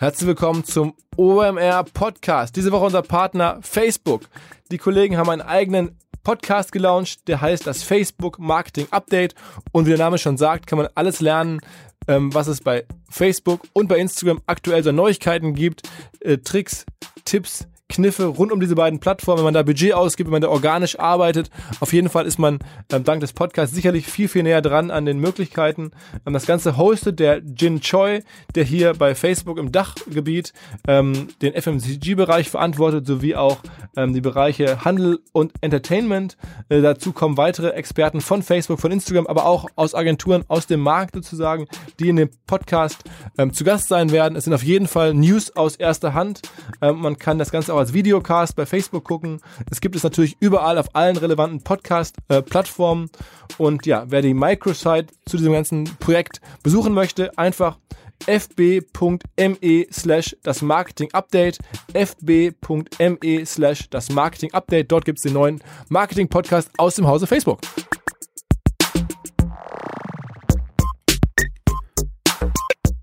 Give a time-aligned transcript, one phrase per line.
[0.00, 2.54] Herzlich willkommen zum OMR Podcast.
[2.54, 4.28] Diese Woche unser Partner Facebook.
[4.70, 9.34] Die Kollegen haben einen eigenen Podcast gelauncht, der heißt das Facebook Marketing Update.
[9.72, 11.58] Und wie der Name schon sagt, kann man alles lernen,
[12.06, 15.82] ähm, was es bei Facebook und bei Instagram aktuell so Neuigkeiten gibt,
[16.20, 16.86] äh, Tricks,
[17.24, 20.48] Tipps, Kniffe rund um diese beiden Plattformen, wenn man da Budget ausgibt, wenn man da
[20.48, 21.50] organisch arbeitet.
[21.80, 22.58] Auf jeden Fall ist man
[22.92, 25.92] ähm, dank des Podcasts sicherlich viel, viel näher dran an den Möglichkeiten.
[26.26, 28.20] Ähm, das Ganze hostet der Jin Choi,
[28.54, 30.52] der hier bei Facebook im Dachgebiet
[30.86, 33.58] ähm, den FMCG-Bereich verantwortet, sowie auch
[33.96, 36.36] ähm, die Bereiche Handel und Entertainment.
[36.68, 40.80] Äh, dazu kommen weitere Experten von Facebook, von Instagram, aber auch aus Agenturen aus dem
[40.80, 41.66] Markt sozusagen,
[42.00, 43.04] die in dem Podcast
[43.38, 44.36] ähm, zu Gast sein werden.
[44.36, 46.42] Es sind auf jeden Fall News aus erster Hand.
[46.82, 49.40] Ähm, man kann das Ganze auch als Videocast bei Facebook gucken.
[49.70, 53.10] Es gibt es natürlich überall auf allen relevanten Podcast-Plattformen.
[53.56, 57.78] Und ja, wer die Microsite zu diesem ganzen Projekt besuchen möchte, einfach
[58.26, 61.58] fb.me slash das Marketing Update,
[61.94, 64.90] fb.me slash das Marketing Update.
[64.90, 67.60] Dort gibt es den neuen Marketing Podcast aus dem Hause Facebook.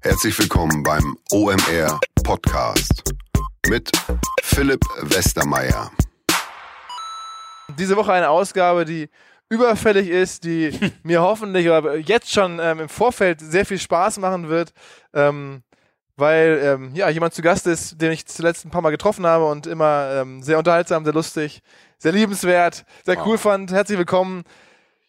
[0.01, 3.03] Herzlich willkommen beim OMR Podcast
[3.69, 3.91] mit
[4.43, 5.91] Philipp Westermeier.
[7.77, 9.09] Diese Woche eine Ausgabe, die
[9.49, 10.71] überfällig ist, die
[11.03, 14.71] mir hoffentlich oder jetzt schon ähm, im Vorfeld sehr viel Spaß machen wird,
[15.13, 15.63] ähm,
[16.15, 19.45] weil ähm, ja jemand zu Gast ist, den ich zuletzt ein paar Mal getroffen habe
[19.45, 21.61] und immer ähm, sehr unterhaltsam, sehr lustig,
[21.97, 23.25] sehr liebenswert, sehr wow.
[23.25, 23.71] cool fand.
[23.71, 24.43] Herzlich willkommen,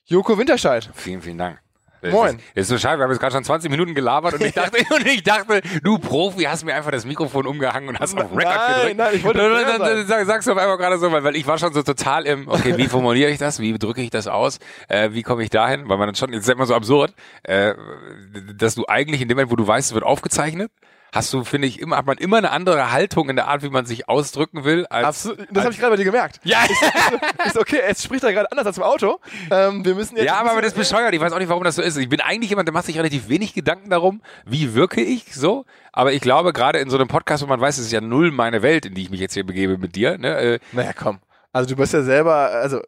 [0.05, 0.91] Joko Winterscheid.
[0.95, 1.66] Vielen, vielen Dank.
[2.03, 2.37] Moin.
[2.37, 4.79] Ist, ist so schade, wir haben jetzt gerade schon 20 Minuten gelabert und ich dachte,
[4.95, 8.45] und ich dachte, du Profi, hast mir einfach das Mikrofon umgehangen und hast auf Record
[8.45, 8.97] nein, gedrückt.
[8.97, 11.47] Nein, ich wollte dann, dann, dann, sagst du auf einmal gerade so, weil, weil ich
[11.47, 13.61] war schon so total im, okay, wie formuliere ich das?
[13.61, 14.59] Wie drücke ich das aus?
[14.89, 15.89] Äh, wie komme ich dahin?
[15.89, 17.75] Weil man dann schon, jetzt ist immer so absurd, äh,
[18.57, 20.71] dass du eigentlich in dem Moment, wo du weißt, es wird aufgezeichnet,
[21.12, 23.69] hast du, finde ich, immer, hat man immer eine andere Haltung in der Art, wie
[23.69, 24.87] man sich ausdrücken will.
[24.87, 25.47] Als, Absolut.
[25.51, 26.41] Das habe ich gerade bei dir gemerkt.
[26.45, 26.65] Ja.
[26.65, 26.83] Ist,
[27.47, 29.21] ist okay, jetzt spricht er gerade anders als im Auto.
[29.50, 31.15] Ähm, wir müssen jetzt ja, aber, aber das ist bescheuert.
[31.15, 31.97] Ich weiß auch nicht, warum das so ist.
[31.97, 35.65] Ich bin eigentlich jemand, der macht sich relativ wenig Gedanken darum, wie wirke ich so.
[35.93, 38.31] Aber ich glaube, gerade in so einem Podcast, wo man weiß, es ist ja null
[38.31, 40.19] meine Welt, in die ich mich jetzt hier begebe mit dir.
[40.19, 40.37] Ne?
[40.37, 41.21] Äh, naja, komm.
[41.53, 42.83] Also du bist ja selber, also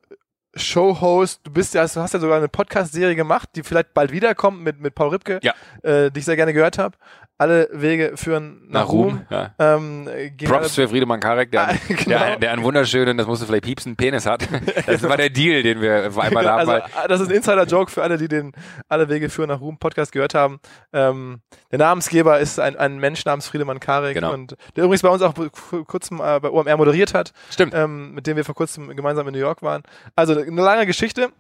[0.55, 4.63] Showhost, du bist ja, du hast ja sogar eine Podcast-Serie gemacht, die vielleicht bald wiederkommt
[4.63, 5.55] mit, mit Paul Ripke, ja.
[5.83, 6.97] äh, die ich sehr gerne gehört habe
[7.39, 9.09] alle Wege führen nach, nach Ruhm.
[9.09, 9.55] Ruhm ja.
[9.59, 10.09] ähm,
[10.45, 12.05] Props für Friedemann Karek, der, ah, genau.
[12.05, 14.47] der, der einen wunderschönen, das musst du vielleicht piepsen, Penis hat.
[14.87, 16.69] Das war der Deal, den wir einmal da haben.
[16.69, 18.53] Also, das ist ein Insider-Joke für alle, die den
[18.89, 20.61] Alle Wege führen nach Ruhm Podcast gehört haben.
[20.93, 21.41] Ähm,
[21.71, 24.33] der Namensgeber ist ein, ein Mensch namens Friedemann Karek genau.
[24.33, 27.33] und der übrigens bei uns auch vor kurzem äh, bei OMR moderiert hat.
[27.51, 27.75] Stimmt.
[27.75, 29.83] Ähm, mit dem wir vor kurzem gemeinsam in New York waren.
[30.17, 31.31] Also eine lange Geschichte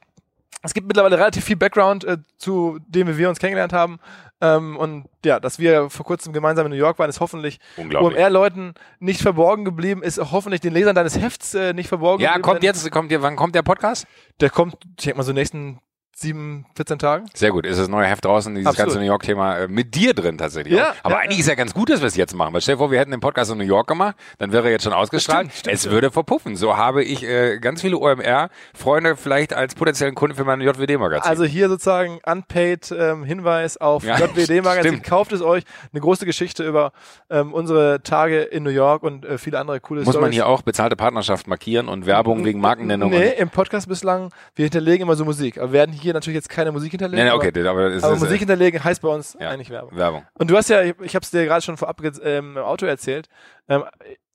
[0.63, 3.99] es gibt mittlerweile relativ viel Background, äh, zu dem wir uns kennengelernt haben.
[4.41, 8.75] Ähm, und ja, dass wir vor kurzem gemeinsam in New York waren, ist hoffentlich OMR-Leuten
[9.01, 12.47] nicht verborgen geblieben, ist hoffentlich den Lesern deines Hefts äh, nicht verborgen ja, geblieben.
[12.47, 14.07] Ja, kommt jetzt, kommt, wann kommt der Podcast?
[14.41, 15.81] Der kommt, ich denke mal, so nächsten
[16.21, 17.27] sieben, 14 Tagen.
[17.33, 17.65] Sehr gut.
[17.65, 18.89] Ist das neue Heft draußen, dieses Absolut.
[18.89, 20.77] ganze New York-Thema äh, mit dir drin tatsächlich.
[20.77, 22.53] Ja, Aber ja, eigentlich ist ja ganz gut, dass wir es jetzt machen.
[22.53, 24.73] Weil stell dir vor, wir hätten den Podcast in New York gemacht, dann wäre er
[24.73, 25.47] jetzt schon ausgestrahlt.
[25.47, 25.91] Stimmt, stimmt, es ja.
[25.93, 26.57] würde verpuffen.
[26.57, 31.31] So habe ich äh, ganz viele OMR-Freunde vielleicht als potenziellen Kunden für mein JWD-Magazin.
[31.31, 35.03] Also hier sozusagen unpaid ähm, Hinweis auf ja, JWD-Magazin.
[35.03, 35.62] Kauft es euch.
[35.93, 36.93] Eine große Geschichte über
[37.31, 40.23] ähm, unsere Tage in New York und äh, viele andere coole Muss Storys.
[40.23, 43.11] man hier auch bezahlte Partnerschaft markieren und Werbung wegen Markennennung?
[43.11, 45.59] Nee, im Podcast bislang, wir hinterlegen immer so Musik.
[45.59, 47.25] Aber wir werden hier natürlich jetzt keine Musik hinterlegen.
[47.25, 49.97] Nee, okay, aber, aber, aber Musik hinterlegen heißt bei uns ja, eigentlich Werbung.
[49.97, 50.27] Werbung.
[50.35, 53.29] Und du hast ja, ich habe es dir gerade schon vorab ähm, im Auto erzählt,
[53.69, 53.85] ähm,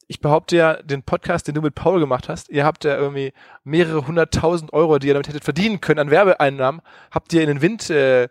[0.08, 3.34] ich behaupte ja, den Podcast, den du mit Paul gemacht hast, ihr habt ja irgendwie
[3.64, 7.62] mehrere hunderttausend Euro, die ihr damit hättet verdienen können an Werbeeinnahmen, habt ihr in den
[7.62, 8.30] Wind, äh,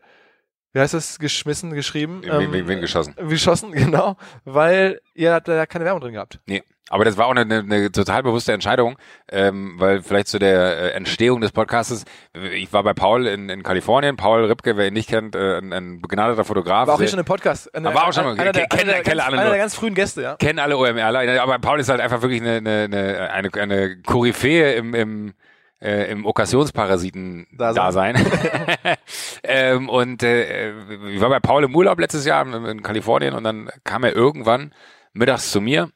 [0.73, 2.23] wie heißt das, geschmissen, geschrieben?
[2.23, 3.15] In ähm, Wind geschossen.
[3.17, 6.41] Geschossen, genau, weil ihr habt da keine Werbung drin gehabt.
[6.47, 6.63] Nee.
[6.89, 8.97] Aber das war auch eine, eine, total bewusste Entscheidung,
[9.31, 12.05] ähm, weil vielleicht zu der äh, Entstehung des Podcastes,
[12.53, 15.73] ich war bei Paul in, in Kalifornien, Paul Ripke, wer ihn nicht kennt, äh, ein,
[15.73, 16.89] ein begnadeter Fotograf.
[16.89, 17.75] War auch hier schon im Podcast.
[17.75, 19.75] Eine, war auch schon mal, einer, der, kennen, einer, kennen ganz, alle einer der ganz
[19.75, 20.37] frühen Gäste, ja.
[20.37, 24.95] Kennen alle OMRler, aber Paul ist halt einfach wirklich eine, eine, eine, eine Koryphäe im,
[24.95, 25.35] im
[25.81, 28.15] äh, im Okkasionsparasiten-Dasein.
[29.43, 30.71] ähm, und äh,
[31.09, 34.15] ich war bei Paul im Urlaub letztes Jahr in, in Kalifornien und dann kam er
[34.15, 34.73] irgendwann
[35.13, 35.91] mittags zu mir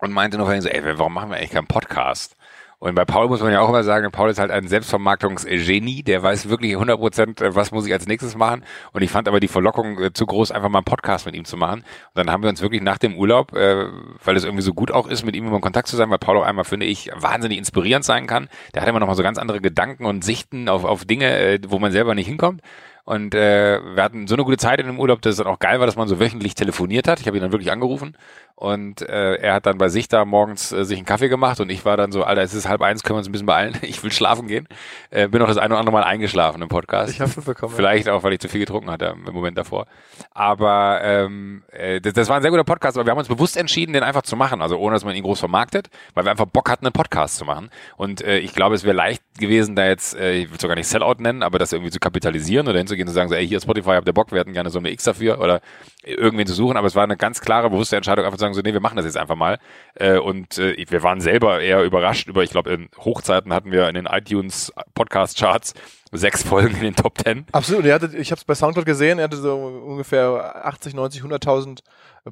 [0.00, 2.36] und meinte nur so, ey, warum machen wir eigentlich keinen Podcast?
[2.82, 6.22] Und bei Paul muss man ja auch immer sagen, Paul ist halt ein Selbstvermarktungsgenie, der
[6.22, 8.64] weiß wirklich 100 Prozent, äh, was muss ich als nächstes machen.
[8.92, 11.44] Und ich fand aber die Verlockung äh, zu groß, einfach mal einen Podcast mit ihm
[11.44, 11.80] zu machen.
[11.80, 13.84] Und dann haben wir uns wirklich nach dem Urlaub, äh,
[14.24, 16.16] weil es irgendwie so gut auch ist, mit ihm immer in Kontakt zu sein, weil
[16.16, 18.48] Paul auch einmal, finde ich, wahnsinnig inspirierend sein kann.
[18.74, 21.58] Der hat immer noch mal so ganz andere Gedanken und Sichten auf, auf Dinge, äh,
[21.68, 22.62] wo man selber nicht hinkommt.
[23.10, 25.58] Und äh, wir hatten so eine gute Zeit in dem Urlaub, dass es dann auch
[25.58, 27.18] geil war, dass man so wöchentlich telefoniert hat.
[27.18, 28.16] Ich habe ihn dann wirklich angerufen
[28.54, 31.70] und äh, er hat dann bei sich da morgens äh, sich einen Kaffee gemacht und
[31.70, 33.76] ich war dann so, Alter, es ist halb eins, können wir uns ein bisschen beeilen.
[33.82, 34.68] Ich will schlafen gehen.
[35.10, 37.12] Äh, bin auch das eine oder andere Mal eingeschlafen im Podcast.
[37.12, 37.74] Ich habe bekommen.
[37.74, 39.86] Vielleicht auch, weil ich zu viel getrunken hatte im Moment davor.
[40.32, 43.56] Aber ähm, äh, das, das war ein sehr guter Podcast, aber wir haben uns bewusst
[43.56, 44.62] entschieden, den einfach zu machen.
[44.62, 47.44] Also ohne, dass man ihn groß vermarktet, weil wir einfach Bock hatten, einen Podcast zu
[47.44, 47.70] machen.
[47.96, 50.76] Und äh, ich glaube, es wäre leicht gewesen, da jetzt, äh, ich will es sogar
[50.76, 53.46] nicht Sellout nennen, aber das irgendwie zu kapitalisieren oder hinzugehen und zu sagen, so, ey,
[53.46, 55.60] hier Spotify, habt ihr Bock, wir hätten gerne so eine X dafür oder
[56.04, 56.76] irgendwen zu suchen.
[56.76, 58.96] Aber es war eine ganz klare, bewusste Entscheidung, einfach zu sagen, so, nee, wir machen
[58.96, 59.58] das jetzt einfach mal.
[59.94, 63.88] Äh, und äh, wir waren selber eher überrascht über, ich glaube, in Hochzeiten hatten wir
[63.88, 65.74] in den iTunes Podcast Charts
[66.12, 67.46] sechs Folgen in den Top Ten.
[67.52, 67.84] Absolut.
[67.84, 71.80] Er hatte, ich habe es bei Soundcloud gesehen, er hatte so ungefähr 80, 90, 100.000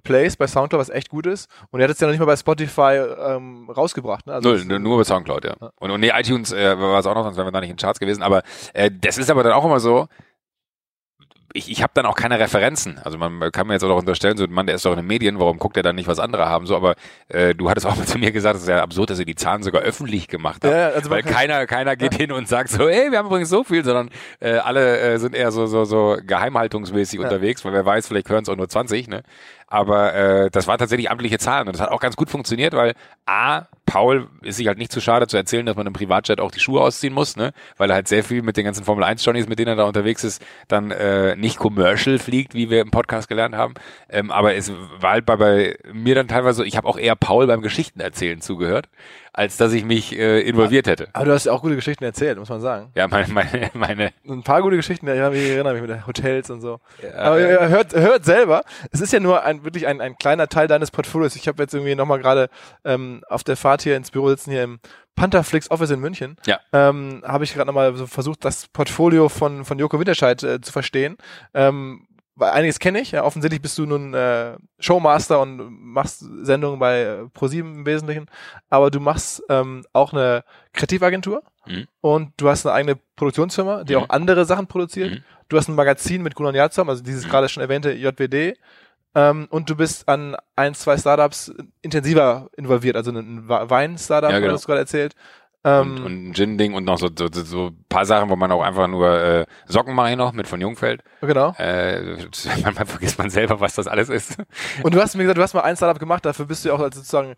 [0.02, 1.48] Plays bei Soundcloud, was echt gut ist.
[1.70, 4.26] Und er hat es ja noch nicht mal bei Spotify ähm, rausgebracht.
[4.26, 4.34] Ne?
[4.34, 5.54] Also Null, nur bei Soundcloud, ja.
[5.60, 5.70] ja.
[5.76, 7.76] Und, und nee, iTunes äh, war es auch noch, sonst wären wir da nicht in
[7.76, 8.22] den Charts gewesen.
[8.22, 8.42] Aber
[8.74, 10.08] äh, das ist aber dann auch immer so,
[11.54, 12.98] ich, ich habe dann auch keine Referenzen.
[13.04, 15.38] Also man kann mir jetzt auch unterstellen, so Mann, der ist doch in den Medien,
[15.38, 16.66] warum guckt er dann nicht, was andere haben?
[16.66, 16.94] So, aber
[17.28, 19.34] äh, du hattest auch mal zu mir gesagt, es ist ja absurd, dass ihr die
[19.34, 20.74] Zahlen sogar öffentlich gemacht habt.
[20.74, 22.18] Ja, also weil keiner, keiner geht ja.
[22.18, 24.10] hin und sagt so, ey, wir haben übrigens so viel, sondern
[24.40, 27.24] äh, alle äh, sind eher so, so, so geheimhaltungsmäßig ja.
[27.24, 29.22] unterwegs, weil wer weiß, vielleicht hören es auch nur 20, ne?
[29.70, 32.94] Aber äh, das war tatsächlich amtliche Zahlen und das hat auch ganz gut funktioniert, weil
[33.26, 36.50] A, Paul ist sich halt nicht zu schade zu erzählen, dass man im Privatjet auch
[36.50, 37.52] die Schuhe ausziehen muss, ne?
[37.78, 39.84] Weil er halt sehr viel mit den ganzen Formel 1 Johnnies, mit denen er da
[39.84, 43.74] unterwegs ist, dann äh, nicht commercial fliegt, wie wir im Podcast gelernt haben.
[44.10, 44.70] Ähm, aber es
[45.00, 48.00] war halt bei, bei mir dann teilweise so, ich habe auch eher Paul beim Geschichten
[48.00, 48.88] erzählen zugehört
[49.38, 51.08] als dass ich mich äh, involviert hätte.
[51.12, 52.90] Aber du hast ja auch gute Geschichten erzählt, muss man sagen.
[52.96, 54.12] Ja, meine, meine, meine.
[54.28, 56.80] Ein paar gute Geschichten, ja, ich erinnere mich mit den Hotels und so.
[57.00, 60.48] Ja, Aber ja, hört, hört selber, es ist ja nur ein, wirklich ein, ein kleiner
[60.48, 61.36] Teil deines Portfolios.
[61.36, 62.50] Ich habe jetzt irgendwie nochmal gerade
[62.84, 64.80] ähm, auf der Fahrt hier ins Büro sitzen, hier im
[65.14, 66.58] Pantherflix Office in München, ja.
[66.72, 70.72] ähm, habe ich gerade nochmal so versucht, das Portfolio von, von Joko Winterscheid äh, zu
[70.72, 71.16] verstehen.
[71.54, 72.07] Ähm,
[72.38, 73.10] weil einiges kenne ich.
[73.10, 78.26] Ja, offensichtlich bist du nun äh, Showmaster und machst Sendungen bei äh, ProSieben im Wesentlichen,
[78.70, 81.88] aber du machst ähm, auch eine Kreativagentur mhm.
[82.00, 84.02] und du hast eine eigene Produktionsfirma, die mhm.
[84.02, 85.10] auch andere Sachen produziert.
[85.10, 85.24] Mhm.
[85.48, 87.30] Du hast ein Magazin mit Gunnar Yazam, also dieses mhm.
[87.30, 88.56] gerade schon erwähnte JWD.
[89.14, 91.52] Ähm, und du bist an ein, zwei Startups
[91.82, 94.52] intensiver involviert, also ein Wein-Startup, ja, genau.
[94.52, 95.14] hast du gerade erzählt.
[95.68, 98.62] Ähm, und, und ein Gin-Ding und noch so, so, so paar Sachen, wo man auch
[98.62, 101.02] einfach nur äh, Socken mache ich noch mit von Jungfeld.
[101.20, 101.54] Genau.
[101.58, 102.16] Äh,
[102.62, 104.36] manchmal vergisst man selber, was das alles ist.
[104.82, 106.74] Und du hast mir gesagt, du hast mal ein Startup gemacht, dafür bist du ja
[106.74, 107.34] auch sozusagen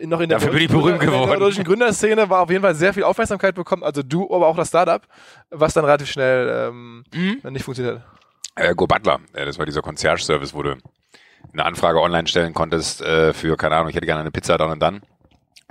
[0.00, 1.24] noch in der, Dafür bin ich berühmt geworden.
[1.24, 3.82] In der deutschen Gründerszene war auf jeden Fall sehr viel Aufmerksamkeit bekommen.
[3.82, 5.02] Also du, aber auch das Startup,
[5.50, 7.52] was dann relativ schnell ähm, mhm.
[7.52, 8.06] nicht funktioniert hat.
[8.54, 10.76] Äh, Go Butler, äh, das war dieser Concierge-Service, wo du
[11.52, 14.70] eine Anfrage online stellen konntest äh, für, keine Ahnung, ich hätte gerne eine Pizza dann
[14.70, 15.02] und dann.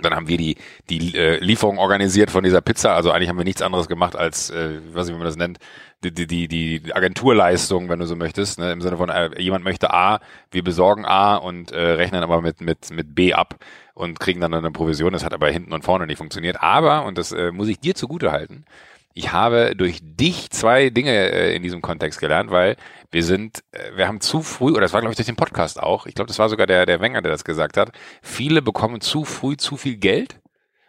[0.02, 0.56] Dann haben wir die,
[0.90, 2.96] die äh, Lieferung organisiert von dieser Pizza.
[2.96, 5.38] Also eigentlich haben wir nichts anderes gemacht als, äh, ich weiß nicht, wie man das
[5.38, 5.60] nennt,
[6.04, 8.60] die, die, die, die Agenturleistung, wenn du so möchtest.
[8.60, 8.72] Ne?
[8.72, 10.20] Im Sinne von, äh, jemand möchte A,
[10.52, 13.56] wir besorgen A und äh, rechnen aber mit, mit, mit B ab
[13.94, 15.14] und kriegen dann eine Provision.
[15.14, 16.62] Das hat aber hinten und vorne nicht funktioniert.
[16.62, 18.66] Aber, und das äh, muss ich dir zugute halten,
[19.14, 22.78] ich habe durch dich zwei Dinge äh, in diesem Kontext gelernt, weil
[23.12, 25.82] wir sind, äh, wir haben zu früh, oder das war glaube ich durch den Podcast
[25.82, 27.92] auch, ich glaube, das war sogar der, der Wenger, der das gesagt hat,
[28.22, 30.40] viele bekommen zu früh zu viel Geld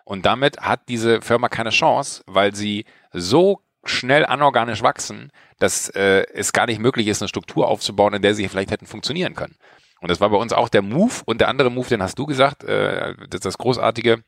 [0.05, 6.25] und damit hat diese Firma keine Chance, weil sie so schnell anorganisch wachsen, dass äh,
[6.33, 9.57] es gar nicht möglich ist, eine Struktur aufzubauen, in der sie vielleicht hätten funktionieren können.
[10.01, 12.27] Und das war bei uns auch der Move und der andere Move, den hast du
[12.27, 14.23] gesagt, äh, das, das großartige,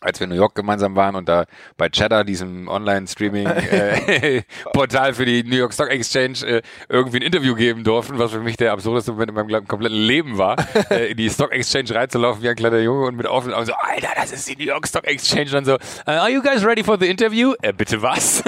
[0.00, 1.44] als wir in New York gemeinsam waren und da
[1.76, 7.54] bei Cheddar, diesem Online-Streaming-Portal äh, für die New York Stock Exchange, äh, irgendwie ein Interview
[7.54, 10.56] geben durften, was für mich der absurdeste Moment in meinem kompletten Leben war,
[10.90, 13.74] äh, in die Stock Exchange reinzulaufen wie ein kleiner Junge und mit offenen Augen so,
[13.74, 15.40] Alter, das ist die New York Stock Exchange.
[15.46, 17.52] Und dann so, uh, are you guys ready for the interview?
[17.62, 18.42] Äh, bitte was?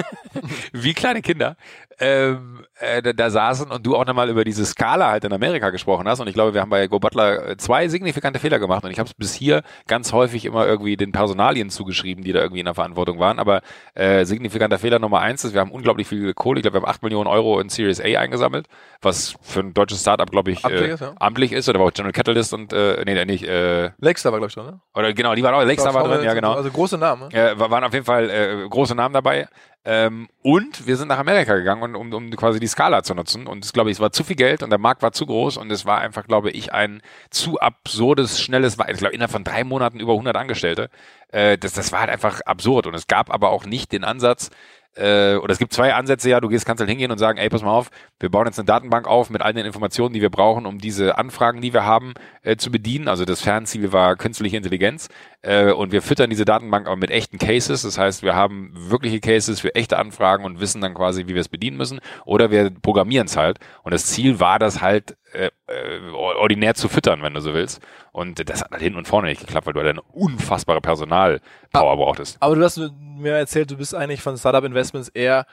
[0.73, 1.57] wie kleine Kinder.
[2.01, 5.71] Ähm, äh, da, da saßen und du auch nochmal über diese Skala halt in Amerika
[5.71, 6.21] gesprochen hast.
[6.21, 8.85] Und ich glaube, wir haben bei Go Butler äh, zwei signifikante Fehler gemacht.
[8.85, 12.41] Und ich habe es bis hier ganz häufig immer irgendwie den Personalien zugeschrieben, die da
[12.41, 13.39] irgendwie in der Verantwortung waren.
[13.39, 13.63] Aber
[13.95, 16.61] äh, signifikanter Fehler Nummer eins ist, wir haben unglaublich viel Kohle.
[16.61, 18.67] Ich glaube, wir haben acht Millionen Euro in Series A eingesammelt,
[19.01, 21.15] was für ein deutsches Startup, glaube ich, amtlich, äh, ist, ja.
[21.19, 21.69] amtlich ist.
[21.69, 23.45] Oder war auch General Catalyst und äh, nee, nicht.
[23.45, 24.81] Äh, Lakestar war, glaube ich, schon, ne?
[24.95, 26.53] Oder genau, die waren auch, Lakestar war drin, ja genau.
[26.53, 27.29] Also große Namen.
[27.33, 27.51] Ne?
[27.53, 29.49] Äh, waren auf jeden Fall äh, große Namen dabei.
[29.85, 33.47] Ähm, und wir sind nach Amerika gegangen, um, um quasi die Skala zu nutzen.
[33.47, 35.57] Und es glaube ich, es war zu viel Geld und der Markt war zu groß
[35.57, 39.65] und es war einfach, glaube ich, ein zu absurdes, schnelles, ich glaube, innerhalb von drei
[39.65, 40.89] Monaten über 100 Angestellte.
[41.29, 42.87] Äh, das, das war halt einfach absurd.
[42.87, 44.51] Und es gab aber auch nicht den Ansatz,
[44.95, 47.49] äh, oder es gibt zwei Ansätze, ja, du gehst, kannst halt hingehen und sagen, ey,
[47.49, 50.29] pass mal auf, wir bauen jetzt eine Datenbank auf mit all den Informationen, die wir
[50.31, 52.13] brauchen, um diese Anfragen, die wir haben,
[52.43, 53.09] äh, zu bedienen.
[53.09, 55.09] Also das Fernziel war künstliche Intelligenz
[55.43, 57.83] äh, und wir füttern diese Datenbank aber mit echten Cases.
[57.83, 61.41] Das heißt, wir haben wirkliche Cases für echte Anfragen und wissen dann quasi, wie wir
[61.41, 62.01] es bedienen müssen.
[62.25, 63.59] Oder wir programmieren es halt.
[63.83, 67.81] Und das Ziel war das halt, äh, äh, ordinär zu füttern, wenn du so willst.
[68.13, 71.97] Und das hat halt hinten und vorne nicht geklappt, weil du halt eine unfassbare Personalpower
[71.97, 72.37] brauchtest.
[72.41, 75.47] Aber du hast mir erzählt, du bist eigentlich von Startup Investments eher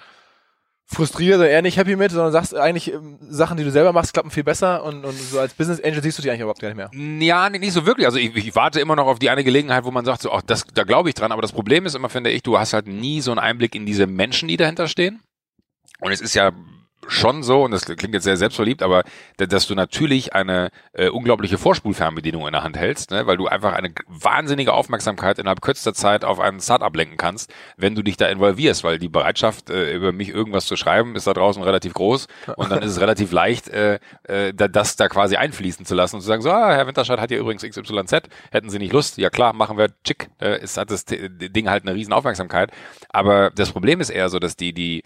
[0.92, 4.14] frustriert oder eher nicht happy mit, sondern sagst eigentlich ähm, Sachen, die du selber machst,
[4.14, 6.74] klappen viel besser und, und so als Business Angel siehst du die eigentlich überhaupt gar
[6.74, 6.90] nicht mehr.
[7.22, 8.08] Ja, nicht so wirklich.
[8.08, 10.42] Also ich, ich warte immer noch auf die eine Gelegenheit, wo man sagt, so, ach,
[10.42, 11.32] das, da glaube ich dran.
[11.32, 13.86] Aber das Problem ist immer, finde ich, du hast halt nie so einen Einblick in
[13.86, 15.22] diese Menschen, die dahinter stehen.
[16.00, 16.52] Und es ist ja
[17.10, 19.04] schon so, und das klingt jetzt sehr selbstverliebt, aber
[19.38, 23.28] dass du natürlich eine äh, unglaubliche Vorspulfernbedienung in der Hand hältst, ne?
[23.28, 27.96] weil du einfach eine wahnsinnige Aufmerksamkeit innerhalb kürzester Zeit auf ein Startup lenken kannst, wenn
[27.96, 31.34] du dich da involvierst, weil die Bereitschaft, äh, über mich irgendwas zu schreiben, ist da
[31.34, 35.86] draußen relativ groß und dann ist es relativ leicht, äh, äh, das da quasi einfließen
[35.86, 38.80] zu lassen und zu sagen, so, ah, Herr Winterscheid hat ja übrigens XYZ, hätten Sie
[38.80, 39.18] nicht Lust?
[39.18, 42.72] Ja klar, machen wir, tschick, äh, ist, hat das Ding halt eine riesen Aufmerksamkeit,
[43.10, 45.04] aber das Problem ist eher so, dass die, die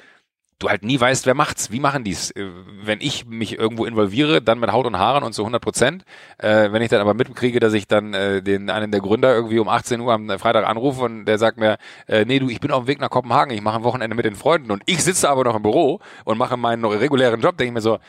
[0.64, 2.32] du halt nie weißt, wer macht's, wie machen die's.
[2.32, 2.50] Äh,
[2.82, 6.06] wenn ich mich irgendwo involviere, dann mit Haut und Haaren und so 100 Prozent.
[6.38, 9.60] Äh, wenn ich dann aber mitkriege, dass ich dann äh, den einen der Gründer irgendwie
[9.60, 11.78] um 18 Uhr am Freitag anrufe und der sagt mir,
[12.08, 14.26] äh, nee, du, ich bin auf dem Weg nach Kopenhagen, ich mache ein Wochenende mit
[14.26, 17.70] den Freunden und ich sitze aber noch im Büro und mache meinen regulären Job, denke
[17.70, 18.00] ich mir so,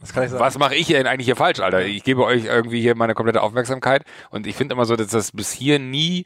[0.00, 1.84] was mache ich denn eigentlich hier falsch, Alter?
[1.84, 5.32] Ich gebe euch irgendwie hier meine komplette Aufmerksamkeit und ich finde immer so, dass das
[5.32, 6.24] bis hier nie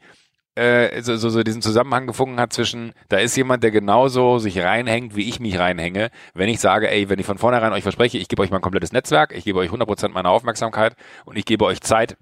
[0.55, 4.59] äh, so, so, so diesen Zusammenhang gefunden hat zwischen, da ist jemand, der genauso sich
[4.59, 6.11] reinhängt, wie ich mich reinhänge.
[6.33, 8.91] Wenn ich sage, ey, wenn ich von vornherein euch verspreche, ich gebe euch mein komplettes
[8.91, 10.95] Netzwerk, ich gebe euch 100% meiner Aufmerksamkeit
[11.25, 12.17] und ich gebe euch Zeit,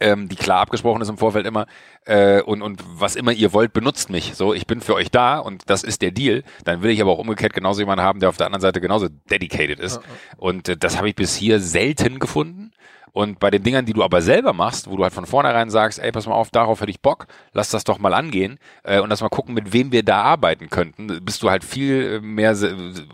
[0.00, 1.66] ähm, die klar abgesprochen ist im Vorfeld immer,
[2.04, 4.34] äh, und, und was immer ihr wollt, benutzt mich.
[4.34, 6.42] So, ich bin für euch da und das ist der Deal.
[6.64, 9.08] Dann will ich aber auch umgekehrt genauso jemanden haben, der auf der anderen Seite genauso
[9.30, 10.00] dedicated ist.
[10.36, 12.72] Und äh, das habe ich bis hier selten gefunden.
[13.16, 15.98] Und bei den Dingern, die du aber selber machst, wo du halt von vornherein sagst,
[15.98, 19.08] ey, pass mal auf, darauf hätte ich Bock, lass das doch mal angehen äh, und
[19.08, 22.54] lass mal gucken, mit wem wir da arbeiten könnten, bist du halt viel mehr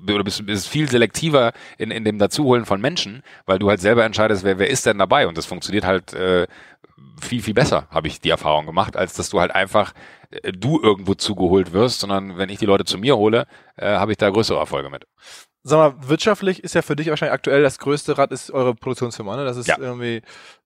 [0.02, 4.04] oder bist, bist viel selektiver in, in dem Dazuholen von Menschen, weil du halt selber
[4.04, 6.48] entscheidest, wer, wer ist denn dabei und das funktioniert halt äh,
[7.20, 9.92] viel, viel besser, habe ich die Erfahrung gemacht, als dass du halt einfach
[10.30, 14.10] äh, du irgendwo zugeholt wirst, sondern wenn ich die Leute zu mir hole, äh, habe
[14.10, 15.06] ich da größere Erfolge mit
[15.62, 19.36] sag mal, wirtschaftlich ist ja für dich wahrscheinlich aktuell das größte Rad ist eure Produktionsfirma,
[19.36, 19.44] ne?
[19.44, 19.78] Das ist ja.
[19.78, 20.22] irgendwie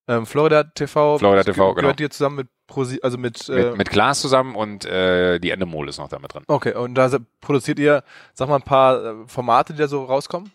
[0.08, 1.18] ähm, Florida TV.
[1.18, 1.80] Florida TV, genau.
[1.82, 5.50] Gehört ihr zusammen mit Prosi also mit, äh, mit mit Glas zusammen und äh, die
[5.50, 6.44] Endemol ist noch da mit drin.
[6.48, 7.10] Okay, und da
[7.40, 8.02] produziert ihr,
[8.34, 10.50] sag mal, ein paar äh, Formate, die da so rauskommen?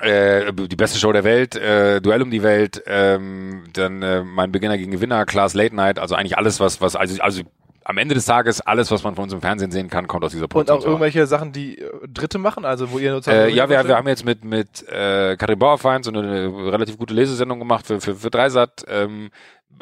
[0.00, 4.50] Äh, die beste Show der Welt, äh, Duell um die Welt, ähm, dann äh, mein
[4.50, 7.42] Beginner gegen Gewinner, Class Late Night, also eigentlich alles, was, was, also, also
[7.84, 10.32] am Ende des Tages, alles, was man von uns im Fernsehen sehen kann, kommt aus
[10.32, 10.78] dieser Produktion.
[10.78, 13.50] Und auch irgendwelche Sachen, die äh, Dritte machen, also wo ihr sozusagen.
[13.50, 17.12] Äh, ja, wir, wir haben jetzt mit, mit äh, Katrin Bauerfeind so eine, relativ gute
[17.12, 18.84] Lesesendung gemacht für, für, für Dreisat.
[18.88, 19.30] Ähm,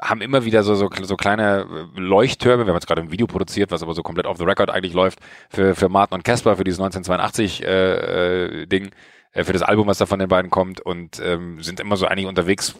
[0.00, 1.66] haben immer wieder so, so, so kleine
[1.96, 2.64] äh, Leuchttürme.
[2.64, 4.94] Wir haben jetzt gerade ein Video produziert, was aber so komplett off the record eigentlich
[4.94, 8.90] läuft, für, für Martin und Casper, für dieses 1982 äh, äh, Ding,
[9.32, 12.06] äh, für das Album, was da von den beiden kommt und ähm, sind immer so
[12.06, 12.74] eigentlich unterwegs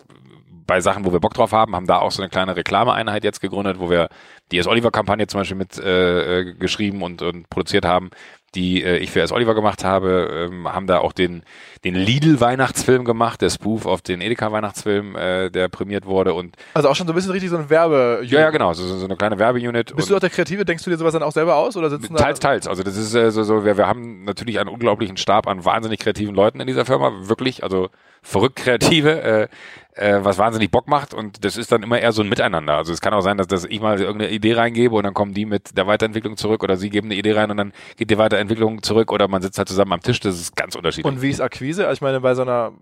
[0.67, 3.41] bei Sachen, wo wir Bock drauf haben, haben da auch so eine kleine Reklameeinheit jetzt
[3.41, 4.09] gegründet, wo wir
[4.51, 4.67] die S.
[4.67, 8.11] Oliver-Kampagne zum Beispiel mit äh, äh, geschrieben und, und produziert haben,
[8.55, 9.33] die äh, ich für S.
[9.33, 11.43] Oliver gemacht habe, ähm, haben da auch den,
[11.85, 16.35] den Lidl-Weihnachtsfilm gemacht, der Spoof auf den Edeka-Weihnachtsfilm, äh, der prämiert wurde.
[16.35, 18.85] und Also auch schon so ein bisschen richtig so ein Werbe- Ja, ja, genau, so,
[18.85, 19.97] so eine kleine Werbeunit.
[19.97, 20.65] Bist du auch der Kreative?
[20.65, 21.77] Denkst du dir sowas dann auch selber aus?
[21.77, 22.69] oder sitzen Teils, da teils.
[22.69, 26.01] Also das ist äh, so, so wir, wir haben natürlich einen unglaublichen Stab an wahnsinnig
[26.01, 27.89] kreativen Leuten in dieser Firma, wirklich, also
[28.23, 29.49] verrückt kreative, äh,
[29.95, 32.75] äh, was wahnsinnig Bock macht und das ist dann immer eher so ein Miteinander.
[32.75, 35.35] Also es kann auch sein, dass, dass ich mal irgendeine Idee reingebe und dann kommen
[35.35, 38.19] die mit der Weiterentwicklung zurück oder sie geben eine Idee rein und dann geht die
[38.19, 40.21] Weiterentwicklung zurück oder man sitzt halt zusammen am Tisch.
[40.21, 41.13] Das ist ganz unterschiedlich.
[41.13, 41.87] Und wie ist Akquise?
[41.87, 42.73] Also ich meine, bei so einer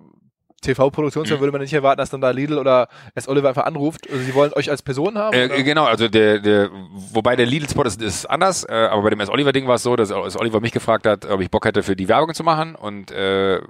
[0.62, 1.40] TV-Produktionsfirma mhm.
[1.40, 3.26] würde man nicht erwarten, dass dann da Lidl oder S.
[3.28, 4.08] Oliver einfach anruft.
[4.10, 5.34] Also sie wollen euch als Person haben?
[5.34, 9.20] Äh, genau, also der, der, wobei der Lidl-Spot ist, ist anders, äh, aber bei dem
[9.20, 9.30] S.
[9.30, 10.36] Oliver-Ding war es so, dass S.
[10.38, 13.60] Oliver mich gefragt hat, ob ich Bock hätte, für die Werbung zu machen und äh,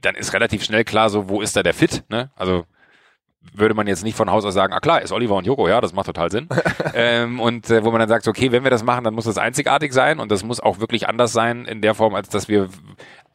[0.00, 2.30] dann ist relativ schnell klar, so wo ist da der Fit, ne?
[2.36, 2.64] Also
[3.52, 5.80] würde man jetzt nicht von Haus aus sagen, ah klar, ist Oliver und Joko, ja,
[5.80, 6.48] das macht total Sinn.
[6.94, 9.38] ähm, und äh, wo man dann sagt, okay, wenn wir das machen, dann muss das
[9.38, 12.68] einzigartig sein und das muss auch wirklich anders sein in der Form, als dass wir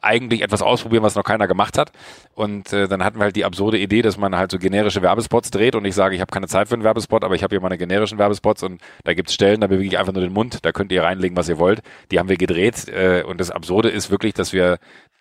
[0.04, 1.90] eigentlich etwas ausprobieren, was noch keiner gemacht hat.
[2.34, 5.50] Und äh, dann hatten wir halt die absurde Idee, dass man halt so generische Werbespots
[5.50, 7.60] dreht und ich sage, ich habe keine Zeit für einen Werbespot, aber ich habe hier
[7.60, 10.72] meine generischen Werbespots und da gibt's Stellen, da bewege ich einfach nur den Mund, da
[10.72, 11.80] könnt ihr reinlegen, was ihr wollt.
[12.10, 14.78] Die haben wir gedreht äh, und das Absurde ist wirklich, dass wir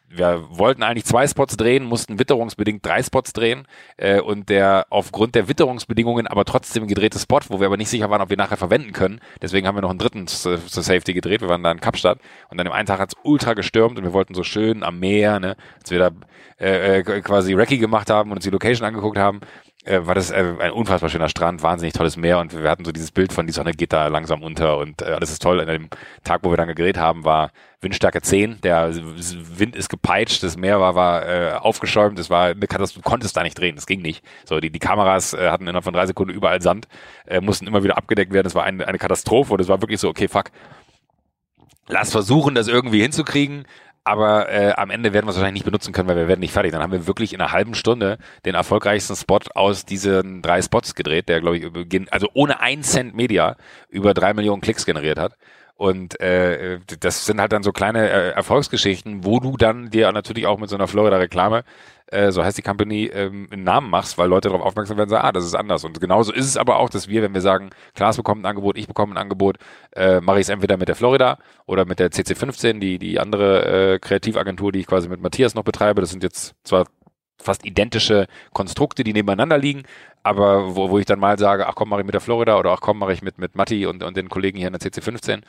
[0.09, 3.67] wir wollten eigentlich zwei Spots drehen, mussten witterungsbedingt drei Spots drehen
[3.97, 8.09] äh, und der aufgrund der Witterungsbedingungen aber trotzdem gedrehte Spot, wo wir aber nicht sicher
[8.09, 9.19] waren, ob wir nachher verwenden können.
[9.41, 11.41] Deswegen haben wir noch einen dritten zur Safety gedreht.
[11.41, 12.19] Wir waren da in Kapstadt
[12.49, 14.99] und dann im einen Tag hat es ultra gestürmt und wir wollten so schön am
[14.99, 16.11] Meer, ne, als wir da
[16.59, 19.41] äh, äh quasi Recce gemacht haben und uns die Location angeguckt haben,
[19.85, 22.91] äh, war das äh, ein unfassbar schöner Strand, wahnsinnig tolles Meer und wir hatten so
[22.91, 25.59] dieses Bild von die Sonne geht da langsam unter und äh, alles ist toll.
[25.59, 25.89] An dem
[26.23, 30.79] Tag, wo wir dann gedreht haben, war Windstärke 10, der Wind ist gepeitscht, das Meer
[30.79, 34.01] war, war äh, aufgeschäumt, das war eine Katastrophe, du konntest da nicht drehen, das ging
[34.01, 34.23] nicht.
[34.45, 36.87] So, die, die Kameras äh, hatten innerhalb von drei Sekunden überall Sand,
[37.27, 39.99] äh, mussten immer wieder abgedeckt werden, das war ein, eine Katastrophe und es war wirklich
[39.99, 40.51] so, okay, fuck,
[41.87, 43.65] lass versuchen, das irgendwie hinzukriegen,
[44.03, 46.51] aber äh, am Ende werden wir es wahrscheinlich nicht benutzen können, weil wir werden nicht
[46.51, 46.71] fertig.
[46.71, 50.95] Dann haben wir wirklich in einer halben Stunde den erfolgreichsten Spot aus diesen drei Spots
[50.95, 53.55] gedreht, der, glaube ich, also ohne ein Cent Media
[53.89, 55.37] über drei Millionen Klicks generiert hat.
[55.83, 60.47] Und äh, das sind halt dann so kleine äh, Erfolgsgeschichten, wo du dann dir natürlich
[60.47, 61.65] auch mit so einer Florida-Reklame
[62.07, 65.15] äh, so heißt die Company, ähm, einen Namen machst, weil Leute darauf aufmerksam werden und
[65.15, 65.83] sagen, ah, das ist anders.
[65.83, 68.77] Und genauso ist es aber auch, dass wir, wenn wir sagen, Klaas bekommt ein Angebot,
[68.77, 69.57] ich bekomme ein Angebot,
[69.93, 73.95] äh, mache ich es entweder mit der Florida oder mit der CC15, die, die andere
[73.95, 75.99] äh, Kreativagentur, die ich quasi mit Matthias noch betreibe.
[75.99, 76.85] Das sind jetzt zwar
[77.43, 79.83] fast identische Konstrukte, die nebeneinander liegen,
[80.23, 82.71] aber wo, wo ich dann mal sage, ach komm, mache ich mit der Florida oder
[82.71, 85.41] ach komm, mache ich mit, mit Matti und, und den Kollegen hier in der CC15.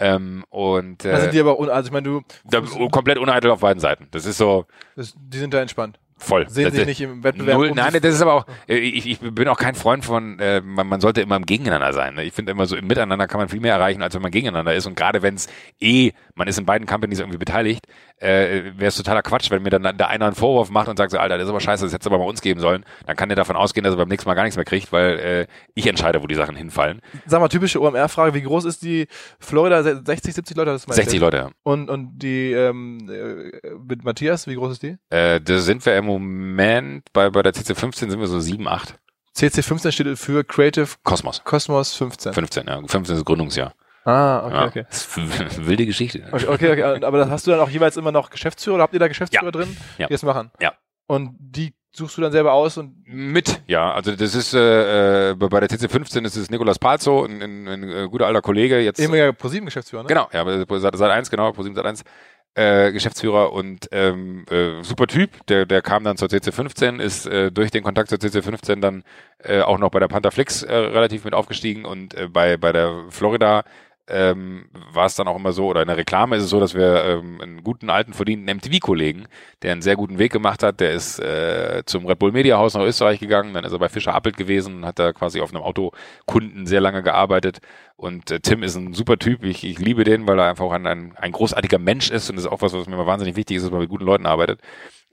[0.00, 3.80] Ähm, und äh, also die aber, also ich meine, du da, komplett uneitel auf beiden
[3.80, 4.08] Seiten.
[4.12, 4.64] Das ist so.
[4.96, 5.99] Das, die sind da entspannt.
[6.20, 6.48] Voll.
[6.50, 7.56] Sehen das, sich nicht im Wettbewerb.
[7.56, 10.60] Null, nein, das ist aber auch, äh, ich, ich bin auch kein Freund von, äh,
[10.60, 12.14] man, man sollte immer im Gegeneinander sein.
[12.14, 12.24] Ne?
[12.24, 14.74] Ich finde immer so im Miteinander kann man viel mehr erreichen, als wenn man gegeneinander
[14.74, 14.86] ist.
[14.86, 15.48] Und gerade wenn es
[15.80, 17.86] eh, man ist in beiden Companies irgendwie beteiligt,
[18.18, 21.10] äh, wäre es totaler Quatsch, wenn mir dann der einer einen Vorwurf macht und sagt
[21.10, 22.84] so, Alter, das ist aber scheiße, das hätte es aber bei uns geben sollen.
[23.06, 25.18] Dann kann der davon ausgehen, dass er beim nächsten Mal gar nichts mehr kriegt, weil
[25.18, 27.00] äh, ich entscheide, wo die Sachen hinfallen.
[27.24, 29.06] Sag mal, typische OMR-Frage, wie groß ist die
[29.38, 29.82] Florida?
[29.82, 30.72] 60, 70 Leute?
[30.72, 31.50] Das 60 Leute, ja.
[31.62, 34.96] Und, und die ähm, äh, mit Matthias, wie groß ist die?
[35.08, 38.98] Äh, da sind wir im Moment bei, bei der CC15 sind wir so 7, 8.
[39.36, 41.42] CC15 steht für Creative Cosmos.
[41.44, 42.32] Cosmos 15.
[42.32, 42.82] 15, ja.
[42.86, 43.74] 15 ist Gründungsjahr.
[44.04, 44.86] Ah, okay, ja, okay.
[44.88, 46.26] Das ist wilde Geschichte.
[46.32, 47.04] Okay, okay, okay.
[47.04, 49.50] Aber hast du dann auch jeweils immer noch Geschäftsführer oder habt ihr da Geschäftsführer ja.
[49.50, 50.06] drin, ja.
[50.06, 50.50] die das machen?
[50.60, 50.72] Ja.
[51.06, 55.34] Und die suchst du dann selber aus und mit, ja, also das ist äh, äh
[55.34, 59.00] bei der TC15 ist es Nikolas Palzo, ein, ein, ein, ein guter alter Kollege jetzt.
[59.00, 60.08] Ehemaliger ProSieben Geschäftsführer, ne?
[60.08, 62.04] Genau, ja, seit, seit 1, genau, ProSieben seit 1
[62.54, 67.52] äh, Geschäftsführer und ähm, äh, super Typ, der, der kam dann zur CC15, ist äh,
[67.52, 69.04] durch den Kontakt zur CC15 dann
[69.38, 73.04] äh, auch noch bei der Pantherflix äh, relativ mit aufgestiegen und äh, bei, bei der
[73.10, 73.64] Florida
[74.10, 76.74] ähm, war es dann auch immer so, oder in der Reklame ist es so, dass
[76.74, 79.26] wir ähm, einen guten, alten, verdienten MTV-Kollegen,
[79.62, 82.74] der einen sehr guten Weg gemacht hat, der ist äh, zum Red Bull Media Haus
[82.74, 85.62] nach Österreich gegangen, dann ist er bei Fischer Appelt gewesen hat da quasi auf einem
[85.62, 87.60] Autokunden sehr lange gearbeitet.
[87.96, 90.72] Und äh, Tim ist ein super Typ, ich, ich liebe den, weil er einfach auch
[90.72, 93.36] ein, ein, ein großartiger Mensch ist und das ist auch was, was mir immer wahnsinnig
[93.36, 94.60] wichtig ist, dass man mit guten Leuten arbeitet.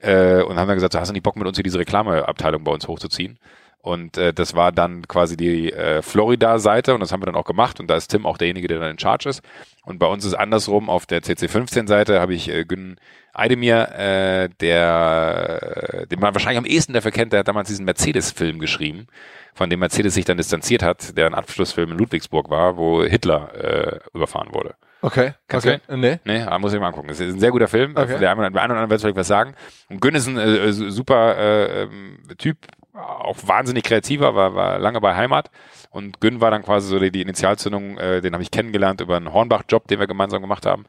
[0.00, 2.64] Äh, und haben dann gesagt, so, hast du nicht Bock mit uns hier diese Reklameabteilung
[2.64, 3.38] bei uns hochzuziehen?
[3.80, 7.44] Und äh, das war dann quasi die äh, Florida-Seite und das haben wir dann auch
[7.44, 7.80] gemacht.
[7.80, 9.42] Und da ist Tim auch derjenige, der dann in Charge ist.
[9.84, 12.96] Und bei uns ist andersrum, auf der CC15-Seite habe ich äh, Gün
[13.32, 18.58] Eidemir, äh, der, den man wahrscheinlich am ehesten dafür kennt, der hat damals diesen Mercedes-Film
[18.58, 19.06] geschrieben,
[19.54, 23.54] von dem Mercedes sich dann distanziert hat, der ein Abschlussfilm in Ludwigsburg war, wo Hitler
[23.54, 24.74] äh, überfahren wurde.
[25.00, 25.34] Okay.
[25.46, 25.80] Kennst okay.
[25.86, 26.18] du Nee.
[26.24, 27.08] Nee, da muss ich mal angucken.
[27.08, 27.92] Das ist ein sehr guter Film.
[27.96, 28.18] Okay.
[28.18, 29.54] Der eine oder andere wird vielleicht was sagen.
[29.88, 32.58] Und Gün ist ein äh, super äh, ähm, Typ,
[32.98, 35.50] auch wahnsinnig kreativer, war, war lange bei Heimat.
[35.90, 39.16] Und Gün war dann quasi so die, die Initialzündung, äh, den habe ich kennengelernt über
[39.16, 40.84] einen Hornbach-Job, den wir gemeinsam gemacht haben.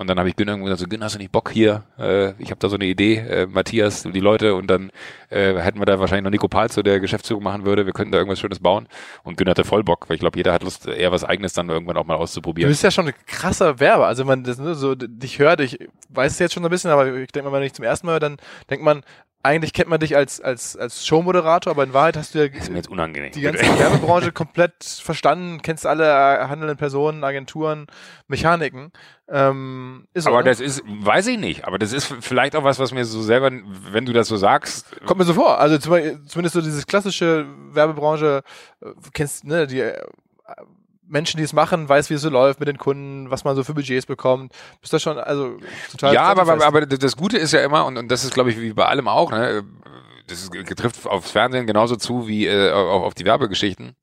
[0.00, 1.82] Und dann habe ich Gün irgendwo gesagt, so, Gün, hast du nicht Bock hier?
[1.98, 4.90] Äh, ich habe da so eine Idee, äh, Matthias, die Leute und dann
[5.28, 7.84] äh, hätten wir da wahrscheinlich noch Nico Palzo, der Geschäftsführung machen würde.
[7.84, 8.88] Wir könnten da irgendwas Schönes bauen.
[9.24, 11.68] Und Gün hatte voll Bock, weil ich glaube, jeder hat Lust, eher was Eigenes dann
[11.68, 12.68] irgendwann auch mal auszuprobieren.
[12.68, 14.06] Du bist ja schon ein krasser Werber.
[14.06, 17.14] Also man das ne, so dich hört, ich weiß es jetzt schon ein bisschen, aber
[17.16, 18.38] ich denke mal, wenn ich zum ersten Mal höre, dann
[18.70, 19.02] denkt man,
[19.42, 23.40] eigentlich kennt man dich als, als, als Showmoderator, aber in Wahrheit hast du ja die
[23.40, 27.86] ganze Werbebranche komplett verstanden, kennst alle handelnden Personen, Agenturen,
[28.28, 28.92] Mechaniken.
[29.28, 32.78] Ähm, ist aber so, das ist, weiß ich nicht, aber das ist vielleicht auch was,
[32.78, 33.50] was mir so selber,
[33.92, 35.00] wenn du das so sagst.
[35.06, 35.58] Kommt mir so vor.
[35.58, 38.42] Also zumindest so dieses klassische Werbebranche,
[38.82, 40.02] äh, kennst, ne, die äh,
[41.10, 43.64] Menschen, die es machen, weiß, wie es so läuft mit den Kunden, was man so
[43.64, 44.52] für Budgets bekommt.
[44.80, 45.58] Bist du schon, also
[45.90, 46.14] total.
[46.14, 48.60] Ja, aber, aber, aber das Gute ist ja immer, und, und das ist, glaube ich,
[48.60, 49.64] wie bei allem auch, ne,
[50.28, 53.96] das trifft aufs Fernsehen genauso zu wie äh, auf, auf die Werbegeschichten.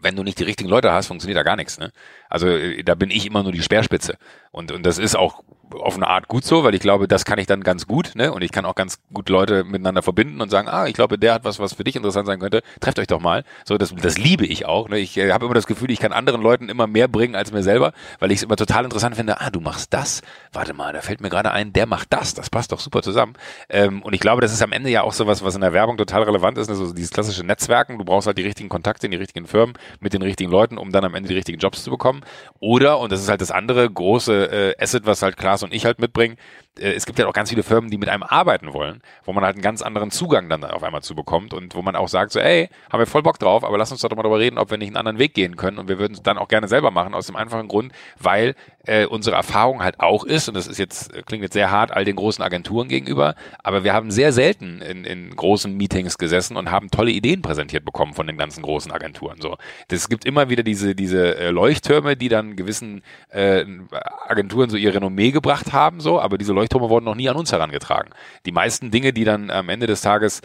[0.00, 1.78] wenn du nicht die richtigen Leute hast, funktioniert da gar nichts.
[1.78, 1.92] Ne?
[2.28, 4.16] Also äh, da bin ich immer nur die Speerspitze.
[4.50, 5.42] Und, und das ist auch
[5.74, 8.32] auf eine Art gut so, weil ich glaube, das kann ich dann ganz gut, ne?
[8.32, 11.34] Und ich kann auch ganz gut Leute miteinander verbinden und sagen, ah, ich glaube, der
[11.34, 12.62] hat was, was für dich interessant sein könnte.
[12.80, 13.44] Trefft euch doch mal.
[13.64, 14.88] So, das, das liebe ich auch.
[14.88, 14.98] Ne?
[14.98, 17.62] Ich äh, habe immer das Gefühl, ich kann anderen Leuten immer mehr bringen als mir
[17.62, 19.40] selber, weil ich es immer total interessant finde.
[19.40, 20.22] Ah, du machst das.
[20.52, 22.34] Warte mal, da fällt mir gerade ein, der macht das.
[22.34, 23.34] Das passt doch super zusammen.
[23.68, 25.96] Ähm, und ich glaube, das ist am Ende ja auch sowas, was in der Werbung
[25.96, 26.68] total relevant ist.
[26.68, 26.76] Ne?
[26.76, 27.98] So dieses klassische Netzwerken.
[27.98, 30.92] Du brauchst halt die richtigen Kontakte in die richtigen Firmen mit den richtigen Leuten, um
[30.92, 32.17] dann am Ende die richtigen Jobs zu bekommen.
[32.60, 35.84] Oder, und das ist halt das andere große äh, Asset, was halt Klaas und ich
[35.84, 36.36] halt mitbringen,
[36.78, 39.56] es gibt ja auch ganz viele Firmen, die mit einem arbeiten wollen, wo man halt
[39.56, 42.40] einen ganz anderen Zugang dann auf einmal zu bekommt und wo man auch sagt so,
[42.40, 44.78] ey, haben wir voll Bock drauf, aber lass uns doch mal darüber reden, ob wir
[44.78, 47.14] nicht einen anderen Weg gehen können und wir würden es dann auch gerne selber machen,
[47.14, 48.54] aus dem einfachen Grund, weil
[48.86, 52.04] äh, unsere Erfahrung halt auch ist, und das ist jetzt, klingt jetzt sehr hart all
[52.04, 56.70] den großen Agenturen gegenüber, aber wir haben sehr selten in, in großen Meetings gesessen und
[56.70, 59.40] haben tolle Ideen präsentiert bekommen von den ganzen großen Agenturen.
[59.40, 59.56] So,
[59.90, 63.64] es gibt immer wieder diese, diese äh, Leuchttürme, die dann gewissen äh,
[64.26, 67.52] Agenturen so ihr Renommee gebracht haben, so, aber diese Leuchttürme wurden noch nie an uns
[67.52, 68.10] herangetragen.
[68.46, 70.40] Die meisten Dinge, die dann am Ende des Tages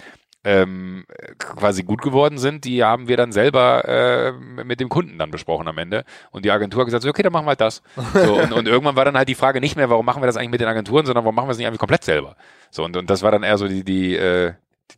[0.46, 1.06] ähm,
[1.38, 4.32] quasi gut geworden sind, die haben wir dann selber äh,
[4.64, 6.04] mit dem Kunden dann besprochen am Ende.
[6.32, 7.82] Und die Agentur hat gesagt, so, okay, dann machen wir halt das.
[8.14, 10.36] So, und, und irgendwann war dann halt die Frage nicht mehr, warum machen wir das
[10.36, 12.36] eigentlich mit den Agenturen, sondern warum machen wir es nicht einfach komplett selber.
[12.72, 14.54] So, und, und das war dann eher so die, die, äh,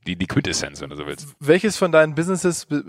[0.07, 1.27] die, die Quintessenz, wenn du so willst.
[1.39, 2.81] Welches von deinen Businesses äh,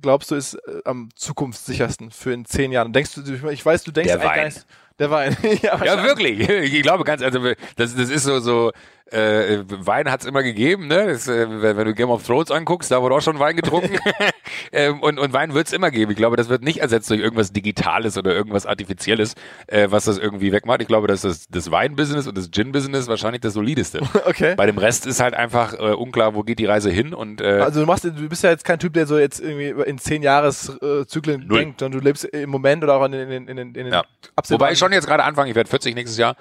[0.00, 2.92] glaubst du ist äh, am zukunftssichersten für in zehn Jahren?
[2.92, 4.52] Denkst du, ich weiß, du denkst Der Wein.
[4.98, 5.36] Der Wein.
[5.62, 6.48] ja, ja, wirklich.
[6.48, 7.40] Ich glaube ganz, also
[7.76, 8.72] das, das ist so, so
[9.14, 11.06] äh, Wein hat's immer gegeben, ne?
[11.06, 13.96] Das, äh, wenn du Game of Thrones anguckst, da wurde auch schon Wein getrunken.
[14.72, 16.10] ähm, und, und Wein wird's immer geben.
[16.10, 19.34] Ich glaube, das wird nicht ersetzt durch irgendwas Digitales oder irgendwas Artifizielles,
[19.68, 20.82] äh, was das irgendwie wegmacht.
[20.82, 24.00] Ich glaube, dass das, das Wein-Business und das Gin-Business wahrscheinlich das solideste.
[24.26, 24.54] Okay.
[24.56, 27.12] Bei dem Rest ist halt einfach äh, unklar, wo geht die Reise hin.
[27.12, 29.68] Und, äh, also du machst, du bist ja jetzt kein Typ, der so jetzt irgendwie
[29.88, 33.74] in zehn Jahreszyklen denkt, sondern du lebst im Moment oder auch in, in, in, in,
[33.74, 34.04] in ja.
[34.48, 36.36] Wobei ich schon jetzt gerade anfange, ich werde 40 nächstes Jahr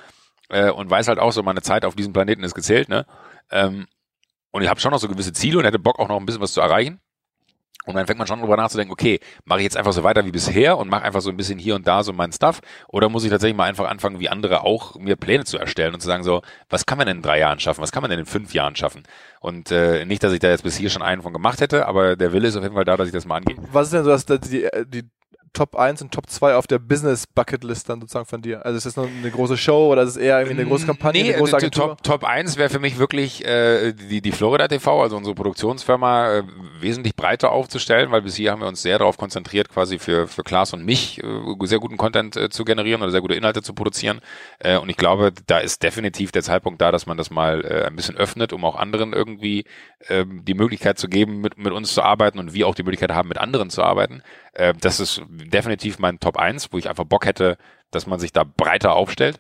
[0.54, 3.06] äh, und weiß halt auch so, meine Zeit auf diesem Planeten ist gezählt, ne?
[3.52, 3.88] Ähm,
[4.52, 6.42] und ich habe schon noch so gewisse Ziele und hätte Bock auch noch ein bisschen
[6.42, 7.02] was zu erreichen.
[7.86, 10.32] Und dann fängt man schon drüber nachzudenken, okay, mache ich jetzt einfach so weiter wie
[10.32, 13.26] bisher und mache einfach so ein bisschen hier und da so mein Stuff oder muss
[13.26, 16.24] ich tatsächlich mal einfach anfangen, wie andere auch, mir Pläne zu erstellen und zu sagen
[16.24, 18.54] so, was kann man denn in drei Jahren schaffen, was kann man denn in fünf
[18.54, 19.04] Jahren schaffen?
[19.42, 22.16] Und äh, nicht, dass ich da jetzt bis hier schon einen von gemacht hätte, aber
[22.16, 23.58] der Wille ist auf jeden Fall da, dass ich das mal angehe.
[23.72, 25.10] Was ist denn so dass die, die
[25.54, 28.66] Top 1 und Top 2 auf der Business Bucket List dann sozusagen von dir?
[28.66, 31.22] Also ist das nur eine große Show oder ist es eher irgendwie eine große Kampagne,
[31.22, 31.90] nee, eine große Agentur?
[31.90, 36.38] Top, Top 1 wäre für mich wirklich äh, die, die Florida TV, also unsere Produktionsfirma,
[36.38, 36.44] äh,
[36.80, 40.44] wesentlich breiter aufzustellen, weil bis hier haben wir uns sehr darauf konzentriert, quasi für, für
[40.44, 41.26] Klaas und mich äh,
[41.66, 44.22] sehr guten Content äh, zu generieren oder sehr gute Inhalte zu produzieren.
[44.60, 47.86] Äh, und ich glaube, da ist definitiv der Zeitpunkt da, dass man das mal äh,
[47.86, 49.66] ein bisschen öffnet, um auch anderen irgendwie
[50.08, 53.12] äh, die Möglichkeit zu geben, mit, mit uns zu arbeiten und wir auch die Möglichkeit
[53.12, 54.24] haben, mit anderen zu arbeiten.
[54.54, 57.58] Äh, das ist definitiv mein Top 1, wo ich einfach Bock hätte,
[57.92, 59.40] dass man sich da breiter aufstellt.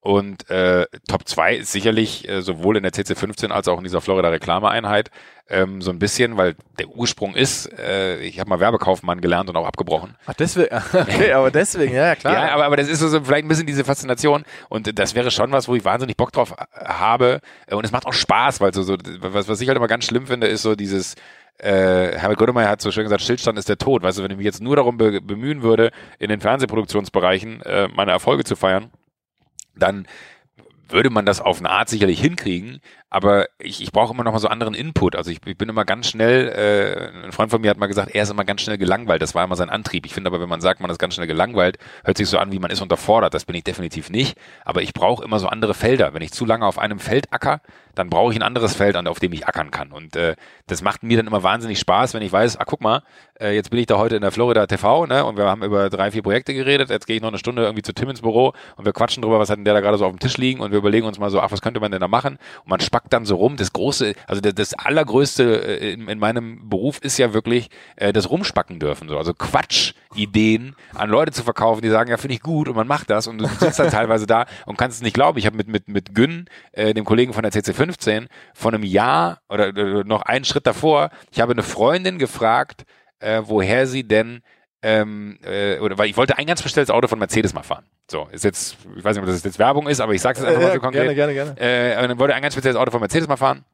[0.00, 4.00] Und äh, Top 2 ist sicherlich äh, sowohl in der CC15 als auch in dieser
[4.00, 5.12] Florida Reklameeinheit
[5.48, 9.56] ähm, so ein bisschen, weil der Ursprung ist, äh, ich habe mal Werbekaufmann gelernt und
[9.56, 10.16] auch abgebrochen.
[10.26, 12.34] Ach, deswegen, okay, aber deswegen, ja, klar.
[12.34, 15.30] Ja, aber, aber das ist so, so vielleicht ein bisschen diese Faszination und das wäre
[15.30, 18.82] schon was, wo ich wahnsinnig Bock drauf habe und es macht auch Spaß, weil so,
[18.82, 21.14] so was, was ich halt immer ganz schlimm finde, ist so dieses
[21.58, 24.02] äh, Herbert Grönemeyer hat so schön gesagt, Stillstand ist der Tod.
[24.02, 27.88] Weißt du, wenn ich mich jetzt nur darum be bemühen würde, in den Fernsehproduktionsbereichen äh,
[27.88, 28.90] meine Erfolge zu feiern,
[29.76, 30.06] dann
[30.88, 32.80] würde man das auf eine Art sicherlich hinkriegen,
[33.12, 35.16] aber ich, ich brauche immer noch mal so anderen Input.
[35.16, 38.14] Also ich, ich bin immer ganz schnell, äh, ein Freund von mir hat mal gesagt,
[38.14, 39.20] er ist immer ganz schnell gelangweilt.
[39.20, 40.06] Das war immer sein Antrieb.
[40.06, 42.52] Ich finde aber, wenn man sagt, man ist ganz schnell gelangweilt, hört sich so an,
[42.52, 43.34] wie man ist unterfordert.
[43.34, 44.38] Das bin ich definitiv nicht.
[44.64, 46.14] Aber ich brauche immer so andere Felder.
[46.14, 47.60] Wenn ich zu lange auf einem Feld acker,
[47.94, 49.92] dann brauche ich ein anderes Feld, auf dem ich ackern kann.
[49.92, 50.34] Und äh,
[50.66, 53.02] das macht mir dann immer wahnsinnig Spaß, wenn ich weiß, ah guck mal,
[53.38, 55.24] äh, jetzt bin ich da heute in der Florida TV, ne?
[55.24, 56.88] Und wir haben über drei, vier Projekte geredet.
[56.88, 59.38] Jetzt gehe ich noch eine Stunde irgendwie zu Tim ins Büro und wir quatschen drüber,
[59.38, 61.18] was hat denn der da gerade so auf dem Tisch liegen und wir überlegen uns
[61.18, 62.38] mal so, ach, was könnte man denn da machen?
[62.64, 63.56] Und man spackt dann so rum.
[63.56, 68.12] Das große, also das, das allergrößte äh, in, in meinem Beruf ist ja wirklich äh,
[68.12, 69.08] das Rumspacken dürfen.
[69.08, 69.18] So.
[69.18, 73.10] Also Quatsch-Ideen an Leute zu verkaufen, die sagen, ja, finde ich gut und man macht
[73.10, 75.38] das und du sitzt dann teilweise da und kannst es nicht glauben.
[75.38, 79.40] Ich habe mit, mit, mit Gün, äh, dem Kollegen von der CC15, von einem Jahr
[79.48, 82.84] oder äh, noch einen Schritt davor, ich habe eine Freundin gefragt,
[83.20, 84.42] äh, woher sie denn
[84.82, 87.84] ähm, äh, oder weil ich wollte ein ganz bestelltes Auto von Mercedes mal fahren.
[88.10, 90.44] So, ist jetzt, ich weiß nicht, ob das jetzt Werbung ist, aber ich sage es
[90.44, 91.14] einfach äh, mal so konkret.
[91.14, 91.60] Gerne, gerne, gerne.
[91.60, 93.64] Äh, und dann wollte ein ganz spezielles Auto von Mercedes mal fahren.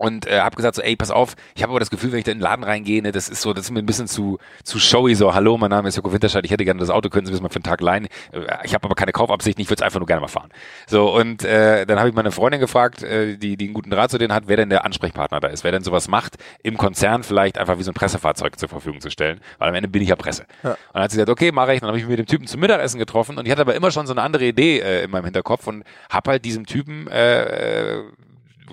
[0.00, 2.24] Und äh, habe gesagt so, ey, pass auf, ich habe aber das Gefühl, wenn ich
[2.24, 4.38] da in den Laden reingehe, ne, das ist so, das ist mir ein bisschen zu
[4.64, 7.26] zu showy, so, hallo, mein Name ist Joko Winterscheid, ich hätte gerne das Auto, können
[7.26, 8.06] Sie mir mal für einen Tag leihen?
[8.32, 10.48] Äh, ich habe aber keine Kaufabsicht, ich würde es einfach nur gerne mal fahren.
[10.86, 14.10] So, und äh, dann habe ich meine Freundin gefragt, äh, die, die einen guten Draht
[14.10, 17.22] zu denen hat, wer denn der Ansprechpartner da ist, wer denn sowas macht, im Konzern
[17.22, 20.08] vielleicht einfach wie so ein Pressefahrzeug zur Verfügung zu stellen, weil am Ende bin ich
[20.08, 20.46] ja Presse.
[20.62, 20.70] Ja.
[20.70, 22.46] Und dann hat sie gesagt, okay, mache ich, dann habe ich mich mit dem Typen
[22.46, 25.10] zum Mittagessen getroffen und ich hatte aber immer schon so eine andere Idee äh, in
[25.10, 28.00] meinem Hinterkopf und habe halt diesem Typen äh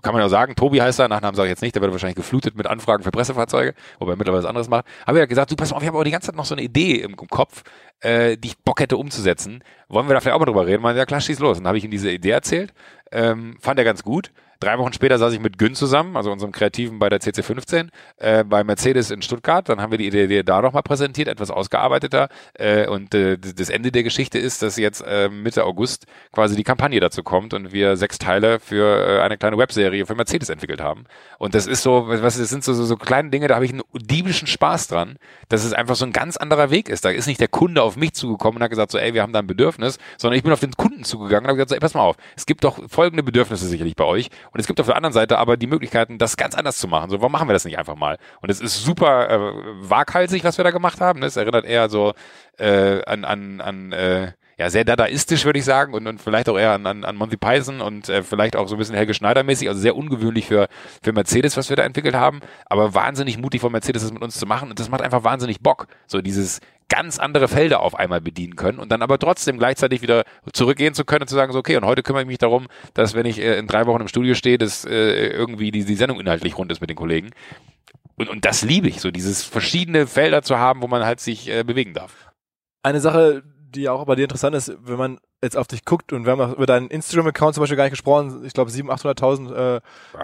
[0.01, 2.15] kann man ja sagen, Tobi heißt er, Nachnamen sage ich jetzt nicht, der wird wahrscheinlich
[2.15, 4.85] geflutet mit Anfragen für Pressefahrzeuge, wobei er mittlerweile was anderes macht.
[5.05, 6.55] Habe ja gesagt, du pass mal auf, ich habe aber die ganze Zeit noch so
[6.55, 7.63] eine Idee im Kopf,
[8.01, 9.63] äh, die ich Bock hätte umzusetzen.
[9.89, 10.81] Wollen wir da vielleicht auch mal drüber reden?
[10.83, 11.57] Man, ja klar, schieß los.
[11.57, 12.73] Und dann habe ich ihm diese Idee erzählt,
[13.11, 14.31] ähm, fand er ganz gut.
[14.59, 18.43] Drei Wochen später saß ich mit Gün zusammen, also unserem Kreativen bei der CC15, äh,
[18.43, 19.69] bei Mercedes in Stuttgart.
[19.69, 22.29] Dann haben wir die Idee da nochmal präsentiert, etwas ausgearbeiteter.
[22.53, 26.63] Äh, und äh, das Ende der Geschichte ist, dass jetzt äh, Mitte August quasi die
[26.63, 30.81] Kampagne dazu kommt und wir sechs Teile für äh, eine kleine Webserie für Mercedes entwickelt
[30.81, 31.05] haben.
[31.37, 33.71] Und das ist so, was das sind so, so, so kleine Dinge, da habe ich
[33.71, 35.17] einen diebischen Spaß dran,
[35.49, 37.05] dass es einfach so ein ganz anderer Weg ist.
[37.05, 39.33] Da ist nicht der Kunde auf mich zugekommen und hat gesagt, so, ey, wir haben
[39.33, 41.79] da ein Bedürfnis, sondern ich bin auf den Kunden zugegangen und habe gesagt, so, ey,
[41.79, 44.85] pass mal auf, es gibt doch folgende Bedürfnisse sicherlich bei euch und es gibt auf
[44.87, 47.09] der anderen Seite aber die Möglichkeiten, das ganz anders zu machen.
[47.09, 48.17] So, warum machen wir das nicht einfach mal?
[48.41, 49.39] Und es ist super äh,
[49.89, 51.23] waghalsig, was wir da gemacht haben.
[51.23, 52.13] Es erinnert eher so
[52.57, 56.57] äh, an, an, an äh, ja, sehr dadaistisch, würde ich sagen, und, und vielleicht auch
[56.57, 59.69] eher an, an, an Monty Python und äh, vielleicht auch so ein bisschen Helge Schneider-mäßig,
[59.69, 60.67] also sehr ungewöhnlich für,
[61.03, 64.39] für Mercedes, was wir da entwickelt haben, aber wahnsinnig mutig von Mercedes, das mit uns
[64.39, 65.87] zu machen und das macht einfach wahnsinnig Bock.
[66.07, 70.23] So dieses ganz andere Felder auf einmal bedienen können und dann aber trotzdem gleichzeitig wieder
[70.53, 73.13] zurückgehen zu können und zu sagen, so, okay, und heute kümmere ich mich darum, dass
[73.13, 76.19] wenn ich äh, in drei Wochen im Studio stehe, dass äh, irgendwie die, die Sendung
[76.19, 77.29] inhaltlich rund ist mit den Kollegen.
[78.15, 81.47] Und, und das liebe ich, so dieses verschiedene Felder zu haben, wo man halt sich
[81.49, 82.31] äh, bewegen darf.
[82.81, 83.43] Eine Sache,
[83.77, 86.53] die auch bei dir interessant ist, wenn man jetzt auf dich guckt und wir haben
[86.53, 89.81] über deinen Instagram-Account zum Beispiel gar nicht gesprochen, ich glaube 700.000, 800.000 äh, ja,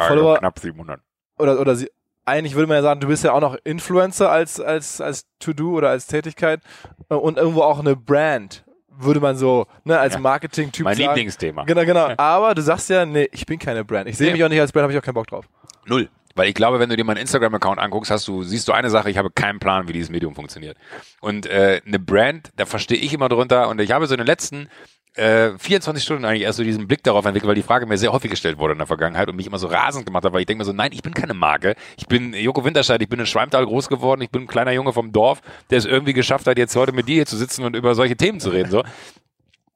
[0.07, 0.37] Follower.
[0.39, 0.99] Knapp 700.
[1.37, 1.89] Oder, oder sie,
[2.25, 5.71] eigentlich würde man ja sagen, du bist ja auch noch Influencer als, als, als To-Do
[5.71, 6.61] oder als Tätigkeit
[7.09, 10.19] äh, und irgendwo auch eine Brand, würde man so, ne, als ja.
[10.19, 10.97] Marketing-Typ sagen.
[10.97, 11.63] Mein Lieblingsthema.
[11.65, 12.13] Genau, genau.
[12.17, 14.07] Aber du sagst ja, nee, ich bin keine Brand.
[14.07, 14.33] Ich sehe nee.
[14.33, 15.45] mich auch nicht als Brand, habe ich auch keinen Bock drauf.
[15.85, 16.09] Null.
[16.35, 19.09] Weil ich glaube, wenn du dir meinen Instagram-Account anguckst, hast du, siehst du eine Sache,
[19.09, 20.77] ich habe keinen Plan, wie dieses Medium funktioniert.
[21.21, 24.27] Und äh, eine Brand, da verstehe ich immer drunter und ich habe so in den
[24.27, 24.67] letzten
[25.15, 28.11] äh, 24 Stunden eigentlich erst so diesen Blick darauf entwickelt, weil die Frage mir sehr
[28.11, 30.47] häufig gestellt wurde in der Vergangenheit und mich immer so rasend gemacht hat, weil ich
[30.47, 31.75] denke mir so, nein, ich bin keine Marke.
[31.97, 34.93] Ich bin Joko Winterscheid, ich bin in Schwalmtal groß geworden, ich bin ein kleiner Junge
[34.93, 37.75] vom Dorf, der es irgendwie geschafft hat, jetzt heute mit dir hier zu sitzen und
[37.75, 38.71] über solche Themen zu reden.
[38.71, 38.83] So.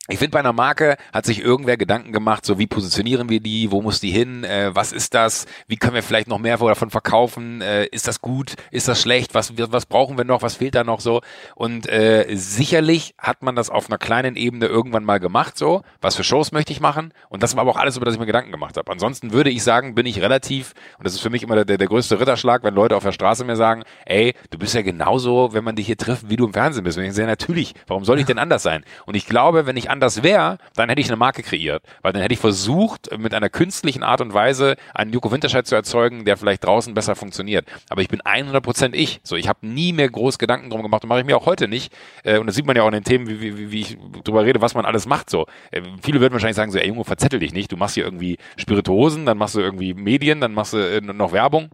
[0.09, 3.71] Ich finde, bei einer Marke hat sich irgendwer Gedanken gemacht, so wie positionieren wir die,
[3.71, 6.89] wo muss die hin, äh, was ist das, wie können wir vielleicht noch mehr davon
[6.89, 10.75] verkaufen, äh, ist das gut, ist das schlecht, was, was brauchen wir noch, was fehlt
[10.75, 11.19] da noch so.
[11.55, 16.15] Und äh, sicherlich hat man das auf einer kleinen Ebene irgendwann mal gemacht, so, was
[16.15, 17.13] für Shows möchte ich machen.
[17.27, 18.89] Und das war aber auch alles, über das ich mir Gedanken gemacht habe.
[18.89, 21.87] Ansonsten würde ich sagen, bin ich relativ, und das ist für mich immer der, der
[21.87, 25.65] größte Ritterschlag, wenn Leute auf der Straße mir sagen, ey, du bist ja genauso, wenn
[25.65, 26.97] man dich hier trifft, wie du im Fernsehen bist.
[26.97, 28.85] Und ich sage, natürlich, warum soll ich denn anders sein?
[29.05, 31.83] Und ich glaube, wenn ich anders wäre, dann hätte ich eine Marke kreiert.
[32.01, 35.75] Weil dann hätte ich versucht, mit einer künstlichen Art und Weise einen Joko Winterscheid zu
[35.75, 37.67] erzeugen, der vielleicht draußen besser funktioniert.
[37.89, 39.19] Aber ich bin 100% ich.
[39.23, 41.67] So, ich habe nie mehr groß Gedanken drum gemacht und mache ich mir auch heute
[41.67, 41.93] nicht.
[42.23, 44.45] Äh, und das sieht man ja auch in den Themen, wie, wie, wie ich drüber
[44.45, 45.29] rede, was man alles macht.
[45.29, 47.71] So, äh, viele würden wahrscheinlich sagen so, ey Junge, verzettel dich nicht.
[47.71, 51.31] Du machst hier irgendwie Spirituosen, dann machst du irgendwie Medien, dann machst du äh, noch
[51.31, 51.69] Werbung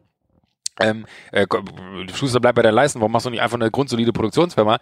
[0.79, 1.45] ähm, äh,
[2.13, 4.79] Schuster bleibt bei der Leisten, warum machst du nicht einfach eine grundsolide Produktionsfirma?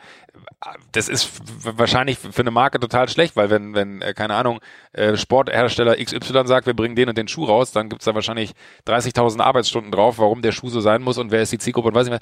[0.93, 1.29] Das ist
[1.77, 4.61] wahrscheinlich für eine Marke total schlecht, weil wenn, wenn äh, keine Ahnung,
[4.93, 8.53] äh, Sporthersteller XY sagt, wir bringen den und den Schuh raus, dann gibt's da wahrscheinlich
[8.87, 11.95] 30.000 Arbeitsstunden drauf, warum der Schuh so sein muss und wer ist die Zielgruppe und
[11.95, 12.19] weiß ich was.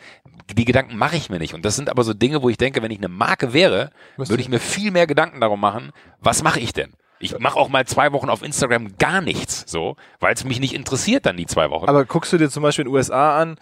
[0.56, 1.54] Die Gedanken mache ich mir nicht.
[1.54, 4.42] Und das sind aber so Dinge, wo ich denke, wenn ich eine Marke wäre, würde
[4.42, 6.94] ich mir viel mehr Gedanken darum machen, was mache ich denn?
[7.20, 10.74] Ich mache auch mal zwei Wochen auf Instagram gar nichts, so, weil es mich nicht
[10.74, 11.88] interessiert dann die zwei Wochen.
[11.88, 13.58] Aber guckst du dir zum Beispiel in den USA an,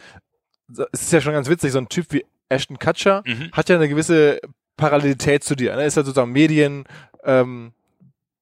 [0.92, 3.52] es ist ja schon ganz witzig, so ein Typ wie Ashton Kutcher mhm.
[3.52, 4.40] hat ja eine gewisse
[4.78, 5.76] Parallelität zu dir.
[5.76, 5.86] Ne?
[5.86, 6.86] Ist ja sozusagen Medien,
[7.24, 7.74] ähm,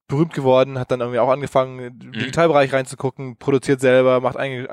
[0.07, 2.11] berühmt geworden, hat dann irgendwie auch angefangen, im mhm.
[2.11, 4.67] Digitalbereich reinzugucken, produziert selber, macht eigentlich,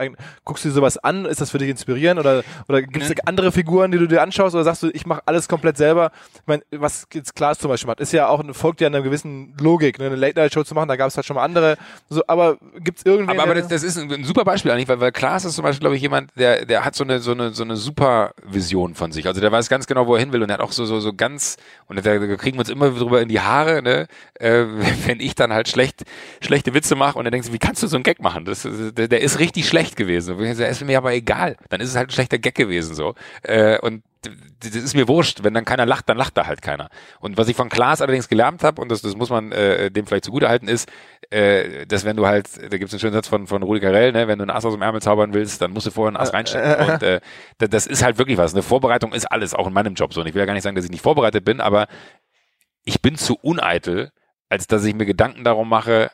[0.45, 3.17] guckst du dir sowas an, ist das für dich inspirierend oder, oder gibt es mhm.
[3.25, 6.11] andere Figuren, die du dir anschaust oder sagst du, ich mache alles komplett selber?
[6.35, 9.55] Ich meine, was jetzt Klaas zum Beispiel macht, ist ja auch, folgt ja einer gewissen
[9.59, 10.07] Logik, ne?
[10.07, 11.79] eine Late-Night-Show zu machen, da gab es halt schon mal andere,
[12.11, 13.33] so, aber gibt es irgendwie...
[13.33, 15.81] Aber, aber das, das, ist ein, super Beispiel eigentlich, weil, weil Klaas ist zum Beispiel,
[15.81, 19.13] glaube ich, jemand, der, der hat so eine, so eine, so eine super Vision von
[19.13, 20.85] sich, also der weiß ganz genau, wo er hin will und er hat auch so,
[20.85, 24.09] so, so ganz, und da, da kriegen wir uns immer drüber in die Haare, ne?
[24.43, 24.65] äh,
[25.07, 26.05] wenn ich dann halt schlecht,
[26.41, 28.45] schlechte Witze mache und dann denkst du, wie kannst du so einen Gag machen?
[28.45, 30.39] Das, der, der ist richtig schlecht gewesen.
[30.39, 31.57] Das ist mir aber egal.
[31.69, 33.15] Dann ist es halt ein schlechter Gag gewesen so.
[33.43, 34.03] Äh, und
[34.61, 35.43] das ist mir wurscht.
[35.43, 36.89] Wenn dann keiner lacht, dann lacht da halt keiner.
[37.21, 40.07] Und was ich von Klaas allerdings gelernt habe, und das, das muss man äh, dem
[40.07, 40.89] vielleicht zugutehalten, ist,
[41.31, 44.13] äh, dass wenn du halt, da gibt es einen schönen Satz von, von Rudi Carell,
[44.13, 46.17] ne, wenn du ein Ass aus dem Ärmel zaubern willst, dann musst du vorher ein
[46.17, 46.89] Ass reinstecken.
[46.89, 47.21] Und äh,
[47.59, 48.55] das ist halt wirklich was.
[48.55, 50.21] Eine Vorbereitung ist alles, auch in meinem Job so.
[50.21, 51.89] Und ich will ja gar nicht sagen, dass ich nicht vorbereitet bin, aber
[52.85, 54.13] ich bin zu uneitel,
[54.53, 56.11] als dass ich mir Gedanken darum mache,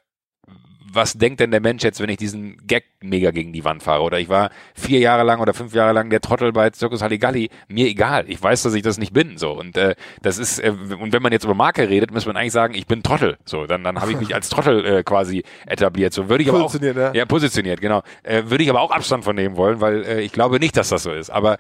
[0.90, 4.02] was denkt denn der Mensch jetzt, wenn ich diesen Gag mega gegen die Wand fahre?
[4.02, 7.50] Oder ich war vier Jahre lang oder fünf Jahre lang der Trottel bei Circus Halligalli.
[7.66, 8.24] Mir egal.
[8.28, 9.38] Ich weiß, dass ich das nicht bin.
[9.38, 12.36] So und äh, das ist äh, und wenn man jetzt über Marke redet, muss man
[12.36, 13.38] eigentlich sagen, ich bin Trottel.
[13.44, 16.12] So dann dann habe ich mich als Trottel äh, quasi etabliert.
[16.12, 17.12] So würde ich aber auch ja.
[17.12, 18.02] ja positioniert genau.
[18.22, 20.90] Äh, würde ich aber auch Abstand von nehmen wollen, weil äh, ich glaube nicht, dass
[20.90, 21.28] das so ist.
[21.28, 21.58] Aber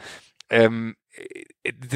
[0.48, 0.94] ähm,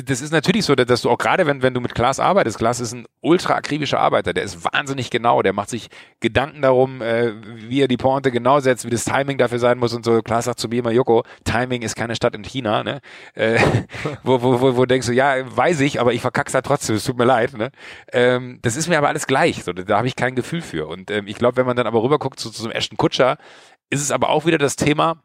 [0.07, 2.81] das ist natürlich so, dass du auch gerade, wenn, wenn du mit Klaas arbeitest, Klaas
[2.81, 5.89] ist ein ultra akribischer Arbeiter, der ist wahnsinnig genau, der macht sich
[6.21, 9.95] Gedanken darum, äh, wie er die Pointe genau setzt, wie das Timing dafür sein muss
[9.95, 10.21] und so.
[10.23, 13.01] Klaas sagt zu mir immer, Joko, Timing ist keine Stadt in China, ne?
[13.35, 13.59] Äh,
[14.23, 17.05] wo, wo, wo, wo denkst du, ja, weiß ich, aber ich verkack's halt trotzdem, es
[17.05, 17.71] tut mir leid, ne?
[18.13, 20.87] Ähm, das ist mir aber alles gleich, so, da habe ich kein Gefühl für.
[20.89, 23.39] Und ähm, ich glaube, wenn man dann aber rüberguckt zu, zu so einem Ashton Kutscher,
[23.91, 25.23] ist es aber auch wieder das Thema,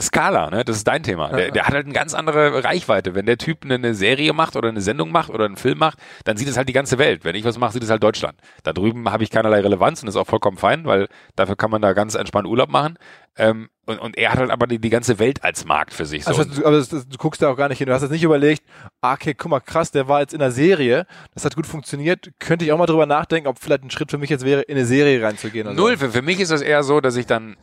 [0.00, 0.64] Skala, ne?
[0.64, 1.28] Das ist dein Thema.
[1.28, 3.14] Der, der hat halt eine ganz andere Reichweite.
[3.14, 6.36] Wenn der Typ eine, Serie macht oder eine Sendung macht oder einen Film macht, dann
[6.36, 7.24] sieht es halt die ganze Welt.
[7.24, 8.38] Wenn ich was mache, sieht es halt Deutschland.
[8.62, 11.82] Da drüben habe ich keinerlei Relevanz und ist auch vollkommen fein, weil dafür kann man
[11.82, 12.96] da ganz entspannt Urlaub machen.
[13.36, 16.24] Ähm, und, und er hat halt aber die, die ganze Welt als Markt für sich.
[16.24, 16.30] So.
[16.30, 17.88] Also, du, aber das, das, du guckst da auch gar nicht hin.
[17.88, 18.62] Du hast jetzt nicht überlegt,
[19.00, 22.30] ah, okay, guck mal, krass, der war jetzt in der Serie, das hat gut funktioniert.
[22.38, 24.76] Könnte ich auch mal drüber nachdenken, ob vielleicht ein Schritt für mich jetzt wäre, in
[24.76, 25.74] eine Serie reinzugehen.
[25.74, 25.92] Null.
[25.92, 26.06] So.
[26.06, 27.56] Für, für mich ist das eher so, dass ich dann,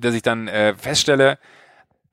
[0.00, 1.38] dass ich dann äh, feststelle,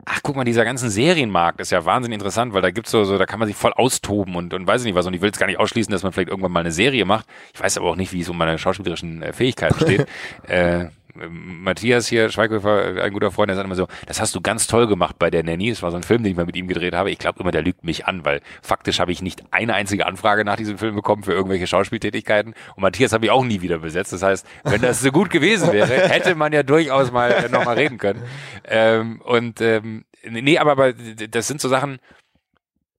[0.05, 3.17] ach guck mal, dieser ganzen Serienmarkt ist ja wahnsinnig interessant, weil da gibt's so, so
[3.17, 5.05] da kann man sich voll austoben und, und weiß ich nicht was.
[5.05, 7.27] Und ich will jetzt gar nicht ausschließen, dass man vielleicht irgendwann mal eine Serie macht.
[7.53, 10.07] Ich weiß aber auch nicht, wie es um meine schauspielerischen äh, Fähigkeiten steht.
[10.47, 10.85] äh,
[11.15, 14.67] Matthias hier, Schweighöfer, äh, ein guter Freund, der sagt immer so, das hast du ganz
[14.67, 15.69] toll gemacht bei der Nanny.
[15.69, 17.12] Das war so ein Film, den ich mal mit ihm gedreht habe.
[17.12, 20.45] Ich glaube immer, der lügt mich an, weil faktisch habe ich nicht eine einzige Anfrage
[20.45, 22.54] nach diesem Film bekommen für irgendwelche Schauspieltätigkeiten.
[22.76, 24.13] Und Matthias habe ich auch nie wieder besetzt.
[24.13, 27.76] Das heißt, wenn das so gut gewesen wäre, hätte man ja durchaus mal äh, nochmal
[27.76, 28.21] reden können.
[28.65, 32.00] Ähm, und ähm, nee, aber, aber das sind so Sachen,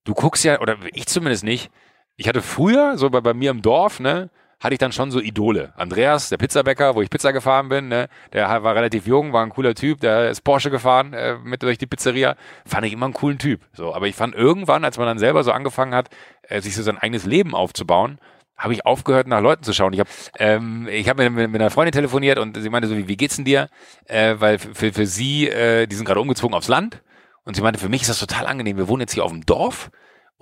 [0.03, 1.71] du guckst ja, oder ich zumindest nicht,
[2.15, 4.29] ich hatte früher, so bei, bei mir im Dorf, ne,
[4.63, 5.73] hatte ich dann schon so Idole.
[5.75, 9.49] Andreas, der Pizzabäcker, wo ich Pizza gefahren bin, ne, der war relativ jung, war ein
[9.49, 13.13] cooler Typ, der ist Porsche gefahren äh, mit durch die Pizzeria, fand ich immer einen
[13.13, 13.61] coolen Typ.
[13.73, 16.09] So, aber ich fand irgendwann, als man dann selber so angefangen hat,
[16.43, 18.19] äh, sich so sein eigenes Leben aufzubauen,
[18.55, 19.91] habe ich aufgehört, nach Leuten zu schauen.
[19.91, 23.09] Ich habe ähm, ich hab mit, mit einer Freundin telefoniert und sie meinte so, wie,
[23.09, 23.67] wie geht's denn dir?
[24.05, 27.01] Äh, weil für, für sie, äh, die sind gerade umgezogen aufs Land
[27.43, 28.77] und sie meinte, für mich ist das total angenehm.
[28.77, 29.91] Wir wohnen jetzt hier auf dem Dorf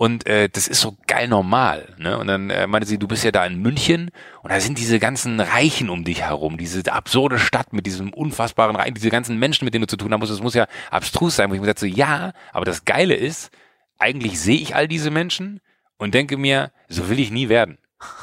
[0.02, 1.94] und äh, das ist so geil normal.
[1.96, 2.18] Ne?
[2.18, 4.10] Und dann äh, meinte sie, du bist ja da in München
[4.42, 8.74] und da sind diese ganzen Reichen um dich herum, diese absurde Stadt mit diesem unfassbaren
[8.74, 10.32] Reichen, diese ganzen Menschen, mit denen du zu tun haben musst.
[10.32, 11.50] Das muss ja abstrus sein.
[11.50, 13.52] Wo ich mir dachte, ja, aber das Geile ist,
[13.96, 15.60] eigentlich sehe ich all diese Menschen
[15.98, 17.78] und denke mir, so will ich nie werden.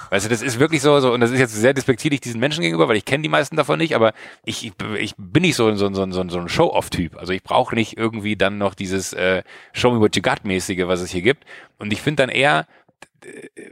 [0.10, 2.62] Weißt du, das ist wirklich so, so, und das ist jetzt sehr despektierlich diesen Menschen
[2.62, 4.13] gegenüber, weil ich kenne die meisten davon nicht, aber
[4.44, 7.18] ich, ich, bin nicht so, so, so, so, so ein Show-Off-Typ.
[7.18, 11.02] Also ich brauche nicht irgendwie dann noch dieses äh, Show me what you got-mäßige, was
[11.02, 11.46] es hier gibt.
[11.78, 12.65] Und ich finde dann eher,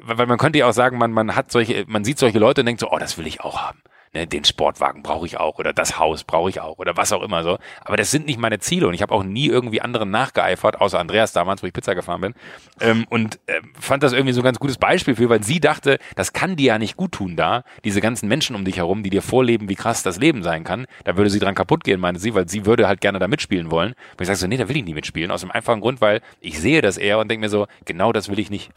[0.02, 2.66] weil man könnte ja auch sagen, man, man hat solche, man sieht solche Leute und
[2.66, 3.82] denkt so, oh, das will ich auch haben
[4.14, 7.24] ne, den Sportwagen brauche ich auch oder das Haus brauche ich auch oder was auch
[7.24, 7.58] immer so.
[7.84, 11.00] Aber das sind nicht meine Ziele und ich habe auch nie irgendwie anderen nachgeeifert, außer
[11.00, 12.34] Andreas damals, wo ich Pizza gefahren bin.
[12.80, 16.00] Ähm, und äh, fand das irgendwie so ein ganz gutes Beispiel für, weil sie dachte,
[16.16, 19.10] das kann dir ja nicht gut tun da, diese ganzen Menschen um dich herum, die
[19.10, 20.86] dir vorleben, wie krass das Leben sein kann.
[21.04, 23.72] Da würde sie dran kaputt gehen, meinte sie, weil sie würde halt gerne da mitspielen
[23.72, 23.94] wollen.
[24.12, 26.22] Und ich sage so, nee, da will ich nie mitspielen, aus dem einfachen Grund, weil
[26.40, 28.72] ich sehe das eher und denke mir so, genau das will ich nicht.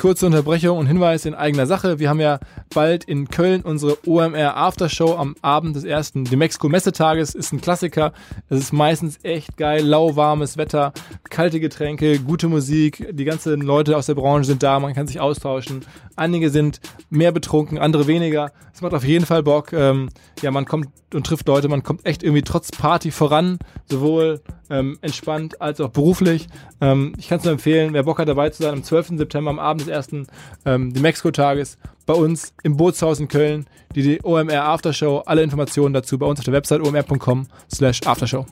[0.00, 1.98] Kurze Unterbrechung und Hinweis in eigener Sache.
[1.98, 2.40] Wir haben ja
[2.72, 7.34] bald in Köln unsere OMR Aftershow am Abend des ersten Demexco Messetages.
[7.34, 8.14] Ist ein Klassiker.
[8.48, 9.84] Es ist meistens echt geil.
[9.84, 10.94] Lauwarmes Wetter,
[11.28, 13.08] kalte Getränke, gute Musik.
[13.12, 14.80] Die ganzen Leute aus der Branche sind da.
[14.80, 15.84] Man kann sich austauschen.
[16.16, 18.52] Einige sind mehr betrunken, andere weniger.
[18.72, 19.74] Es macht auf jeden Fall Bock.
[19.74, 20.08] Ähm,
[20.40, 21.68] ja, man kommt und trifft Leute.
[21.68, 23.58] Man kommt echt irgendwie trotz Party voran.
[23.88, 26.46] Sowohl ähm, entspannt als auch beruflich.
[26.80, 29.18] Ähm, ich kann es nur empfehlen, wer Bock hat dabei zu sein, am 12.
[29.18, 30.26] September, am Abend des ersten
[30.64, 35.22] ähm, Mexiko-Tages bei uns im Bootshaus in Köln, die, die OMR Aftershow.
[35.26, 38.46] Alle Informationen dazu bei uns auf der Website omr.com slash Aftershow.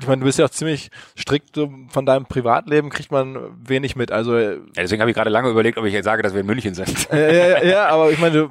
[0.00, 4.12] Ich meine, du bist ja auch ziemlich strikt von deinem Privatleben, kriegt man wenig mit.
[4.12, 6.46] Also ja, deswegen habe ich gerade lange überlegt, ob ich jetzt sage, dass wir in
[6.46, 7.10] München sind.
[7.10, 8.50] Äh, ja, ja, aber ich meine,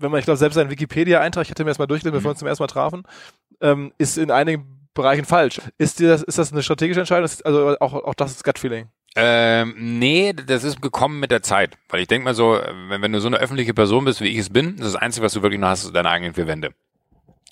[0.00, 2.38] wenn man, ich glaube, selbst einen Wikipedia-Eintrag, ich hatte mir erstmal durchgelesen, bevor wir uns
[2.40, 3.04] zum ersten Mal trafen,
[3.60, 5.60] ähm, ist in einigen Bereichen falsch.
[5.78, 7.30] Ist dir das, ist das eine strategische Entscheidung?
[7.44, 8.88] Also auch, auch das ist Gut-Feeling?
[9.16, 11.76] Ähm, nee, das ist gekommen mit der Zeit.
[11.88, 12.58] Weil ich denke mal so,
[12.88, 15.02] wenn, wenn du so eine öffentliche Person bist, wie ich es bin, das, ist das
[15.02, 16.70] Einzige, was du wirklich noch hast, ist deine eigenen vier Wände.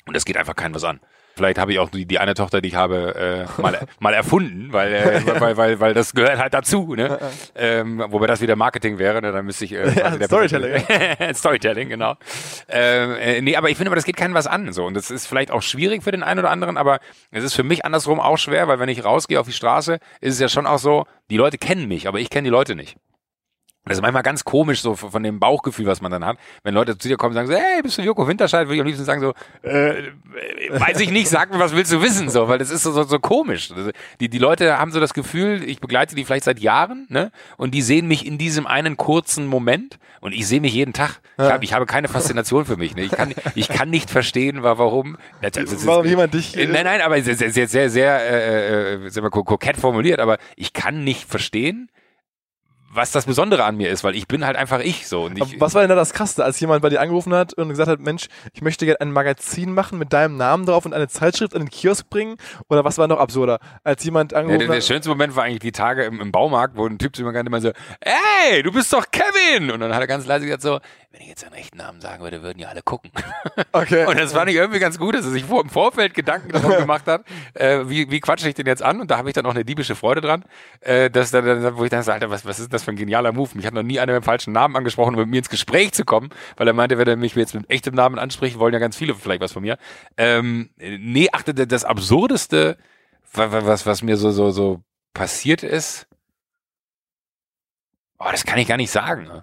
[0.07, 1.01] Und das geht einfach keinem was an.
[1.39, 4.73] Vielleicht habe ich auch die, die eine Tochter, die ich habe, äh, mal, mal erfunden,
[4.73, 6.97] weil, äh, weil, weil, weil das gehört halt dazu.
[6.97, 7.17] Ne?
[7.55, 9.31] ähm, wobei das wieder Marketing wäre, ne?
[9.31, 9.73] dann müsste ich...
[9.73, 10.85] Äh, ja, Storytelling.
[11.35, 12.17] Storytelling, genau.
[12.69, 14.73] Ähm, äh, nee, aber ich finde, aber das geht keinem was an.
[14.73, 14.85] So.
[14.85, 16.99] Und das ist vielleicht auch schwierig für den einen oder anderen, aber
[17.31, 20.35] es ist für mich andersrum auch schwer, weil wenn ich rausgehe auf die Straße, ist
[20.35, 22.97] es ja schon auch so, die Leute kennen mich, aber ich kenne die Leute nicht.
[23.89, 26.39] Das ist manchmal ganz komisch, so von dem Bauchgefühl, was man dann hat.
[26.63, 28.67] Wenn Leute zu dir kommen und sagen so, hey, bist du Joko Winterscheid?
[28.67, 30.11] Würde ich am liebsten sagen so, äh,
[30.71, 32.29] weiß ich nicht, sag mir, was willst du wissen?
[32.29, 33.73] So, weil das ist so, so, so komisch.
[34.21, 37.31] Die, die Leute haben so das Gefühl, ich begleite die vielleicht seit Jahren, ne?
[37.57, 41.21] Und die sehen mich in diesem einen kurzen Moment und ich sehe mich jeden Tag.
[41.39, 42.97] Ich, hab, ich habe keine Faszination für mich.
[42.97, 43.03] Ne?
[43.03, 45.17] Ich, kann, ich kann nicht verstehen, warum.
[45.41, 46.57] Also, warum ist, jemand dich.
[46.57, 50.39] Äh, nein, nein, aber sehr, sehr, sehr, sehr, sehr, äh, äh sehr kokett formuliert, aber
[50.57, 51.89] ich kann nicht verstehen,
[52.99, 55.31] was das Besondere an mir ist, weil ich bin halt einfach ich so.
[55.35, 57.89] Ich, was war denn da das Krasse, als jemand bei dir angerufen hat und gesagt
[57.89, 61.55] hat, Mensch, ich möchte gerne ein Magazin machen mit deinem Namen drauf und eine Zeitschrift
[61.55, 62.37] an den Kiosk bringen?
[62.69, 65.61] Oder was war noch absurder, als jemand angerufen ja, der, der, schönste Moment war eigentlich
[65.61, 67.71] die Tage im, im Baumarkt, wo ein Typ zu mir kam, immer so,
[68.01, 69.71] ey, du bist doch Kevin!
[69.71, 70.81] Und dann hat er ganz leise gesagt so,
[71.13, 73.11] wenn ich jetzt seinen echten Namen sagen würde, würden ja alle gucken.
[73.73, 74.07] Okay.
[74.07, 76.71] Und das fand ich irgendwie ganz gut, dass er sich vor, im Vorfeld Gedanken darum
[76.79, 77.23] gemacht hat,
[77.55, 79.01] äh, wie, wie quatsche ich den jetzt an?
[79.01, 80.45] Und da habe ich dann auch eine diebische Freude dran,
[80.81, 83.33] äh, dass dann, wo ich dann so, Alter, was, was ist das für ein genialer
[83.33, 83.51] Move?
[83.55, 85.93] Mich hat noch nie einer mit dem falschen Namen angesprochen, um mit mir ins Gespräch
[85.93, 88.79] zu kommen, weil er meinte, wenn er mich jetzt mit echtem Namen anspricht, wollen ja
[88.79, 89.77] ganz viele vielleicht was von mir.
[90.17, 92.79] Ähm, nee, achte, das Absurdeste,
[93.35, 94.83] was, was, mir so, so, so
[95.13, 96.07] passiert ist,
[98.19, 99.43] oh, das kann ich gar nicht sagen.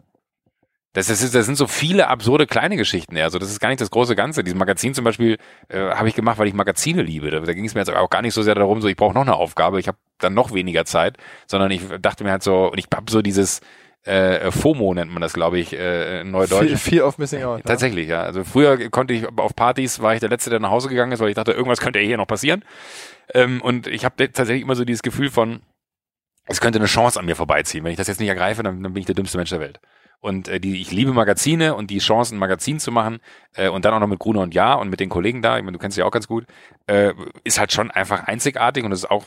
[0.95, 3.17] Das, ist, das sind so viele absurde kleine Geschichten.
[3.17, 4.45] Also das ist gar nicht das große Ganze.
[4.45, 5.37] Dieses Magazin zum Beispiel
[5.67, 7.31] äh, habe ich gemacht, weil ich Magazine liebe.
[7.31, 9.13] Da, da ging es mir jetzt auch gar nicht so sehr darum, so ich brauche
[9.13, 11.17] noch eine Aufgabe, ich habe dann noch weniger Zeit,
[11.47, 13.59] sondern ich dachte mir halt so, und ich habe so dieses
[14.03, 16.77] äh, FOMO nennt man das, glaube ich, äh, in Neudeutsch.
[16.77, 17.63] Fear of Missing Out.
[17.65, 18.21] Tatsächlich, ja.
[18.21, 21.19] Also früher konnte ich auf Partys, war ich der Letzte, der nach Hause gegangen ist,
[21.19, 22.63] weil ich dachte, irgendwas könnte hier noch passieren.
[23.33, 25.61] Ähm, und ich habe tatsächlich immer so dieses Gefühl von,
[26.45, 27.83] es könnte eine Chance an mir vorbeiziehen.
[27.83, 29.79] Wenn ich das jetzt nicht ergreife, dann, dann bin ich der dümmste Mensch der Welt.
[30.25, 33.19] Und äh, die, ich liebe Magazine und die Chance, ein Magazin zu machen
[33.53, 35.63] äh, und dann auch noch mit Gruner und Ja und mit den Kollegen da, ich
[35.63, 36.47] meine, du kennst sie auch ganz gut,
[36.87, 37.13] äh,
[37.43, 39.25] ist halt schon einfach einzigartig und es ist auch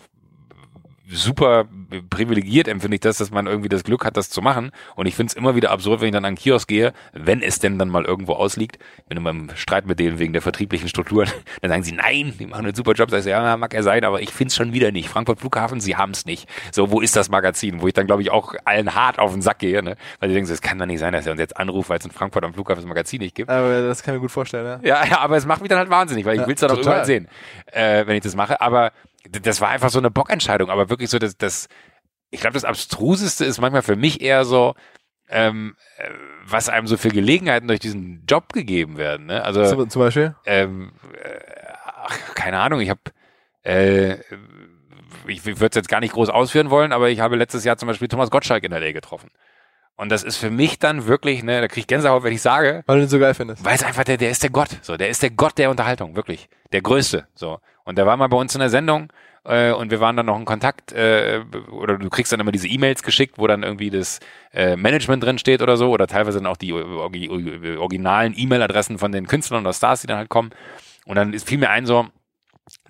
[1.10, 1.66] super
[2.10, 4.70] privilegiert empfinde ich das, dass man irgendwie das Glück hat, das zu machen.
[4.94, 7.42] Und ich finde es immer wieder absurd, wenn ich dann an den Kiosk gehe, wenn
[7.42, 8.78] es denn dann mal irgendwo ausliegt.
[8.98, 11.28] Ich bin immer im Streit mit denen wegen der vertrieblichen Strukturen.
[11.62, 13.10] Dann sagen sie, nein, die machen einen super Job.
[13.10, 15.08] Sag ich, ja, mag er sein, aber ich finde es schon wieder nicht.
[15.08, 16.48] Frankfurt Flughafen, sie haben es nicht.
[16.72, 17.80] So, wo ist das Magazin?
[17.80, 19.96] Wo ich dann, glaube ich, auch allen hart auf den Sack gehe, ne?
[20.20, 22.04] Weil sie denken, es kann doch nicht sein, dass er uns jetzt anruft, weil es
[22.04, 23.50] in Frankfurt am Flughafen das Magazin nicht gibt.
[23.50, 24.88] Aber das kann ich mir gut vorstellen, ja.
[24.88, 26.70] Ja, ja aber es macht mich dann halt wahnsinnig, weil ich ja, will es dann
[26.70, 27.28] auch überall sehen,
[27.72, 28.60] äh, wenn ich das mache.
[28.60, 28.92] Aber
[29.30, 31.68] das war einfach so eine Bockentscheidung, aber wirklich so, dass das,
[32.30, 34.74] ich glaube, das Abstruseste ist manchmal für mich eher so,
[35.28, 36.10] ähm, äh,
[36.44, 39.26] was einem so für Gelegenheiten durch diesen Job gegeben werden.
[39.26, 39.44] Ne?
[39.44, 40.34] Also zum, zum Beispiel?
[40.46, 41.38] Ähm, äh,
[41.84, 43.00] ach, keine Ahnung, ich habe
[43.62, 44.16] äh,
[45.26, 47.86] ich würde es jetzt gar nicht groß ausführen wollen, aber ich habe letztes Jahr zum
[47.86, 48.92] Beispiel Thomas Gottschalk in L.A.
[48.92, 49.30] getroffen.
[49.98, 52.84] Und das ist für mich dann wirklich, ne, da krieg ich Gänsehaut, wenn ich sage.
[52.86, 53.64] Weil du ihn so geil findest.
[53.64, 54.68] Weil es einfach der, der ist der Gott.
[54.80, 56.48] So, der ist der Gott der Unterhaltung, wirklich.
[56.72, 57.26] Der Größte.
[57.34, 57.58] So.
[57.82, 60.38] Und der war mal bei uns in der Sendung äh, und wir waren dann noch
[60.38, 61.40] in Kontakt, äh,
[61.72, 64.20] oder du kriegst dann immer diese E-Mails geschickt, wo dann irgendwie das
[64.52, 69.26] äh, Management drin steht oder so, oder teilweise dann auch die originalen E-Mail-Adressen von den
[69.26, 70.50] Künstlern oder Stars, die dann halt kommen.
[71.06, 72.06] Und dann ist fiel mir ein so,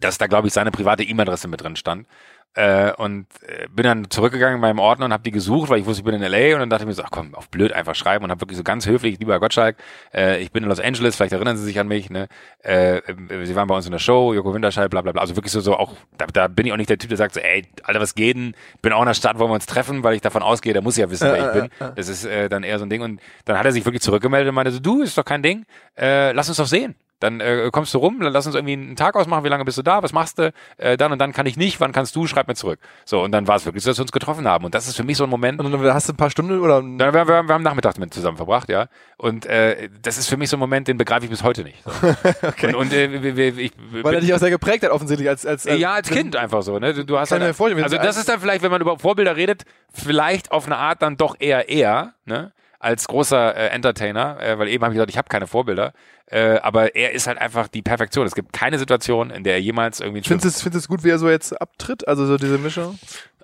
[0.01, 2.07] dass da, glaube ich, seine private E-Mail-Adresse mit drin stand.
[2.55, 5.87] Äh, und äh, bin dann zurückgegangen in meinem Ordner und habe die gesucht, weil ich
[5.87, 7.73] wusste, ich bin in LA und dann dachte ich mir so, ach komm, auf blöd
[7.73, 9.77] einfach schreiben und habe wirklich so ganz höflich, lieber Gottschalk,
[10.13, 12.27] äh, ich bin in Los Angeles, vielleicht erinnern Sie sich an mich, ne?
[12.61, 13.01] Äh,
[13.45, 15.23] Sie waren bei uns in der Show, Joko Winterscheid, bla bla bla.
[15.23, 17.35] Also wirklich so, so auch, da, da bin ich auch nicht der Typ, der sagt
[17.35, 18.55] so, ey, Alter, was geht denn?
[18.83, 20.97] Bin auch in der Stadt, wo wir uns treffen, weil ich davon ausgehe, da muss
[20.97, 21.71] ich ja wissen, wer ich bin.
[21.95, 23.03] Das ist äh, dann eher so ein Ding.
[23.03, 25.65] Und dann hat er sich wirklich zurückgemeldet und meinte so, du, ist doch kein Ding,
[25.97, 26.97] äh, lass uns doch sehen.
[27.21, 29.77] Dann äh, kommst du rum, dann lass uns irgendwie einen Tag ausmachen, wie lange bist
[29.79, 32.27] du da, was machst du, äh, dann und dann kann ich nicht, wann kannst du,
[32.27, 32.79] schreib mir zurück.
[33.05, 34.65] So, und dann war es wirklich so, dass wir uns getroffen haben.
[34.65, 35.61] Und das ist für mich so ein Moment.
[35.61, 36.77] Und dann hast du ein paar Stunden oder?
[36.77, 38.87] Dann, wir, wir, wir haben Nachmittag mit zusammen verbracht, ja.
[39.17, 41.83] Und äh, das ist für mich so ein Moment, den begreife ich bis heute nicht.
[41.83, 41.91] So.
[42.43, 42.75] okay.
[42.75, 45.81] Und, und äh, ich, Weil er dich auch sehr geprägt hat, offensichtlich, als, als, als
[45.81, 46.95] Ja, als Kind einfach so, ne?
[46.95, 49.37] Du, du hast keine halt, Vorstellung, Also das ist dann vielleicht, wenn man über Vorbilder
[49.37, 52.53] redet, vielleicht auf eine Art dann doch eher eher, ne?
[52.79, 55.93] Als großer äh, Entertainer, äh, weil eben habe ich gesagt, ich habe keine Vorbilder,
[56.27, 58.27] äh, aber er ist halt einfach die Perfektion.
[58.27, 60.23] Es gibt keine Situation, in der er jemals irgendwie.
[60.23, 62.99] Findest du es gut, wie er so jetzt abtritt, also so diese Mischung?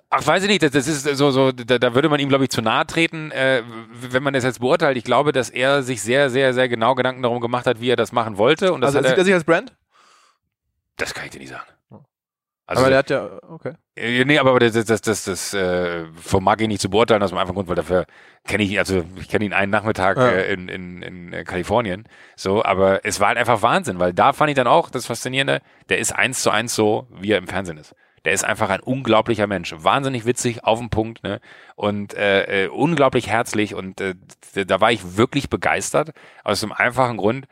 [0.09, 2.45] Ach, weiß ich nicht, das, das ist so, so da, da würde man ihm, glaube
[2.45, 4.97] ich, zu nahe treten, äh, wenn man das jetzt beurteilt.
[4.97, 7.95] Ich glaube, dass er sich sehr, sehr, sehr genau Gedanken darum gemacht hat, wie er
[7.97, 8.71] das machen wollte.
[8.71, 9.73] Und das also sieht er, er sich als Brand?
[10.95, 11.65] Das kann ich dir nicht sagen.
[12.67, 13.73] Also, aber der hat ja, okay.
[13.95, 17.29] Äh, nee, aber das, das, das, das, das äh, vermag ich nicht zu beurteilen, aus
[17.29, 18.05] dem einfachen Grund, weil dafür
[18.43, 20.29] kenne ich, also ich kenne ihn einen Nachmittag ja.
[20.29, 22.07] äh, in, in, in Kalifornien.
[22.35, 25.61] So, aber es war halt einfach Wahnsinn, weil da fand ich dann auch das Faszinierende,
[25.89, 27.95] der ist eins zu eins so, wie er im Fernsehen ist.
[28.25, 29.75] Der ist einfach ein unglaublicher Mensch.
[29.77, 31.39] Wahnsinnig witzig, auf den Punkt, ne?
[31.75, 34.15] Und äh, äh, unglaublich herzlich und äh,
[34.65, 36.09] da war ich wirklich begeistert,
[36.43, 37.45] aus dem einfachen Grund,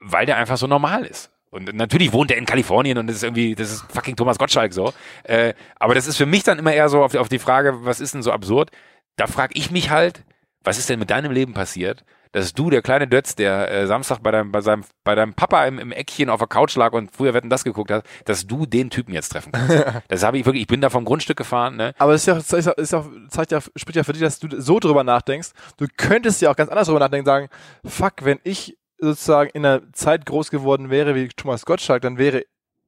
[0.00, 1.29] weil der einfach so normal ist.
[1.50, 4.72] Und natürlich wohnt er in Kalifornien und das ist irgendwie, das ist fucking Thomas Gottschalk
[4.72, 4.92] so.
[5.24, 8.00] Äh, aber das ist für mich dann immer eher so auf, auf die Frage, was
[8.00, 8.70] ist denn so absurd?
[9.16, 10.24] Da frage ich mich halt,
[10.62, 14.22] was ist denn mit deinem Leben passiert, dass du, der kleine Dötz, der äh, Samstag
[14.22, 17.10] bei deinem, bei, seinem, bei deinem Papa im, im Eckchen auf der Couch lag und
[17.10, 19.84] früher Wetten das geguckt hast, dass du den Typen jetzt treffen kannst.
[20.08, 21.76] das habe ich wirklich, ich bin da vom Grundstück gefahren.
[21.76, 21.92] Ne?
[21.98, 24.38] Aber es ist ja, ist ja, ist ja, zeigt ja, spricht ja für dich, dass
[24.38, 25.50] du so drüber nachdenkst.
[25.76, 27.48] Du könntest ja auch ganz anders drüber nachdenken, sagen,
[27.84, 32.44] fuck, wenn ich sozusagen in einer Zeit groß geworden wäre wie Thomas Gottschalk, dann wäre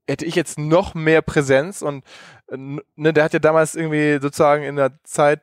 [0.08, 2.04] hätte ich jetzt noch mehr Präsenz und
[2.56, 5.40] ne, der hat ja damals irgendwie sozusagen in der Zeit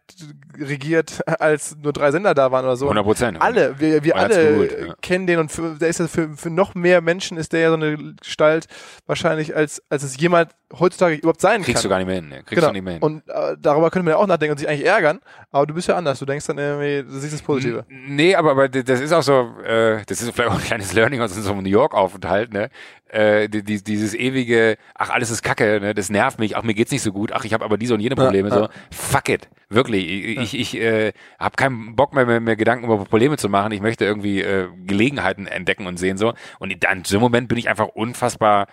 [0.60, 2.86] regiert, als nur drei Sender da waren oder so.
[2.86, 3.42] 100 Prozent.
[3.42, 4.94] Alle, wir, wir alle geholt, ja.
[5.02, 7.70] kennen den und für, der ist ja für, für noch mehr Menschen ist der ja
[7.70, 8.68] so eine Gestalt
[9.06, 11.84] wahrscheinlich, als, als es jemand heutzutage überhaupt sein Kriegst kann.
[11.84, 12.30] du gar nicht mehr hin.
[12.30, 12.36] Ne?
[12.44, 12.68] Kriegst genau.
[12.68, 13.04] du nicht mehr hin.
[13.04, 15.20] Und äh, darüber könnte man ja auch nachdenken und sich eigentlich ärgern,
[15.52, 16.20] aber du bist ja anders.
[16.20, 17.86] Du denkst dann irgendwie, du siehst das Positive.
[17.90, 21.22] Nee, aber, aber das ist auch so, äh, das ist vielleicht auch ein kleines Learning
[21.22, 22.70] aus unserem New York-Aufenthalt, ne?
[23.10, 25.94] Äh, die, dieses ewige, ach, alles ist Kacke, ne?
[25.94, 28.00] Das nervt mich, ach, mir geht's nicht so gut, ach, ich habe aber diese und
[28.00, 28.50] jene Probleme.
[28.50, 29.50] Ja, so, fuck it.
[29.70, 30.10] Wirklich.
[30.10, 30.42] Ich, ja.
[30.42, 33.72] ich, ich äh, habe keinen Bock mehr, mehr, mehr Gedanken über Probleme zu machen.
[33.72, 36.34] Ich möchte irgendwie äh, Gelegenheiten entdecken und sehen so.
[36.60, 38.68] Und in so einem Moment bin ich einfach unfassbar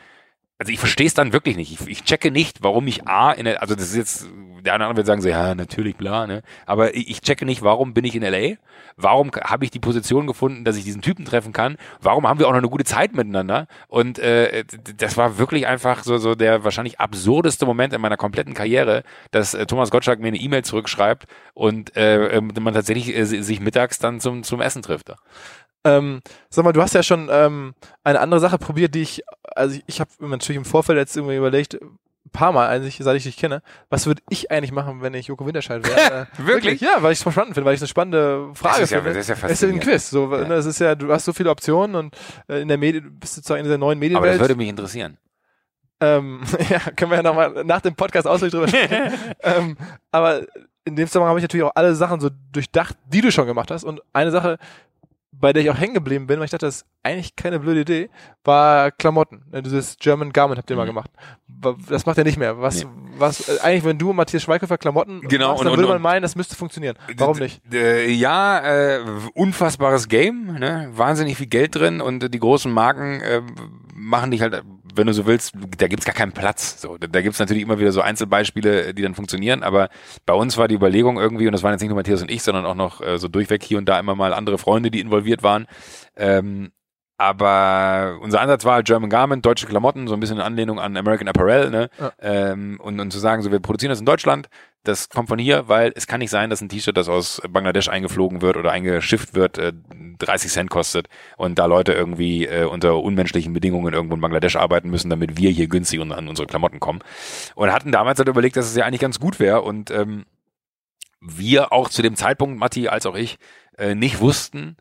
[0.59, 1.73] also ich verstehe es dann wirklich nicht.
[1.73, 4.29] Ich, ich checke nicht, warum ich A in der, also das ist jetzt,
[4.65, 6.43] der andere wird sagen so, ja, natürlich, bla, ne?
[6.65, 8.57] Aber ich, ich checke nicht, warum bin ich in LA?
[8.97, 11.77] Warum habe ich die Position gefunden, dass ich diesen Typen treffen kann?
[12.01, 13.67] Warum haben wir auch noch eine gute Zeit miteinander?
[13.89, 14.65] Und äh,
[14.97, 19.03] das war wirklich einfach so, so der wahrscheinlich absurdeste Moment in meiner kompletten Karriere,
[19.33, 23.61] dass äh, Thomas Gottschalk mir eine E-Mail zurückschreibt und äh, ähm, man tatsächlich äh, sich
[23.61, 25.13] mittags dann zum, zum Essen trifft.
[25.87, 29.23] Ähm, sag mal, du hast ja schon ähm, eine andere Sache probiert, die ich,
[29.57, 31.75] also ich, ich habe natürlich im Vorfeld jetzt irgendwie überlegt,
[32.27, 35.29] ein paar Mal eigentlich, seit ich dich kenne, was würde ich eigentlich machen, wenn ich
[35.29, 36.27] Joko Winterscheid wäre?
[36.39, 36.81] Äh, wirklich?
[36.81, 39.09] Ja, weil ich es spannend finde, weil ich es eine spannende Frage das ist finde.
[39.09, 39.53] Ja, das ist ja fast.
[39.53, 40.11] Es ist ein Quiz.
[40.11, 40.45] So, ja.
[40.45, 42.17] Das ist ja, du hast so viele Optionen und
[42.49, 44.25] äh, in der Medi bist du zwar in dieser neuen Medienwelt.
[44.25, 45.19] Aber das würde mich interessieren.
[46.01, 49.13] Ähm, ja, können wir ja nochmal nach dem Podcast ausführlich drüber sprechen.
[49.43, 49.77] ähm,
[50.11, 50.43] aber
[50.85, 53.71] in dem Zusammenhang habe ich natürlich auch alle Sachen so durchdacht, die du schon gemacht
[53.71, 53.85] hast.
[53.85, 54.59] Und eine Sache,
[55.41, 57.81] bei der ich auch hängen geblieben bin, weil ich dachte, das ist eigentlich keine blöde
[57.81, 58.11] Idee,
[58.45, 59.43] war Klamotten.
[59.65, 60.79] Dieses German Garment habt ihr mhm.
[60.79, 61.11] mal gemacht.
[61.89, 62.61] Das macht er nicht mehr.
[62.61, 62.91] Was, nee.
[63.19, 66.23] was, äh, eigentlich, wenn du Matthias Schweighöfer Klamotten genau, machst, dann und, würde man meinen,
[66.23, 66.97] das müsste funktionieren.
[67.17, 67.63] Warum nicht?
[67.71, 69.01] Ja, äh,
[69.35, 70.91] unfassbares Game, ne?
[70.93, 73.43] wahnsinnig viel Geld drin und die großen Marken äh,
[73.97, 74.63] machen dich halt
[74.97, 76.81] wenn du so willst, da gibt's gar keinen Platz.
[76.81, 79.89] So, da, da gibt's natürlich immer wieder so Einzelbeispiele, die dann funktionieren, aber
[80.25, 82.43] bei uns war die Überlegung irgendwie, und das waren jetzt nicht nur Matthias und ich,
[82.43, 85.43] sondern auch noch äh, so durchweg hier und da immer mal andere Freunde, die involviert
[85.43, 85.67] waren.
[86.17, 86.73] Ähm,
[87.19, 90.97] aber unser Ansatz war halt German Garment, deutsche Klamotten, so ein bisschen in Anlehnung an
[90.97, 91.89] American Apparel, ne?
[91.99, 92.13] Ja.
[92.21, 94.49] Ähm, und, und zu sagen, so wir produzieren das in Deutschland,
[94.85, 97.89] das kommt von hier, weil es kann nicht sein, dass ein T-Shirt, das aus Bangladesch
[97.89, 99.73] eingeflogen wird oder eingeschifft wird, äh,
[100.19, 104.91] 30 Cent kostet und da Leute irgendwie äh, unter unmenschlichen Bedingungen irgendwo in Bangladesch arbeiten
[104.91, 107.01] müssen, damit wir hier günstig an unsere Klamotten kommen.
[107.55, 110.25] Und hatten damals halt überlegt, dass es ja eigentlich ganz gut wäre und ähm,
[111.21, 113.39] wir auch zu dem Zeitpunkt, Matti als auch ich,
[113.79, 114.77] äh, nicht wussten,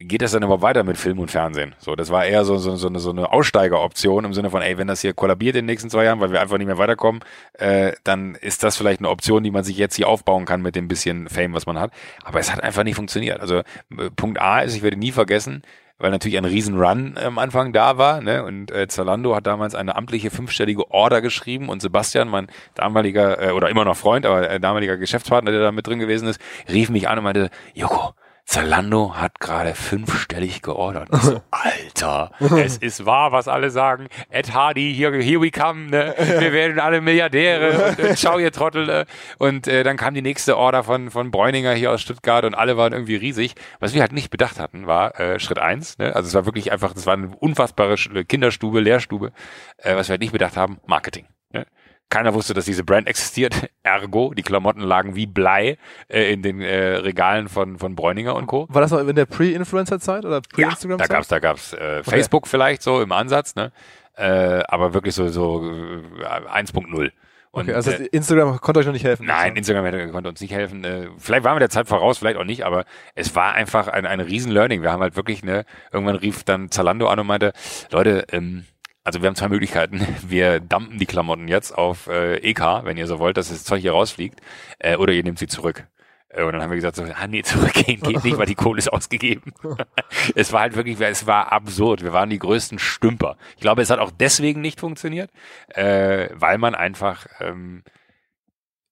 [0.00, 1.74] geht das dann aber weiter mit Film und Fernsehen?
[1.78, 4.78] So, das war eher so, so, so, eine, so eine Aussteigeroption im Sinne von, ey,
[4.78, 7.22] wenn das hier kollabiert in den nächsten zwei Jahren, weil wir einfach nicht mehr weiterkommen,
[7.54, 10.76] äh, dann ist das vielleicht eine Option, die man sich jetzt hier aufbauen kann mit
[10.76, 11.92] dem bisschen Fame, was man hat.
[12.24, 13.40] Aber es hat einfach nicht funktioniert.
[13.40, 15.62] Also äh, Punkt A ist, ich werde nie vergessen,
[15.98, 18.20] weil natürlich ein riesen Run am Anfang da war.
[18.20, 18.44] Ne?
[18.44, 23.50] Und äh, Zalando hat damals eine amtliche fünfstellige Order geschrieben und Sebastian, mein damaliger äh,
[23.50, 26.88] oder immer noch Freund, aber äh, damaliger Geschäftspartner, der da mit drin gewesen ist, rief
[26.88, 28.14] mich an und meinte, Joko,
[28.48, 31.10] Zalando hat gerade fünfstellig geordert.
[31.20, 34.08] So, Alter, es ist wahr, was alle sagen.
[34.30, 36.14] Ed Hardy, here, here we come, ne?
[36.16, 38.86] wir werden alle Milliardäre und, und schau ihr Trottel.
[38.86, 39.04] Ne?
[39.36, 42.78] Und äh, dann kam die nächste Order von, von Bräuninger hier aus Stuttgart und alle
[42.78, 43.54] waren irgendwie riesig.
[43.80, 45.98] Was wir halt nicht bedacht hatten, war äh, Schritt eins.
[45.98, 46.16] Ne?
[46.16, 49.32] Also es war wirklich einfach, das war eine unfassbare Kinderstube, Lehrstube.
[49.76, 51.26] Äh, was wir halt nicht bedacht haben, Marketing.
[51.52, 51.66] Ne?
[52.10, 53.68] Keiner wusste, dass diese Brand existiert.
[53.82, 55.78] Ergo, die Klamotten lagen wie Blei
[56.08, 58.66] äh, in den äh, Regalen von, von Bräuninger und Co.
[58.70, 61.08] War das noch in der Pre-Influencer-Zeit oder Pre-Instagram-Zeit?
[61.08, 62.50] Ja, da gab's, da gab's äh, Facebook okay.
[62.50, 63.72] vielleicht so im Ansatz, ne?
[64.16, 67.12] Äh, aber wirklich so, so äh, 1.0.
[67.50, 69.26] Und, okay, also äh, Instagram konnte euch noch nicht helfen.
[69.26, 70.84] Nein, Instagram hätte, konnte uns nicht helfen.
[70.84, 72.84] Äh, vielleicht waren wir der Zeit voraus, vielleicht auch nicht, aber
[73.14, 74.82] es war einfach ein, ein riesen Learning.
[74.82, 77.52] Wir haben halt wirklich, ne, irgendwann rief dann Zalando an und meinte,
[77.90, 78.64] Leute, ähm,
[79.08, 80.06] also wir haben zwei Möglichkeiten.
[80.28, 83.80] Wir dumpen die Klamotten jetzt auf äh, EK, wenn ihr so wollt, dass das Zeug
[83.80, 84.38] hier rausfliegt,
[84.78, 85.86] äh, oder ihr nehmt sie zurück.
[86.28, 88.76] Äh, und dann haben wir gesagt, so, ah nee, zurückgehen geht nicht, weil die Kohle
[88.78, 89.54] ist ausgegeben.
[90.34, 92.02] es war halt wirklich, es war absurd.
[92.02, 93.38] Wir waren die größten Stümper.
[93.56, 95.30] Ich glaube, es hat auch deswegen nicht funktioniert,
[95.68, 97.84] äh, weil man einfach ähm,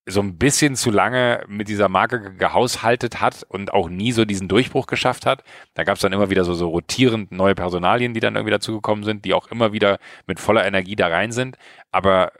[0.08, 4.46] so ein bisschen zu lange mit dieser Marke gehaushaltet hat und auch nie so diesen
[4.46, 5.42] Durchbruch geschafft hat.
[5.74, 9.04] Da gab es dann immer wieder so, so rotierend neue Personalien, die dann irgendwie dazugekommen
[9.04, 9.98] sind, die auch immer wieder
[10.28, 11.58] mit voller Energie da rein sind.
[11.90, 12.30] Aber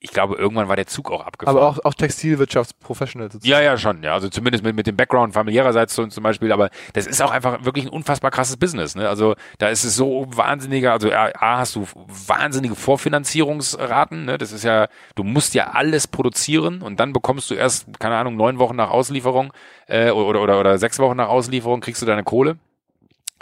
[0.00, 1.56] ich glaube, irgendwann war der Zug auch abgefahren.
[1.56, 3.50] Aber auch, auch Textilwirtschaftsprofessional sozusagen.
[3.50, 4.02] Ja, ja, schon.
[4.04, 6.52] Ja, also zumindest mit, mit dem Background familiärerseits so, zum Beispiel.
[6.52, 8.94] Aber das ist auch einfach wirklich ein unfassbar krasses Business.
[8.94, 9.08] Ne?
[9.08, 11.86] Also da ist es so wahnsinniger, also A, hast du
[12.26, 14.24] wahnsinnige Vorfinanzierungsraten.
[14.24, 14.38] Ne?
[14.38, 14.86] Das ist ja,
[15.16, 18.90] du musst ja alles produzieren und dann bekommst du erst, keine Ahnung, neun Wochen nach
[18.90, 19.52] Auslieferung
[19.88, 22.56] äh, oder, oder, oder sechs Wochen nach Auslieferung kriegst du deine Kohle.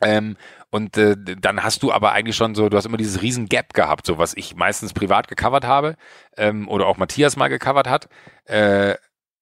[0.03, 0.37] Ähm,
[0.71, 3.73] und äh, dann hast du aber eigentlich schon so, du hast immer dieses riesen Gap
[3.73, 5.97] gehabt, so was ich meistens privat gecovert habe
[6.37, 8.09] ähm, oder auch Matthias mal gecovert hat.
[8.45, 8.95] Äh,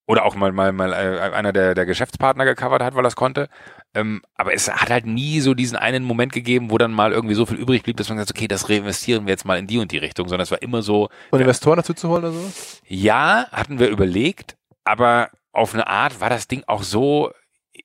[0.06, 3.48] oder auch mal, mal, mal äh, einer der, der Geschäftspartner gecovert hat, weil es konnte.
[3.94, 7.34] Ähm, aber es hat halt nie so diesen einen Moment gegeben, wo dann mal irgendwie
[7.34, 9.78] so viel übrig blieb, dass man sagt, okay, das reinvestieren wir jetzt mal in die
[9.78, 11.08] und die Richtung, sondern es war immer so.
[11.30, 12.52] Und Investoren dazu zu holen oder so?
[12.86, 17.32] Ja, hatten wir überlegt, aber auf eine Art war das Ding auch so,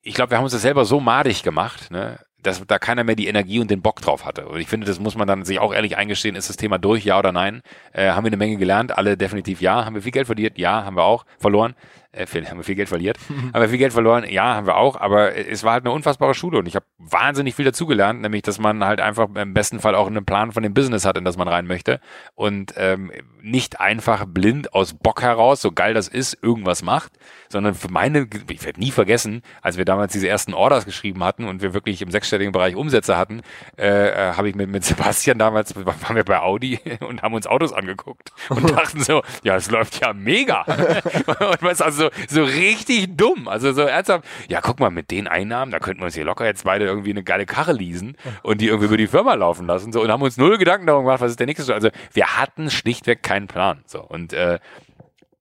[0.02, 2.20] ich glaube, wir haben uns das selber so madig gemacht, ne?
[2.44, 4.48] Dass da keiner mehr die Energie und den Bock drauf hatte.
[4.48, 7.04] Und ich finde, das muss man dann sich auch ehrlich eingestehen, ist das Thema durch,
[7.04, 7.62] ja oder nein?
[7.94, 9.86] Äh, haben wir eine Menge gelernt, alle definitiv ja.
[9.86, 10.58] Haben wir viel Geld verdient?
[10.58, 11.76] Ja, haben wir auch verloren
[12.12, 13.18] äh, haben wir viel Geld verliert,
[13.54, 16.34] haben wir viel Geld verloren, ja, haben wir auch, aber es war halt eine unfassbare
[16.34, 19.96] Schule und ich habe wahnsinnig viel dazugelernt, nämlich, dass man halt einfach im besten Fall
[19.96, 22.00] auch einen Plan von dem Business hat, in das man rein möchte
[22.36, 27.14] und ähm, nicht einfach blind aus Bock heraus, so geil das ist, irgendwas macht,
[27.50, 31.46] sondern für meine, ich werde nie vergessen, als wir damals diese ersten Orders geschrieben hatten
[31.46, 33.42] und wir wirklich im sechsstelligen Bereich Umsätze hatten,
[33.78, 37.48] äh, äh habe ich mit, mit Sebastian damals, waren wir bei Audi und haben uns
[37.48, 40.62] Autos angeguckt und dachten so, ja, es läuft ja mega.
[40.64, 43.48] und was also so, so richtig dumm.
[43.48, 46.46] Also so ernsthaft, ja, guck mal, mit den Einnahmen, da könnten wir uns hier locker
[46.46, 49.94] jetzt beide irgendwie eine geile Karre leasen und die irgendwie über die Firma laufen lassen.
[49.94, 51.76] So, und haben uns null Gedanken darum gemacht, was ist der nächste Schritt.
[51.76, 53.84] Also wir hatten schlichtweg keinen Plan.
[53.86, 54.60] So, und äh,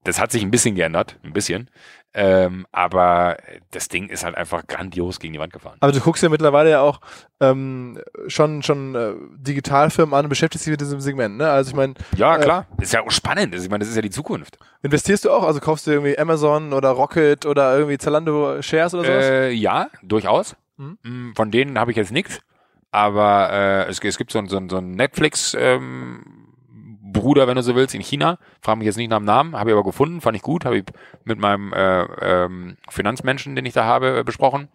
[0.05, 1.71] das hat sich ein bisschen geändert, ein bisschen.
[2.15, 3.37] Ähm, aber
[3.71, 5.77] das Ding ist halt einfach grandios gegen die Wand gefahren.
[5.81, 7.01] Aber du guckst ja mittlerweile ja auch
[7.41, 11.51] ähm, schon schon äh, Digitalfirmen an und beschäftigst dich mit diesem Segment, ne?
[11.51, 11.95] Also ich meine.
[12.17, 12.67] Ja, äh, klar.
[12.79, 13.55] Äh, ist ja auch spannend.
[13.55, 14.59] Ich meine, das ist ja die Zukunft.
[14.83, 15.45] Investierst du auch?
[15.45, 19.25] Also kaufst du irgendwie Amazon oder Rocket oder irgendwie Zalando Shares oder sowas?
[19.25, 20.57] Äh, ja, durchaus.
[20.79, 21.35] Mhm.
[21.37, 22.41] Von denen habe ich jetzt nichts.
[22.91, 26.48] Aber äh, es, es gibt so, so, so ein Netflix ähm,
[27.19, 28.39] Bruder, wenn du so willst, in China.
[28.61, 30.79] Frage mich jetzt nicht nach dem Namen, habe ich aber gefunden, fand ich gut, habe
[30.79, 30.85] ich
[31.25, 34.69] mit meinem äh, ähm, Finanzmenschen, den ich da habe, äh, besprochen.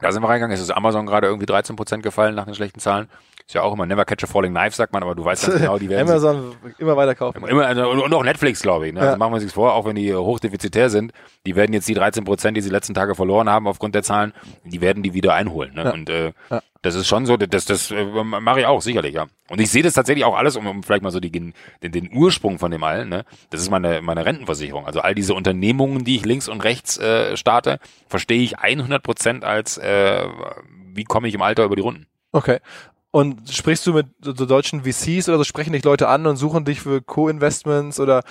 [0.00, 3.08] Da sind wir reingegangen, es ist Amazon gerade irgendwie 13% gefallen nach den schlechten Zahlen.
[3.46, 5.58] Ist ja auch immer Never Catch a Falling Knife, sagt man, aber du weißt ganz
[5.60, 6.08] genau, die werden.
[6.08, 7.46] Amazon immer weiter kaufen.
[7.46, 8.92] Immer, also, und auch Netflix, glaube ich.
[8.92, 8.98] Ne?
[8.98, 9.06] Ja.
[9.06, 11.12] Also machen wir uns vor, auch wenn die hochdefizitär sind,
[11.46, 14.32] die werden jetzt die 13 Prozent, die sie letzten Tage verloren haben aufgrund der Zahlen,
[14.64, 15.74] die werden die wieder einholen.
[15.74, 15.84] Ne?
[15.84, 15.92] Ja.
[15.92, 16.60] Und äh, ja.
[16.82, 19.26] das ist schon so, das, das äh, mache ich auch, sicherlich, ja.
[19.48, 22.10] Und ich sehe das tatsächlich auch alles, um, um vielleicht mal so die, den, den
[22.12, 23.24] Ursprung von dem allen, ne?
[23.50, 24.86] Das ist meine, meine Rentenversicherung.
[24.86, 27.78] Also all diese Unternehmungen, die ich links und rechts äh, starte,
[28.08, 30.26] verstehe ich 100 Prozent als, äh,
[30.92, 32.08] wie komme ich im Alter über die Runden.
[32.32, 32.58] Okay.
[33.16, 36.66] Und sprichst du mit so deutschen VCs oder so, sprechen dich Leute an und suchen
[36.66, 38.22] dich für Co-Investments oder?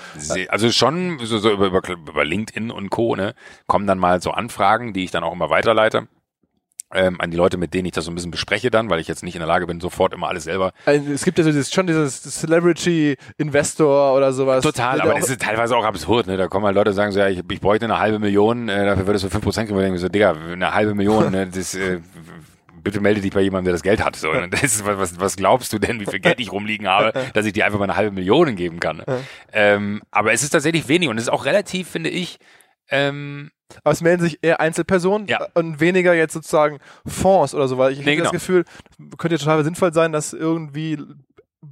[0.49, 3.15] Also schon so, so über, über LinkedIn und Co.
[3.15, 3.33] Ne,
[3.65, 6.07] kommen dann mal so Anfragen, die ich dann auch immer weiterleite.
[6.93, 9.07] Ähm, an die Leute, mit denen ich das so ein bisschen bespreche dann, weil ich
[9.07, 10.71] jetzt nicht in der Lage bin, sofort immer alles selber.
[10.85, 14.63] Also es gibt ja so dieses, schon dieses Celebrity Investor oder sowas.
[14.63, 16.27] Total, aber das ist teilweise auch absurd.
[16.27, 16.37] Ne?
[16.37, 18.85] Da kommen halt Leute und sagen so, ja, ich, ich bräuchte eine halbe Million, äh,
[18.85, 19.79] dafür würdest du fünf Prozent kriegen.
[19.79, 22.01] Ich denke so, Digga, eine halbe Million, ne, das äh,
[22.85, 24.15] bitte melde dich bei jemandem, der das Geld hat.
[24.15, 27.11] So, und das ist, was, was glaubst du denn, wie viel Geld ich rumliegen habe,
[27.33, 29.03] dass ich dir einfach mal eine halbe Million geben kann?
[29.51, 32.37] Ähm, aber es ist tatsächlich wenig und es ist auch relativ, finde ich,
[32.89, 33.51] ähm,
[33.83, 35.47] aber es melden sich eher Einzelpersonen ja.
[35.55, 38.23] und weniger jetzt sozusagen Fonds oder so, weil ich nee, habe genau.
[38.25, 38.63] das Gefühl,
[39.17, 40.99] könnte ja total sinnvoll sein, dass irgendwie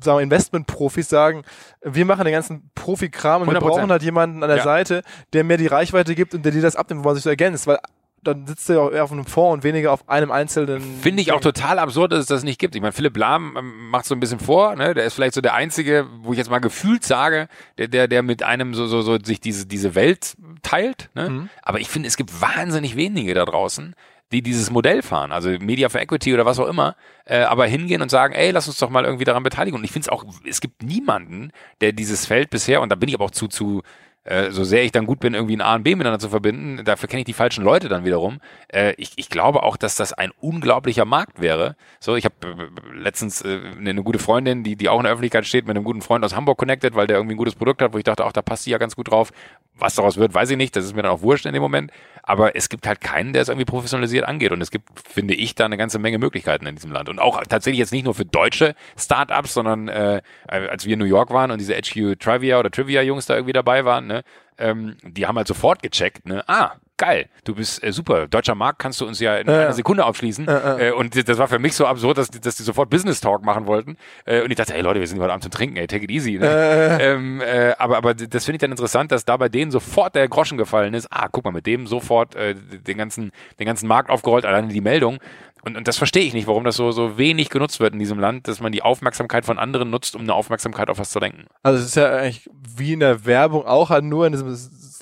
[0.03, 1.43] sagen wir, Investmentprofis sagen,
[1.83, 3.53] wir machen den ganzen Profikram und 100%.
[3.53, 4.63] wir brauchen halt jemanden an der ja.
[4.63, 5.03] Seite,
[5.33, 7.67] der mehr die Reichweite gibt und der dir das abnimmt, wo man sich so ergänzt,
[7.67, 7.77] weil
[8.23, 10.81] dann sitzt er ja eher auf einem Fonds und weniger auf einem einzelnen.
[11.01, 12.75] Finde ich auch total absurd, dass es das nicht gibt.
[12.75, 14.93] Ich meine, Philipp Lahm ähm, macht so ein bisschen vor, ne?
[14.93, 17.47] Der ist vielleicht so der einzige, wo ich jetzt mal gefühlt sage,
[17.77, 21.09] der, der, der mit einem so, so, so sich diese, diese Welt teilt.
[21.13, 21.29] Ne?
[21.29, 21.49] Mhm.
[21.61, 23.95] Aber ich finde, es gibt wahnsinnig wenige da draußen,
[24.31, 26.95] die dieses Modell fahren, also Media for Equity oder was auch immer,
[27.25, 29.77] äh, aber hingehen und sagen, ey, lass uns doch mal irgendwie daran beteiligen.
[29.77, 31.51] Und ich finde es auch, es gibt niemanden,
[31.81, 33.83] der dieses Feld bisher, und da bin ich aber auch zu, zu,
[34.25, 36.83] äh, so sehr ich dann gut bin, irgendwie ein A und B miteinander zu verbinden,
[36.85, 38.39] dafür kenne ich die falschen Leute dann wiederum.
[38.69, 41.75] Äh, ich, ich glaube auch, dass das ein unglaublicher Markt wäre.
[41.99, 45.45] So, ich habe äh, letztens äh, eine gute Freundin, die, die auch in der Öffentlichkeit
[45.45, 47.93] steht, mit einem guten Freund aus Hamburg connected, weil der irgendwie ein gutes Produkt hat,
[47.93, 49.31] wo ich dachte, ach, da passt sie ja ganz gut drauf.
[49.75, 50.75] Was daraus wird, weiß ich nicht.
[50.75, 51.91] Das ist mir dann auch wurscht in dem Moment.
[52.23, 54.51] Aber es gibt halt keinen, der es irgendwie professionalisiert angeht.
[54.51, 57.09] Und es gibt, finde ich, da eine ganze Menge Möglichkeiten in diesem Land.
[57.09, 61.05] Und auch tatsächlich jetzt nicht nur für deutsche Startups, sondern äh, als wir in New
[61.05, 64.23] York waren und diese HQ Trivia oder Trivia Jungs da irgendwie dabei waren, ne,
[64.57, 68.79] ähm, die haben halt sofort gecheckt, ne, ah, geil, du bist äh, super, deutscher Markt
[68.79, 70.47] kannst du uns ja in äh, einer Sekunde aufschließen.
[70.47, 73.67] Äh, und das war für mich so absurd, dass, dass die sofort Business Talk machen
[73.67, 73.97] wollten.
[74.25, 76.11] Äh, und ich dachte, hey Leute, wir sind heute Abend zum Trinken, ey, take it
[76.11, 76.37] easy.
[76.37, 76.97] Ne?
[77.01, 80.27] Ähm, äh, aber, aber das finde ich dann interessant, dass da bei denen sofort der
[80.27, 81.07] Groschen gefallen ist.
[81.11, 84.81] Ah, guck mal, mit dem sofort äh, den, ganzen, den ganzen Markt aufgerollt, alleine die
[84.81, 85.19] Meldung.
[85.65, 88.19] Und, und das verstehe ich nicht, warum das so, so wenig genutzt wird in diesem
[88.19, 91.45] Land, dass man die Aufmerksamkeit von anderen nutzt, um eine Aufmerksamkeit auf was zu denken.
[91.63, 94.53] Also es ist ja eigentlich wie in der Werbung auch halt nur in diesem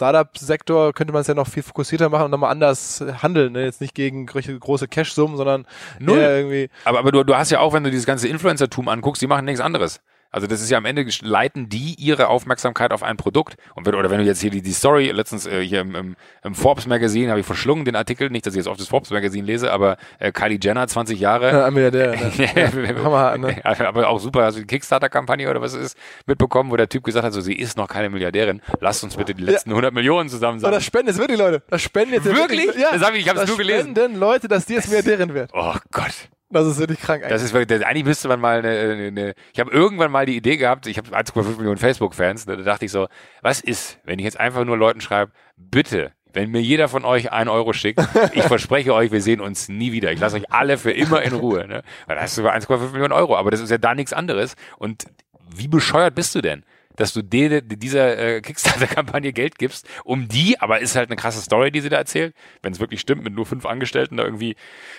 [0.02, 3.54] Startup-Sektor könnte man es ja noch viel fokussierter machen und nochmal anders handeln.
[3.54, 3.66] Ne?
[3.66, 5.68] Jetzt nicht gegen große Cash-Summen, sondern
[6.00, 6.18] Null.
[6.18, 6.70] irgendwie.
[6.86, 9.46] Aber, aber du, du hast ja auch, wenn du dieses ganze Influencer-Tum anguckst, die machen
[9.46, 10.02] nichts anderes.
[10.32, 13.96] Also das ist ja am Ende leiten die ihre Aufmerksamkeit auf ein Produkt und wenn,
[13.96, 16.88] oder wenn du jetzt hier die, die Story letztens äh, hier im, im, im Forbes
[16.88, 19.74] Magazine habe ich verschlungen den Artikel nicht, dass ich jetzt oft das Forbes Magazine lese,
[19.74, 22.96] aber äh, Kylie Jenner 20 Jahre, ja, Milliardär, ne?
[23.04, 23.62] Hammer, ne?
[23.64, 27.04] aber auch super, also die Kickstarter Kampagne oder was es ist mitbekommen, wo der Typ
[27.04, 29.76] gesagt hat, so sie ist noch keine Milliardärin, lasst uns bitte die letzten ja.
[29.76, 30.74] 100 Millionen zusammen sagen.
[30.74, 33.42] das spenden jetzt wirklich Leute, das spenden jetzt wirklich, ja, das habe ich, ich habe
[33.42, 33.92] es nur gelesen.
[33.92, 35.52] Spenden Leute, dass die jetzt Milliardärin wird.
[35.54, 36.30] Oh Gott.
[36.52, 37.24] Das ist wirklich krank.
[37.24, 37.34] Eigentlich.
[37.34, 40.58] Das ist wirklich, eigentlich müsste man mal eine, eine, ich habe irgendwann mal die Idee
[40.58, 43.08] gehabt, ich habe 1,5 Millionen Facebook-Fans, da dachte ich so,
[43.42, 47.32] was ist, wenn ich jetzt einfach nur Leuten schreibe, bitte, wenn mir jeder von euch
[47.32, 48.00] einen Euro schickt,
[48.34, 50.12] ich verspreche euch, wir sehen uns nie wieder.
[50.12, 51.68] Ich lasse euch alle für immer in Ruhe.
[51.68, 51.84] Ne?
[52.08, 54.56] Weil das ist über 1,5 Millionen Euro, aber das ist ja da nichts anderes.
[54.78, 55.06] Und
[55.54, 56.64] wie bescheuert bist du denn?
[56.96, 61.16] Dass du de, de dieser äh, Kickstarter-Kampagne Geld gibst, um die, aber ist halt eine
[61.16, 64.24] krasse Story, die sie da erzählt, wenn es wirklich stimmt, mit nur fünf Angestellten da
[64.24, 64.56] irgendwie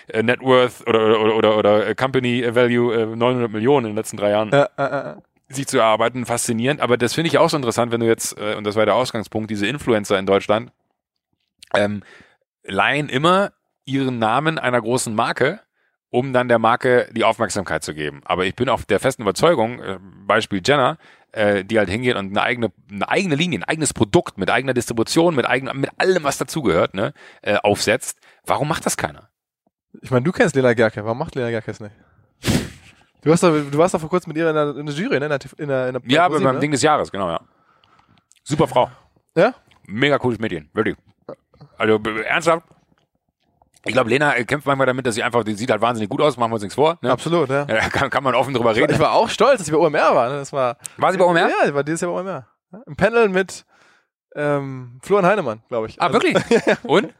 [0.08, 3.96] äh, Net Worth oder, oder, oder, oder äh, Company Value äh, 900 Millionen in den
[3.96, 4.52] letzten drei Jahren.
[4.52, 5.14] Äh, äh,
[5.48, 6.80] sich zu erarbeiten, faszinierend.
[6.80, 8.94] Aber das finde ich auch so interessant, wenn du jetzt, äh, und das war der
[8.94, 10.72] Ausgangspunkt, diese Influencer in Deutschland,
[11.74, 12.02] ähm,
[12.64, 13.52] leihen immer
[13.84, 15.60] ihren Namen einer großen Marke,
[16.10, 18.20] um dann der Marke die Aufmerksamkeit zu geben.
[18.24, 20.98] Aber ich bin auf der festen Überzeugung, äh, Beispiel Jenner,
[21.32, 24.74] äh, die halt hingehen und eine eigene, eine eigene Linie, ein eigenes Produkt mit eigener
[24.74, 27.12] Distribution, mit eigenem, mit allem, was dazugehört, ne,
[27.42, 28.18] äh, aufsetzt.
[28.46, 29.28] Warum macht das keiner?
[30.00, 31.04] Ich meine, du kennst Lena Gerke.
[31.04, 31.94] Warum macht Lena Gerke es nicht?
[33.22, 35.20] Du, hast doch, du warst doch vor kurzem mit ihr in der, in der Jury,
[35.20, 35.26] ne?
[35.26, 36.60] In der, in der, in der ja, Musik, beim ne?
[36.60, 37.40] Ding des Jahres, genau, ja.
[38.42, 38.90] Super Frau.
[39.36, 39.54] Ja?
[39.86, 40.96] Mega cooles Mädchen, wirklich.
[41.78, 42.66] Also ernsthaft,
[43.84, 46.36] ich glaube, Lena kämpft manchmal damit, dass sie einfach, die sieht halt wahnsinnig gut aus,
[46.36, 46.98] machen wir uns nichts vor.
[47.02, 47.10] Ne?
[47.10, 47.66] Absolut, ja.
[47.68, 48.92] ja kann, kann man offen drüber reden.
[48.92, 50.28] Ich war auch stolz, dass sie bei OMR war.
[50.28, 50.36] Ne?
[50.36, 51.48] Das war, war sie bei OMR?
[51.48, 52.46] Ja, sie war dieses Jahr bei OMR.
[52.86, 53.64] Im Panel mit
[54.34, 56.00] ähm, Florian Heinemann, glaube ich.
[56.00, 56.36] Ah, also, wirklich?
[56.84, 57.12] Und?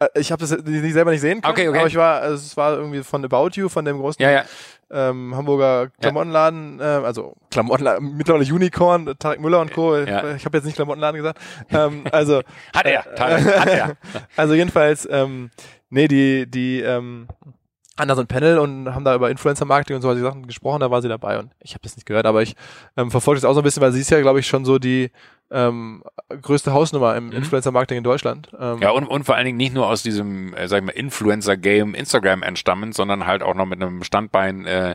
[0.00, 1.78] Äh, ich habe das nicht, selber nicht sehen können, okay, okay.
[1.78, 4.44] aber ich war, also es war irgendwie von About You, von dem großen ja, ja.
[4.92, 7.00] Ähm, Hamburger Klamottenladen, ja.
[7.00, 9.96] äh, also Klamottenladen, mittlerweile Unicorn, Tarek Müller und Co.
[9.96, 10.34] Ja.
[10.34, 11.38] Ich habe jetzt nicht Klamottenladen gesagt.
[11.70, 12.42] ähm, also
[12.74, 13.96] hat er, äh, hat er.
[14.36, 15.50] also jedenfalls, ähm,
[15.90, 17.28] nee, die, die ähm,
[17.98, 21.02] so ein Panel und haben da über Influencer-Marketing und so solche Sachen gesprochen, da war
[21.02, 22.56] sie dabei und ich habe das nicht gehört, aber ich
[22.96, 24.78] ähm, verfolge das auch so ein bisschen, weil sie ist ja, glaube ich, schon so
[24.78, 25.10] die
[25.50, 26.02] ähm,
[26.40, 27.32] größte Hausnummer im mhm.
[27.32, 28.48] Influencer-Marketing in Deutschland.
[28.58, 30.92] Ähm, ja, und, und vor allen Dingen nicht nur aus diesem, äh, sag ich mal,
[30.92, 34.94] Influencer-Game Instagram entstammen, sondern halt auch noch mit einem Standbein äh,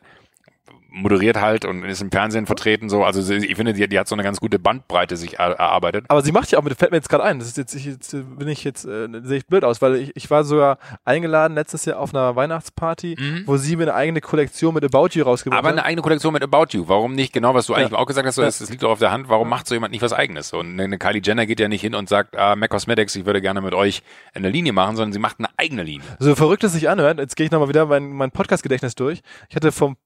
[0.95, 3.03] moderiert halt und ist im Fernsehen vertreten so.
[3.03, 6.05] Also ich finde, die, die hat so eine ganz gute Bandbreite sich erarbeitet.
[6.07, 7.85] Aber sie macht ja auch, mit, fällt mir jetzt gerade ein, das ist jetzt, ich,
[7.85, 11.53] jetzt bin ich jetzt, äh, sehe ich blöd aus, weil ich, ich war sogar eingeladen
[11.53, 13.43] letztes Jahr auf einer Weihnachtsparty, mhm.
[13.45, 15.65] wo sie mir eine eigene Kollektion mit About You rausgebracht hat.
[15.65, 16.87] Aber eine eigene Kollektion mit About You.
[16.87, 17.97] Warum nicht genau, was du eigentlich ja.
[17.97, 19.91] auch gesagt hast, so, das, das liegt doch auf der Hand, warum macht so jemand
[19.91, 20.49] nicht was eigenes?
[20.49, 23.25] So, eine, eine Kylie Jenner geht ja nicht hin und sagt, ah, Mac Cosmetics, ich
[23.25, 24.01] würde gerne mit euch
[24.33, 26.07] eine Linie machen, sondern sie macht eine eigene Linie.
[26.19, 29.21] So verrückt es sich anhört, jetzt gehe ich nochmal wieder mein, mein Podcast-Gedächtnis durch.
[29.49, 29.97] Ich hatte vom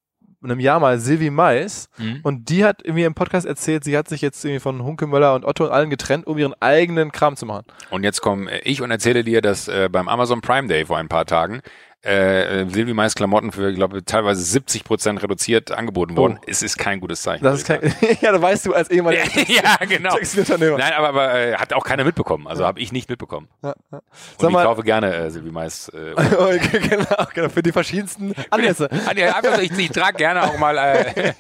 [0.42, 2.20] einem Jahr mal Silvi Mais mhm.
[2.24, 5.46] und die hat mir im Podcast erzählt, sie hat sich jetzt irgendwie von Hunkemöller und
[5.46, 7.66] Otto und allen getrennt, um ihren eigenen Kram zu machen.
[7.90, 11.10] Und jetzt komme ich und erzähle dir, dass äh, beim Amazon Prime Day vor ein
[11.10, 11.62] paar Tagen
[12.02, 16.38] äh, Silvi Mais Klamotten für, ich glaube, teilweise 70 Prozent reduziert angeboten worden.
[16.40, 16.46] Oh.
[16.48, 17.44] Es ist kein gutes Zeichen.
[17.44, 17.82] Das ist kein,
[18.22, 20.16] ja, da weißt du als ehemaliger ja, genau.
[20.18, 22.48] Nein, aber, aber äh, hat auch keiner mitbekommen.
[22.48, 22.68] Also ja.
[22.68, 23.50] habe ich nicht mitbekommen.
[23.62, 23.98] Ja, ja.
[23.98, 25.90] Und ich mal, kaufe gerne äh, Silvi Mais.
[25.90, 26.16] Äh,
[26.90, 28.90] genau, genau, für die verschiedensten Anlässe.
[28.92, 30.78] einfach so, ich, ich trage gerne auch mal.
[30.78, 31.34] Äh,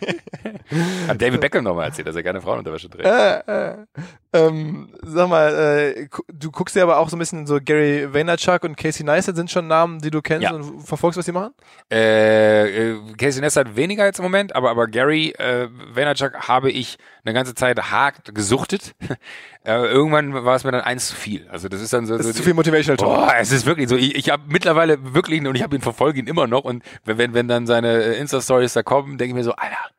[1.07, 3.05] hat David Beckham nochmal erzählt, dass er gerne Frauenunterwäsche trägt.
[3.05, 3.85] Äh, äh.
[4.31, 8.63] Ähm, sag mal, äh, du guckst ja aber auch so ein bisschen so Gary Vaynerchuk
[8.63, 10.53] und Casey Neistat sind schon Namen, die du kennst ja.
[10.53, 11.51] und verfolgst, was die machen?
[11.91, 16.99] Äh, äh, Casey Neistat weniger jetzt im Moment, aber, aber Gary äh, Vaynerchuk habe ich
[17.25, 18.93] eine ganze Zeit hart gesuchtet.
[19.65, 21.47] äh, irgendwann war es mir dann eins zu viel.
[21.49, 23.09] Also das ist dann so, das so ist zu viel Motivational Talk.
[23.09, 23.95] Boah, es ist wirklich so.
[23.95, 27.33] Ich, ich habe mittlerweile wirklich und ich habe ihn verfolge ihn immer noch und wenn
[27.33, 29.89] wenn dann seine Insta Stories da kommen, denke ich mir so, Alter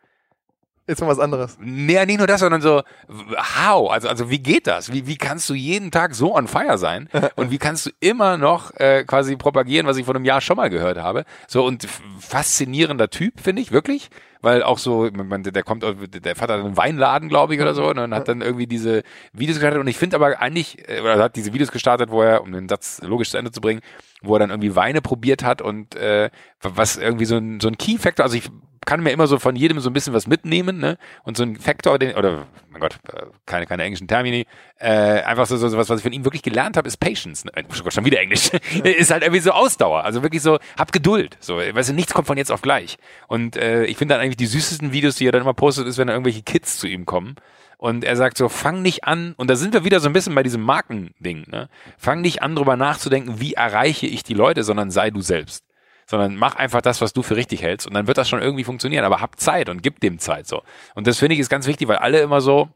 [0.91, 1.57] Jetzt mal was anderes.
[1.61, 3.93] Nee, nicht nur das, sondern so, how?
[3.93, 4.93] Also, also wie geht das?
[4.93, 7.09] Wie, wie kannst du jeden Tag so on fire sein?
[7.37, 10.57] und wie kannst du immer noch äh, quasi propagieren, was ich vor einem Jahr schon
[10.57, 11.27] mal gehört habe?
[11.47, 11.87] So und
[12.19, 14.11] faszinierender Typ, finde ich, wirklich.
[14.43, 17.89] Weil auch so, man, der kommt, der Vater hat einen Weinladen, glaube ich, oder so,
[17.89, 19.81] und hat dann irgendwie diese Videos gestartet.
[19.81, 22.69] Und ich finde aber eigentlich, äh, oder hat diese Videos gestartet, wo er, um den
[22.69, 23.81] Satz logisch zu Ende zu bringen,
[24.23, 26.31] wo er dann irgendwie Weine probiert hat und äh,
[26.63, 28.51] was irgendwie so ein, so ein Key-Factor, also ich
[28.87, 30.97] kann mir immer so von jedem so ein bisschen was mitnehmen, ne?
[31.23, 34.47] Und so ein Faktor, den, oder mein Gott, äh, keine, keine englischen Termini,
[34.79, 37.45] äh, einfach so, so was, was ich von ihm wirklich gelernt habe, ist Patience.
[37.45, 37.53] Ne?
[37.57, 38.51] Oh Gott, schon wieder Englisch.
[38.85, 40.05] ist halt irgendwie so Ausdauer.
[40.05, 41.37] Also wirklich so, hab Geduld.
[41.41, 42.97] So, weißt du, nichts kommt von jetzt auf gleich.
[43.29, 45.99] Und äh, ich finde dann eigentlich die süßesten Videos, die er dann immer postet, ist,
[45.99, 47.37] wenn da irgendwelche Kids zu ihm kommen.
[47.77, 50.35] Und er sagt so, fang nicht an, und da sind wir wieder so ein bisschen
[50.35, 51.71] bei diesem Markending, ne?
[51.97, 55.65] Fang nicht an, drüber nachzudenken, wie erreiche ich die Leute, sondern sei du selbst
[56.11, 58.65] sondern mach einfach das, was du für richtig hältst und dann wird das schon irgendwie
[58.65, 59.05] funktionieren.
[59.05, 60.63] Aber hab Zeit und gib dem Zeit so.
[60.95, 62.69] Und das finde ich ist ganz wichtig, weil alle immer so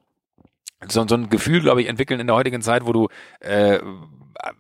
[0.89, 3.09] so, so ein Gefühl, glaube ich, entwickeln in der heutigen Zeit, wo du
[3.41, 3.81] äh,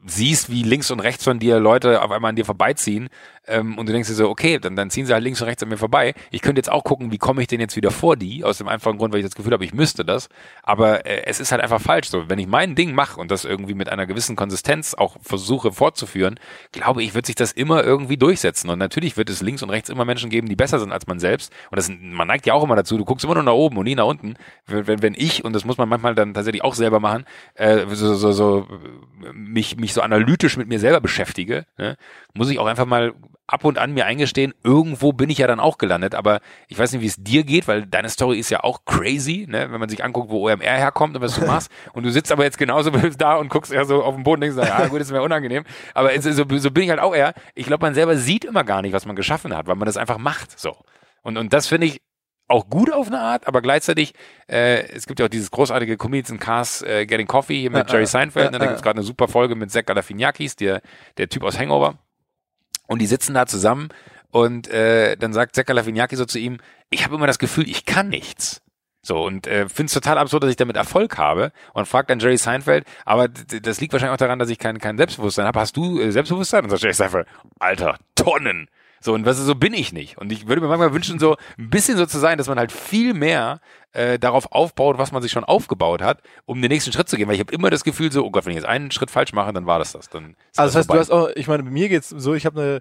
[0.07, 3.11] siehst, wie links und rechts von dir Leute auf einmal an dir vorbeiziehen
[3.47, 5.62] ähm, und du denkst dir so, okay, dann, dann ziehen sie halt links und rechts
[5.62, 6.14] an mir vorbei.
[6.30, 8.68] Ich könnte jetzt auch gucken, wie komme ich denn jetzt wieder vor die, aus dem
[8.68, 10.28] einfachen Grund, weil ich das Gefühl habe, ich müsste das.
[10.62, 12.28] Aber äh, es ist halt einfach falsch so.
[12.28, 16.38] Wenn ich mein Ding mache und das irgendwie mit einer gewissen Konsistenz auch versuche fortzuführen,
[16.72, 18.70] glaube ich, wird sich das immer irgendwie durchsetzen.
[18.70, 21.18] Und natürlich wird es links und rechts immer Menschen geben, die besser sind als man
[21.18, 21.53] selbst.
[21.70, 23.84] Und das, man neigt ja auch immer dazu, du guckst immer nur nach oben und
[23.84, 24.34] nie nach unten.
[24.66, 27.24] Wenn, wenn ich, und das muss man manchmal dann tatsächlich auch selber machen,
[27.55, 28.66] äh, so, so, so
[29.32, 31.97] mich, mich so analytisch mit mir selber beschäftige, ne,
[32.32, 33.14] muss ich auch einfach mal
[33.47, 36.92] ab und an mir eingestehen, irgendwo bin ich ja dann auch gelandet, aber ich weiß
[36.92, 39.70] nicht, wie es dir geht, weil deine Story ist ja auch crazy, ne?
[39.70, 41.70] wenn man sich anguckt, wo OMR herkommt und was du machst.
[41.92, 44.55] Und du sitzt aber jetzt genauso da und guckst eher so auf den Boden und
[44.57, 47.34] denkst, ja gut, das ist mir unangenehm, aber so, so bin ich halt auch eher,
[47.55, 49.97] ich glaube, man selber sieht immer gar nicht, was man geschaffen hat, weil man das
[49.97, 50.76] einfach macht, so.
[51.22, 52.03] Und, und das finde ich
[52.49, 54.12] auch gut auf eine Art, aber gleichzeitig,
[54.49, 57.90] äh, es gibt ja auch dieses großartige Comedians in Cars äh, Getting Coffee hier mit
[57.90, 58.59] Jerry Seinfeld, ne?
[58.59, 60.82] da gibt es gerade eine super Folge mit Zach Galifianakis, der,
[61.16, 61.99] der Typ aus Hangover
[62.87, 63.89] und die sitzen da zusammen
[64.30, 66.59] und äh, dann sagt Zeka Lavignaki so zu ihm,
[66.91, 68.61] ich habe immer das Gefühl, ich kann nichts.
[69.03, 72.20] So, und äh, finde es total absurd, dass ich damit Erfolg habe und fragt dann
[72.20, 75.61] Jerry Seinfeld, aber das liegt wahrscheinlich auch daran, dass ich kein, kein Selbstbewusstsein habe.
[75.61, 76.64] Hast du äh, Selbstbewusstsein?
[76.64, 77.28] Und sagt Jerry Seinfeld,
[77.61, 78.68] Alter, Tonnen.
[79.05, 80.16] So, und was so bin ich nicht.
[80.16, 82.72] Und ich würde mir manchmal wünschen, so ein bisschen so zu sein, dass man halt
[82.72, 83.61] viel mehr
[83.92, 87.28] äh, darauf aufbaut, was man sich schon aufgebaut hat, um den nächsten Schritt zu gehen.
[87.28, 89.34] Weil ich habe immer das Gefühl, so, oh Gott, wenn ich jetzt einen Schritt falsch
[89.34, 90.09] mache, dann war das das.
[90.09, 90.94] Dann also das heißt, vorbei.
[90.94, 92.80] du hast auch, ich meine, bei mir geht's so, ich habe eine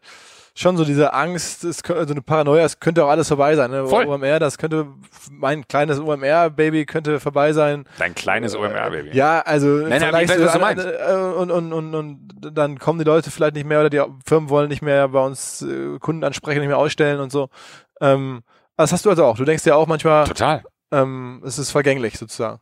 [0.55, 3.71] schon so diese Angst, es, so eine Paranoia, es könnte auch alles vorbei sein.
[3.71, 3.87] Ne?
[3.87, 4.05] Voll.
[4.05, 4.87] OMR, das könnte,
[5.31, 7.85] mein kleines OMR-Baby könnte vorbei sein.
[7.97, 9.11] Dein kleines OMR-Baby.
[9.13, 10.85] Ja, also Nein, nein, weiß, was du meinst.
[10.85, 14.49] Äh, und, und, und, und dann kommen die Leute vielleicht nicht mehr oder die Firmen
[14.49, 17.49] wollen nicht mehr bei uns äh, Kunden ansprechen, nicht mehr ausstellen und so.
[17.99, 18.43] Ähm,
[18.77, 19.37] das hast du also auch.
[19.37, 20.25] Du denkst ja auch manchmal.
[20.25, 20.63] Total.
[20.91, 22.59] Ähm, es ist vergänglich sozusagen.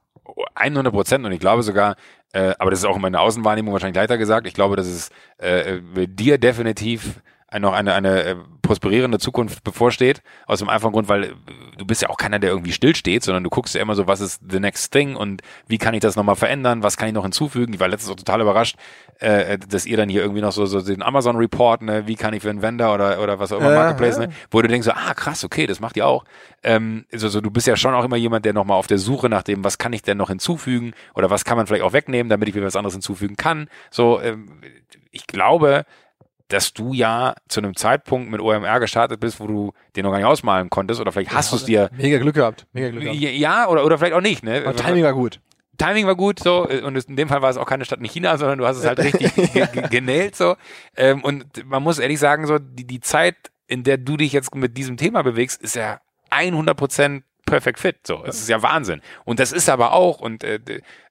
[0.55, 1.95] 100 Prozent und ich glaube sogar,
[2.31, 5.09] äh, aber das ist auch in meiner Außenwahrnehmung wahrscheinlich leichter gesagt, ich glaube, dass es
[5.39, 7.21] äh, dir definitiv
[7.59, 10.21] noch eine, eine äh, prosperierende Zukunft bevorsteht.
[10.45, 11.33] Aus dem einfachen Grund, weil äh,
[11.77, 14.21] du bist ja auch keiner, der irgendwie stillsteht, sondern du guckst ja immer so, was
[14.21, 17.23] ist the next thing und wie kann ich das nochmal verändern, was kann ich noch
[17.23, 17.73] hinzufügen.
[17.73, 18.77] Ich war letztens auch total überrascht,
[19.19, 22.43] äh, dass ihr dann hier irgendwie noch so, so den Amazon-Report, ne, wie kann ich
[22.43, 24.27] für einen Vendor oder, oder was auch immer, ja, Marketplace, ja.
[24.27, 26.23] ne, wo du denkst so, ah krass, okay, das macht ihr auch.
[26.63, 29.27] Ähm, so, so, du bist ja schon auch immer jemand, der nochmal auf der Suche
[29.27, 32.29] nach dem, was kann ich denn noch hinzufügen oder was kann man vielleicht auch wegnehmen,
[32.29, 33.67] damit ich mir was anderes hinzufügen kann.
[33.89, 34.61] So, ähm,
[35.11, 35.85] ich glaube,
[36.51, 40.17] dass du ja zu einem Zeitpunkt mit OMR gestartet bist, wo du den noch gar
[40.17, 41.89] nicht ausmalen konntest oder vielleicht hast du es dir.
[41.95, 42.67] Mega Glück gehabt.
[42.73, 43.19] Mega Glück gehabt.
[43.19, 44.43] Ja, oder, oder vielleicht auch nicht.
[44.43, 44.63] Ne?
[44.65, 45.39] Aber Timing war gut.
[45.77, 48.37] Timing war gut, so, und in dem Fall war es auch keine Stadt in China,
[48.37, 49.31] sondern du hast es halt richtig
[49.89, 50.55] genäht, so.
[50.95, 53.35] Ähm, und man muss ehrlich sagen, so, die, die Zeit,
[53.65, 55.99] in der du dich jetzt mit diesem Thema bewegst, ist ja
[56.29, 57.97] 100 Prozent perfect fit.
[58.07, 59.01] So, es ist ja Wahnsinn.
[59.25, 60.59] Und das ist aber auch, und äh,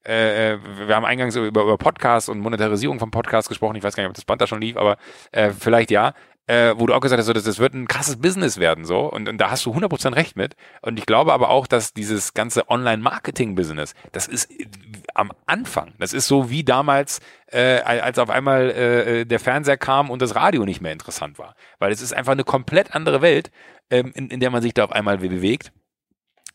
[0.05, 3.77] äh, wir haben eingangs über, über Podcasts und Monetarisierung von Podcasts gesprochen.
[3.77, 4.97] Ich weiß gar nicht, ob das Band da schon lief, aber
[5.33, 6.15] äh, vielleicht ja.
[6.47, 9.01] Äh, wo du auch gesagt hast, so, das, das wird ein krasses Business werden, so.
[9.01, 10.57] Und, und da hast du 100% recht mit.
[10.81, 14.67] Und ich glaube aber auch, dass dieses ganze Online-Marketing-Business, das ist äh,
[15.15, 15.93] am Anfang.
[15.99, 17.21] Das ist so wie damals,
[17.53, 21.55] äh, als auf einmal äh, der Fernseher kam und das Radio nicht mehr interessant war.
[21.79, 23.53] Weil es ist einfach eine komplett andere Welt,
[23.91, 25.73] ähm, in, in der man sich da auf einmal bewegt.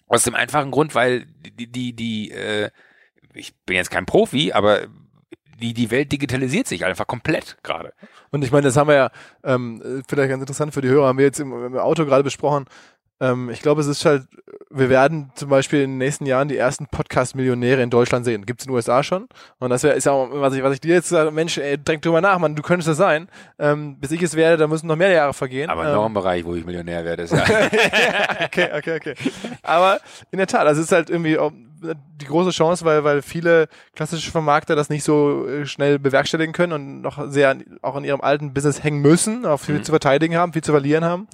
[0.08, 2.70] Aus dem einfachen Grund, weil die, die, die, äh,
[3.34, 4.88] ich bin jetzt kein Profi, aber
[5.60, 7.94] die, die Welt digitalisiert sich einfach komplett gerade.
[8.32, 9.12] Und ich meine, das haben wir ja,
[9.44, 12.66] ähm, vielleicht ganz interessant für die Hörer, haben wir jetzt im, im Auto gerade besprochen,
[13.22, 14.24] ähm, ich glaube, es ist halt,
[14.70, 18.46] wir werden zum Beispiel in den nächsten Jahren die ersten Podcast-Millionäre in Deutschland sehen.
[18.46, 19.28] Gibt es in den USA schon.
[19.60, 21.78] Und das wär, ist ja auch, was ich, was ich dir jetzt sage, Mensch, ey,
[21.78, 23.30] denk drüber nach, Mann, du könntest das sein.
[23.58, 25.70] Ähm, bis ich es werde, da müssen noch mehr Jahre vergehen.
[25.70, 27.44] Aber ähm, noch ein Bereich, wo ich Millionär werde, ist ja.
[28.44, 29.14] okay, okay, okay.
[29.64, 30.00] Aber
[30.32, 31.38] in der Tat, also es ist halt irgendwie
[31.94, 36.74] die große Chance, weil, weil viele klassische Vermarkter das nicht so äh, schnell bewerkstelligen können
[36.74, 39.84] und noch sehr auch in ihrem alten Business hängen müssen, auch viel mhm.
[39.84, 41.28] zu verteidigen haben, viel zu verlieren haben.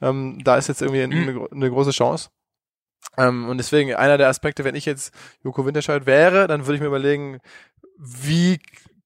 [0.00, 1.28] Ähm, da ist jetzt irgendwie mhm.
[1.28, 2.30] eine, eine große Chance.
[3.16, 6.80] Ähm, und deswegen einer der Aspekte, wenn ich jetzt Joko Winterscheid wäre, dann würde ich
[6.80, 7.40] mir überlegen,
[7.98, 8.58] wie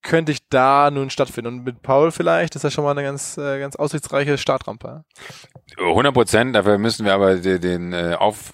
[0.03, 1.59] könnte ich da nun stattfinden?
[1.59, 5.05] Und mit Paul vielleicht ist das schon mal eine ganz, äh, ganz aussichtsreiche Startrampe.
[5.79, 8.53] 100 Prozent, dafür müssen wir aber den, den äh, auf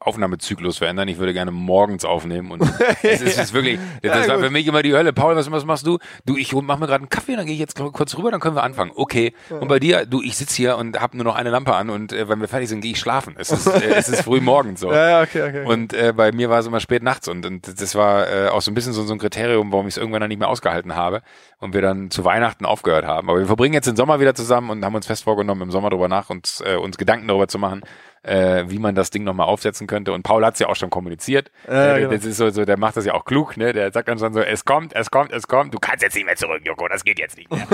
[0.00, 1.08] Aufnahmezyklus verändern.
[1.08, 2.62] Ich würde gerne morgens aufnehmen und
[3.02, 5.12] es ist, ist wirklich, das ja, war für mich immer die Hölle.
[5.12, 5.98] Paul, was, was machst du?
[6.24, 8.56] Du, ich mach mir gerade einen Kaffee, dann gehe ich jetzt kurz rüber, dann können
[8.56, 8.92] wir anfangen.
[8.94, 9.34] Okay.
[9.50, 12.12] Und bei dir, du, ich sitze hier und habe nur noch eine Lampe an und
[12.12, 13.34] äh, wenn wir fertig sind, gehe ich schlafen.
[13.38, 14.90] Es ist, äh, es ist früh morgens so.
[14.96, 15.64] Ja, ja, okay, okay.
[15.66, 18.62] Und äh, bei mir war es immer spät nachts und, und das war äh, auch
[18.62, 20.94] so ein bisschen so, so ein Kriterium, warum ich es irgendwann dann nicht mehr ausgehalten
[20.94, 21.22] habe
[21.58, 23.28] und wir dann zu Weihnachten aufgehört haben.
[23.28, 25.90] Aber wir verbringen jetzt den Sommer wieder zusammen und haben uns fest vorgenommen, im Sommer
[25.90, 27.82] drüber nach uns, äh, uns Gedanken darüber zu machen,
[28.22, 30.12] äh, wie man das Ding nochmal aufsetzen könnte.
[30.12, 31.50] Und Paul hat es ja auch schon kommuniziert.
[31.66, 32.10] Äh, genau.
[32.12, 33.72] Das ist so, so, der macht das ja auch klug, ne?
[33.72, 35.74] Der sagt dann schon so, es kommt, es kommt, es kommt.
[35.74, 37.66] Du kannst jetzt nicht mehr zurück, Joko, das geht jetzt nicht mehr.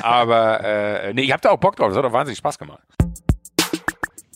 [0.04, 1.88] Aber äh, nee, ich habe da auch Bock drauf.
[1.88, 2.82] Das hat auch wahnsinnig Spaß gemacht.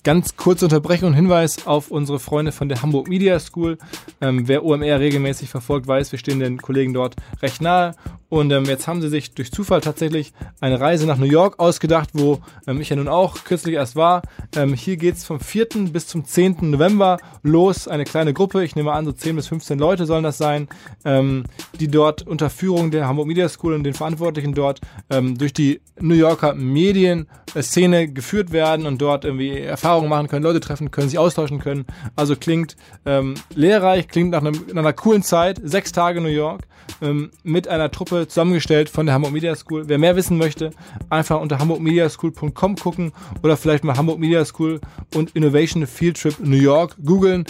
[0.05, 3.79] Ganz kurze Unterbrechung und Hinweis auf unsere Freunde von der Hamburg Media School.
[4.21, 7.95] Ähm, wer OMR regelmäßig verfolgt, weiß, wir stehen den Kollegen dort recht nahe.
[8.31, 12.11] Und ähm, jetzt haben sie sich durch Zufall tatsächlich eine Reise nach New York ausgedacht,
[12.13, 14.23] wo ähm, ich ja nun auch kürzlich erst war.
[14.55, 15.67] Ähm, hier geht's vom 4.
[15.91, 16.71] bis zum 10.
[16.71, 17.89] November los.
[17.89, 20.69] Eine kleine Gruppe, ich nehme an, so 10 bis 15 Leute sollen das sein,
[21.07, 21.45] ähm,
[21.81, 25.81] die dort unter Führung der Hamburg Media School und den Verantwortlichen dort ähm, durch die
[25.99, 31.09] New Yorker Medienszene geführt werden und dort irgendwie Erfahrungen Erfahrungen machen können, Leute treffen können,
[31.09, 31.87] sich austauschen können.
[32.15, 35.61] Also klingt ähm, lehrreich, klingt nach, einem, nach einer coolen Zeit.
[35.63, 36.63] Sechs Tage New York
[37.03, 39.89] ähm, mit einer Truppe zusammengestellt von der Hamburg Media School.
[39.89, 40.71] Wer mehr wissen möchte,
[41.11, 44.81] einfach unter hamburgmediaschool.com gucken oder vielleicht mal Hamburg Media School
[45.15, 47.45] und Innovation Field Trip New York googeln.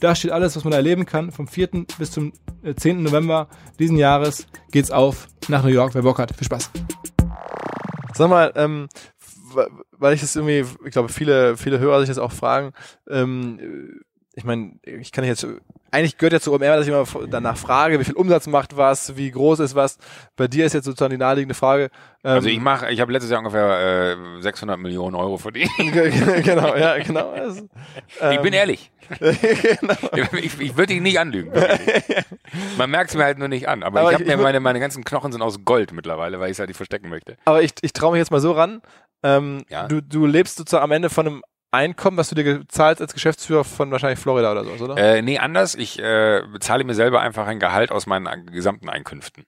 [0.00, 1.32] Da steht alles, was man erleben kann.
[1.32, 1.86] Vom 4.
[1.98, 2.32] bis zum
[2.76, 2.98] 10.
[2.98, 3.48] Äh, November
[3.78, 5.94] diesen Jahres geht's auf nach New York.
[5.94, 6.70] Wer Bock hat, viel Spaß.
[8.16, 8.88] Sag mal, ähm,
[9.92, 12.72] weil ich das irgendwie, ich glaube, viele, viele Hörer sich das auch fragen,
[13.08, 14.02] ähm,
[14.36, 15.46] ich meine, ich kann jetzt,
[15.92, 19.16] eigentlich gehört ja zu OMR, dass ich immer danach frage, wie viel Umsatz macht was,
[19.16, 19.98] wie groß ist was.
[20.36, 21.84] Bei dir ist jetzt sozusagen die naheliegende Frage.
[22.24, 25.70] Ähm, also ich mache, ich habe letztes Jahr ungefähr äh, 600 Millionen Euro verdient.
[25.78, 27.30] genau, ja, genau.
[27.30, 27.68] Also,
[28.20, 28.90] ähm, ich bin ähm, ehrlich.
[29.20, 29.94] genau.
[30.38, 31.52] Ich, ich würde dich nicht anlügen.
[32.78, 33.82] Man merkt es mir halt nur nicht an.
[33.82, 36.52] Aber, aber ich habe mir meine, meine ganzen Knochen sind aus Gold mittlerweile, weil ich
[36.52, 37.36] es halt nicht verstecken möchte.
[37.44, 38.80] Aber ich, ich traue mich jetzt mal so ran.
[39.24, 39.88] Ähm, ja.
[39.88, 43.64] du, du lebst sozusagen am Ende von einem Einkommen, was du dir zahlst als Geschäftsführer
[43.64, 44.96] von wahrscheinlich Florida oder so, oder?
[44.96, 45.74] Äh, nee, anders.
[45.74, 49.44] Ich äh, bezahle mir selber einfach ein Gehalt aus meinen gesamten Einkünften.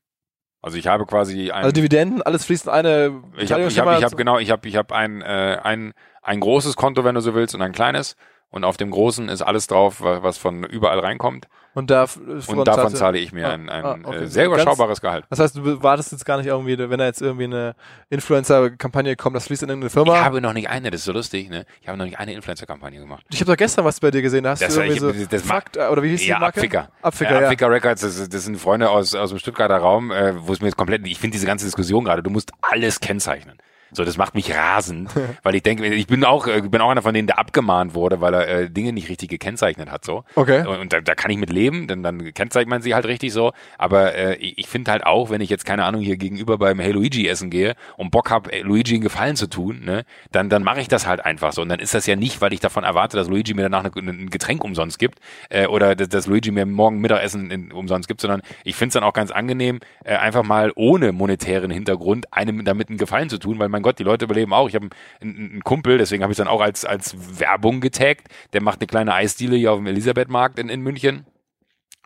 [0.61, 3.23] Also ich habe quasi ein, also Dividenden, alles fließt in eine.
[3.37, 5.93] Ich habe, ich habe, ich habe genau, ich habe, ich habe ein, äh, ein
[6.27, 8.17] ein großes Konto, wenn du so willst, und ein kleines.
[8.51, 11.49] Und auf dem großen ist alles drauf, was von überall reinkommt.
[11.77, 12.07] Und, da,
[12.47, 14.25] und davon zahle ich mir ah, ein, ein ah, okay.
[14.25, 15.27] äh, sehr überschaubares Gehalt.
[15.29, 17.75] Das heißt, du wartest jetzt gar nicht irgendwie, wenn da jetzt irgendwie eine
[18.09, 20.15] Influencer-Kampagne kommt, das fließt in irgendeine Firma?
[20.15, 21.67] Ich habe noch nicht eine, das ist so lustig, ne?
[21.83, 23.27] Ich habe noch nicht eine Influencer-Kampagne gemacht.
[23.31, 25.27] Ich habe doch gestern was bei dir gesehen, da hast das du irgendwie ich, so
[25.29, 26.61] das Fakt, oder wie hieß die ja, Marke?
[26.61, 26.89] Abficker.
[27.03, 27.47] Abficker, ja.
[27.47, 30.69] Abficker Records, das, das, sind Freunde aus, aus dem Stuttgarter Raum, äh, wo es mir
[30.69, 33.59] jetzt komplett, ich finde diese ganze Diskussion gerade, du musst alles kennzeichnen.
[33.93, 35.11] So, das macht mich rasend,
[35.43, 38.21] weil ich denke, ich bin auch, ich bin auch einer von denen, der abgemahnt wurde,
[38.21, 40.05] weil er äh, Dinge nicht richtig gekennzeichnet hat.
[40.05, 40.25] So.
[40.35, 40.67] Okay.
[40.67, 43.33] Und, und da, da kann ich mit leben, denn dann kennzeichnet man sie halt richtig
[43.33, 43.53] so.
[43.79, 46.93] Aber äh, ich, finde halt auch, wenn ich jetzt keine Ahnung hier gegenüber beim Hey
[46.93, 50.63] Luigi essen gehe und Bock habe, äh, Luigi einen Gefallen zu tun, ne, dann dann
[50.63, 51.63] mache ich das halt einfach so.
[51.63, 54.11] Und dann ist das ja nicht, weil ich davon erwarte, dass Luigi mir danach eine,
[54.11, 58.21] ein Getränk umsonst gibt äh, oder dass, dass Luigi mir morgen Mittagessen in, umsonst gibt,
[58.21, 62.65] sondern ich finde es dann auch ganz angenehm, äh, einfach mal ohne monetären Hintergrund einem
[62.65, 64.69] damit einen Gefallen zu tun, weil mein Gott, die Leute überleben auch.
[64.69, 64.89] Ich habe
[65.21, 68.29] einen, einen, Kumpel, deswegen habe ich dann auch als, als Werbung getaggt.
[68.55, 71.27] Der macht eine kleine Eisdiele hier auf dem Elisabethmarkt in, in München.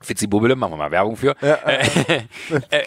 [0.02, 1.36] Fitzi Bubbele, machen wir mal Werbung für.
[1.42, 1.86] Ja, äh,
[2.70, 2.84] äh,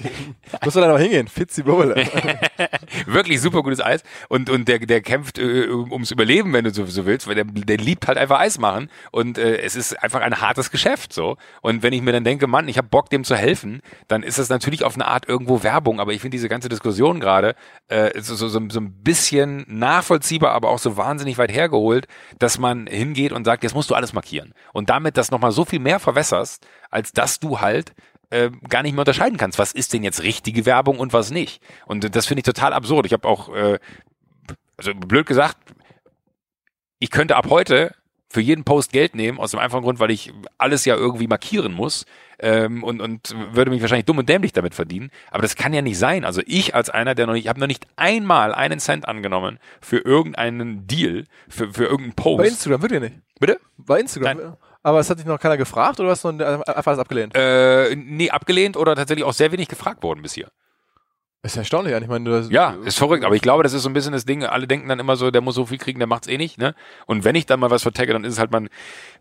[0.66, 1.28] Muss man da noch hingehen?
[1.28, 1.95] Fitzi Bubbele.
[3.05, 4.01] Wirklich super gutes Eis.
[4.30, 7.45] Und, und der, der kämpft äh, ums Überleben, wenn du so, so willst, weil der,
[7.45, 8.89] der liebt halt einfach Eis machen.
[9.11, 11.38] Und äh, es ist einfach ein hartes Geschäft so.
[11.61, 14.39] Und wenn ich mir dann denke, Mann, ich habe Bock, dem zu helfen, dann ist
[14.39, 15.99] das natürlich auf eine Art irgendwo Werbung.
[15.99, 17.53] Aber ich finde diese ganze Diskussion gerade
[17.89, 22.07] äh, so, so, so, so ein bisschen nachvollziehbar, aber auch so wahnsinnig weit hergeholt,
[22.39, 24.55] dass man hingeht und sagt, jetzt musst du alles markieren.
[24.74, 27.93] Und damit das nochmal so viel mehr verwässerst, als dass du halt
[28.29, 31.61] äh, gar nicht mehr unterscheiden kannst, was ist denn jetzt richtige Werbung und was nicht.
[31.85, 33.05] Und das finde ich total absurd.
[33.05, 33.79] Ich habe auch, äh,
[34.77, 35.57] also blöd gesagt,
[36.99, 37.93] ich könnte ab heute
[38.29, 41.71] für jeden Post Geld nehmen, aus dem einfachen Grund, weil ich alles ja irgendwie markieren
[41.71, 42.05] muss
[42.39, 45.11] ähm, und, und würde mich wahrscheinlich dumm und dämlich damit verdienen.
[45.29, 46.25] Aber das kann ja nicht sein.
[46.25, 49.59] Also ich als einer, der noch nicht, ich habe noch nicht einmal einen Cent angenommen
[49.81, 52.37] für irgendeinen Deal, für, für irgendeinen Post.
[52.39, 53.15] Bei Instagram wird ihr nicht.
[53.39, 53.59] Bitte?
[53.77, 54.37] Bei Instagram.
[54.37, 54.57] Nein.
[54.84, 57.36] Aber es hat dich noch keiner gefragt oder hast du einfach das abgelehnt?
[57.36, 60.49] Äh, nee, abgelehnt oder tatsächlich auch sehr wenig gefragt worden bis hier.
[61.45, 62.05] Ist erstaunlich eigentlich.
[62.05, 64.23] Ich meine, das, Ja, ist verrückt, aber ich glaube, das ist so ein bisschen das
[64.23, 64.45] Ding.
[64.45, 66.73] Alle denken dann immer so, der muss so viel kriegen, der macht's eh nicht, ne?
[67.05, 68.69] Und wenn ich dann mal was vertagge, dann ist es halt mein,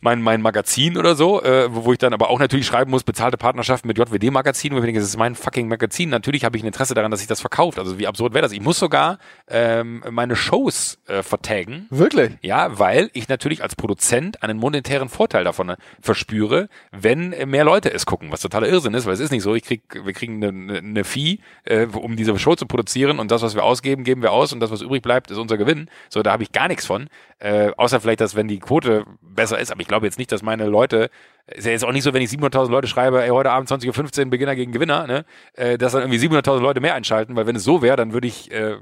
[0.00, 3.02] mein, mein Magazin oder so, äh, wo wo ich dann aber auch natürlich schreiben muss,
[3.02, 6.10] bezahlte Partnerschaft mit JWD-Magazin, wo ich denke, das ist mein fucking Magazin.
[6.10, 7.80] Natürlich habe ich ein Interesse daran, dass sich das verkauft.
[7.80, 8.52] Also wie absurd wäre das?
[8.52, 9.18] Ich muss sogar
[9.48, 11.88] ähm, meine Shows äh, vertaggen.
[11.90, 12.38] Wirklich?
[12.42, 17.92] Ja, weil ich natürlich als Produzent einen monetären Vorteil davon äh, verspüre, wenn mehr Leute
[17.92, 20.36] es gucken, was totaler Irrsinn ist, weil es ist nicht so, ich krieg, wir kriegen
[20.36, 24.04] eine, eine, eine Fee, äh, um diese Show zu produzieren und das, was wir ausgeben,
[24.04, 25.88] geben wir aus und das, was übrig bleibt, ist unser Gewinn.
[26.08, 27.08] So, da habe ich gar nichts von,
[27.38, 30.42] äh, außer vielleicht, dass wenn die Quote besser ist, aber ich glaube jetzt nicht, dass
[30.42, 31.10] meine Leute
[31.46, 34.24] ist ja jetzt auch nicht so, wenn ich 700.000 Leute schreibe, ey, heute Abend 20.15
[34.24, 35.24] Uhr Beginner gegen Gewinner, ne,
[35.54, 38.28] äh, dass dann irgendwie 700.000 Leute mehr einschalten, weil wenn es so wäre, dann würde
[38.28, 38.76] ich, äh,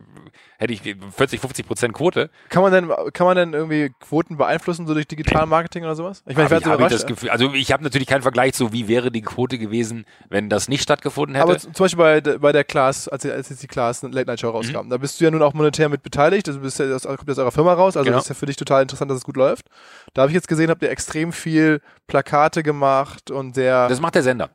[0.58, 0.82] hätte ich
[1.16, 2.28] 40, 50 Prozent Quote.
[2.50, 6.22] Kann man denn, kann man denn irgendwie Quoten beeinflussen, so durch Digitalmarketing oder sowas?
[6.26, 8.86] Ich meine, ich, hab ich, das Gefühl, also ich habe natürlich keinen Vergleich so, wie
[8.88, 11.44] wäre die Quote gewesen, wenn das nicht stattgefunden hätte.
[11.48, 14.40] Aber zum Beispiel bei, der- bei der Class, als, als jetzt die Class Late Night
[14.40, 17.04] Show rauskam, da bist du ja nun auch monetär mit beteiligt, du bist ja, das
[17.04, 18.18] kommt aus eurer Firma raus, also Genau.
[18.18, 19.66] das ist ja für dich total interessant, dass es gut läuft.
[20.14, 21.80] Da habe ich jetzt gesehen, habt ihr extrem viel
[22.50, 24.50] Plakate gemacht und sehr, Das macht der Sender.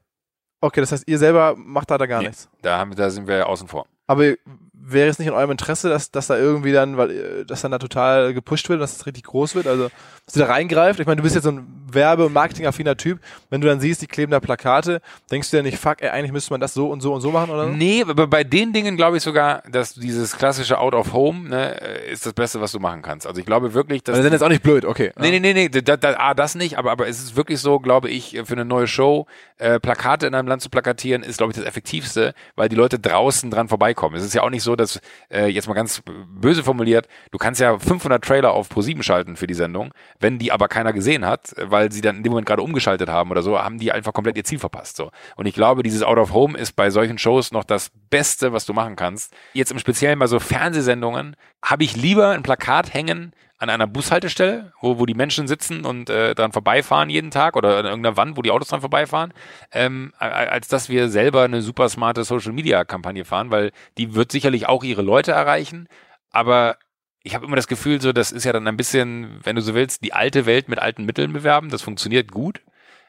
[0.61, 2.27] okay, das heißt, ihr selber macht da, da gar Nee.
[2.27, 2.49] nichts.
[2.61, 3.85] Da, haben, da sind wir außen vor.
[4.07, 4.33] Aber
[4.81, 7.71] wäre es nicht in eurem Interesse, dass, dass da irgendwie dann, weil äh, das dann
[7.71, 9.67] da total gepusht wird, dass es richtig groß wird?
[9.67, 9.89] Also,
[10.25, 10.99] dass ihr da reingreift?
[10.99, 13.19] Ich meine, du bist jetzt so ein werbe- und marketingaffiner Typ.
[13.49, 15.01] Wenn du dann siehst, die kleben da Plakate,
[15.31, 17.31] denkst du ja nicht, fuck, ey, eigentlich müsste man das so und so und so
[17.31, 17.71] machen oder so?
[17.71, 21.81] Nee, aber bei den Dingen glaube ich sogar, dass dieses klassische Out of Home ne,
[21.81, 23.27] äh, ist das Beste, was du machen kannst.
[23.27, 25.11] Also ich glaube wirklich, dass Also, dann ist auch nicht blöd, okay.
[25.17, 27.79] Nee, nee, nee, nee, da, da, ah, das nicht, aber, aber es ist wirklich so,
[27.79, 31.51] glaube ich, für eine neue Show, äh, Plakate in einem Land zu plakatieren, ist, glaube
[31.51, 34.15] ich, das Effektivste, weil die Leute draußen dran vorbeikommen.
[34.15, 34.99] Es ist ja auch nicht so, dass,
[35.31, 39.47] äh, jetzt mal ganz böse formuliert, du kannst ja 500 Trailer auf Pro7 schalten für
[39.47, 42.61] die Sendung, wenn die aber keiner gesehen hat, weil sie dann in dem Moment gerade
[42.61, 45.11] umgeschaltet haben oder so, haben die einfach komplett ihr Ziel verpasst, so.
[45.37, 48.65] Und ich glaube, dieses Out of Home ist bei solchen Shows noch das Beste, was
[48.65, 49.33] du machen kannst.
[49.53, 54.73] Jetzt im Speziellen bei so Fernsehsendungen habe ich lieber ein Plakat hängen, an einer Bushaltestelle,
[54.81, 58.37] wo, wo die Menschen sitzen und äh, dran vorbeifahren jeden Tag oder an irgendeiner Wand,
[58.37, 59.33] wo die Autos dran vorbeifahren,
[59.71, 64.31] ähm, als dass wir selber eine super smarte Social Media Kampagne fahren, weil die wird
[64.31, 65.87] sicherlich auch ihre Leute erreichen,
[66.31, 66.77] aber
[67.25, 69.73] ich habe immer das Gefühl, so das ist ja dann ein bisschen, wenn du so
[69.73, 71.69] willst, die alte Welt mit alten Mitteln bewerben.
[71.69, 72.61] Das funktioniert gut.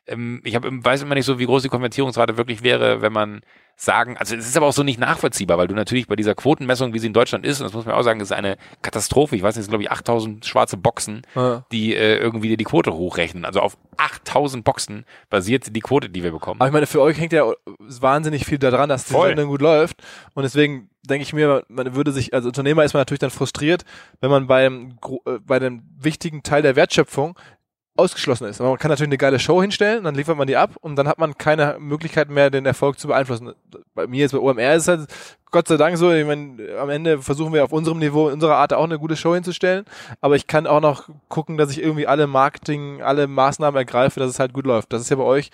[0.07, 3.13] Ähm, ich hab, im- weiß immer nicht so, wie groß die Konvertierungsrate wirklich wäre, wenn
[3.13, 3.41] man
[3.79, 6.95] sagen, also es ist aber auch so nicht nachvollziehbar, weil du natürlich bei dieser Quotenmessung,
[6.95, 9.37] wie sie in Deutschland ist, und das muss man auch sagen, ist eine Katastrophe.
[9.37, 11.67] Ich weiß nicht, es sind glaube ich 8000 schwarze Boxen, Ja.
[11.73, 13.45] die äh, irgendwie dir die Quote hochrechnen.
[13.45, 16.59] Also auf 8000 Boxen basiert die Quote, die wir bekommen.
[16.61, 19.29] Aber ich meine, für euch hängt ja wahnsinnig viel daran, dass die Voll.
[19.29, 20.03] Sendung gut läuft.
[20.33, 23.85] Und deswegen denke ich mir, man würde sich, als Unternehmer ist man natürlich dann frustriert,
[24.21, 27.39] wenn man beim, äh, bei dem wichtigen Teil der Wertschöpfung
[27.97, 28.61] ausgeschlossen ist.
[28.61, 31.19] Man kann natürlich eine geile Show hinstellen, dann liefert man die ab und dann hat
[31.19, 33.53] man keine Möglichkeit mehr, den Erfolg zu beeinflussen.
[33.95, 35.09] Bei mir jetzt bei OMR ist es halt
[35.51, 38.57] Gott sei Dank so, ich meine, am Ende versuchen wir auf unserem Niveau, in unserer
[38.57, 39.85] Art auch eine gute Show hinzustellen,
[40.21, 44.31] aber ich kann auch noch gucken, dass ich irgendwie alle Marketing, alle Maßnahmen ergreife, dass
[44.31, 44.93] es halt gut läuft.
[44.93, 45.51] Das ist ja bei euch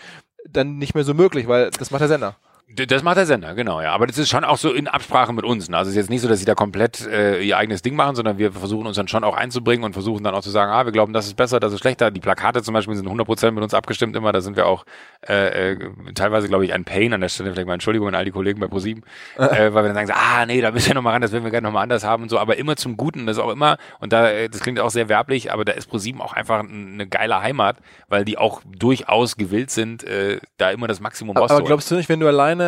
[0.48, 2.36] dann nicht mehr so möglich, weil das macht der Sender.
[2.74, 3.92] Das macht der Sender, genau, ja.
[3.92, 5.68] Aber das ist schon auch so in Absprache mit uns.
[5.68, 5.76] Ne?
[5.76, 8.14] Also es ist jetzt nicht so, dass sie da komplett äh, ihr eigenes Ding machen,
[8.16, 10.84] sondern wir versuchen uns dann schon auch einzubringen und versuchen dann auch zu sagen, ah,
[10.84, 12.10] wir glauben, das ist besser, das ist schlechter.
[12.10, 14.32] Die Plakate zum Beispiel sind 100% mit uns abgestimmt immer.
[14.32, 14.84] Da sind wir auch
[15.28, 15.78] äh, äh,
[16.14, 17.52] teilweise, glaube ich, ein Pain an der Stelle.
[17.52, 19.02] Vielleicht mal Entschuldigung an all die Kollegen bei ProSieben,
[19.36, 21.44] äh, weil wir dann sagen, so, ah, nee, da müssen wir nochmal ran, das werden
[21.44, 22.38] wir gerne nochmal anders haben und so.
[22.38, 25.08] Aber immer zum Guten, das ist auch immer, und da, äh, das klingt auch sehr
[25.08, 27.76] werblich, aber da ist ProSieben auch einfach ein- eine geile Heimat,
[28.08, 31.66] weil die auch durchaus gewillt sind, äh, da immer das Maximum Aber rauszuholen.
[31.66, 32.61] glaubst du nicht, wenn du alleine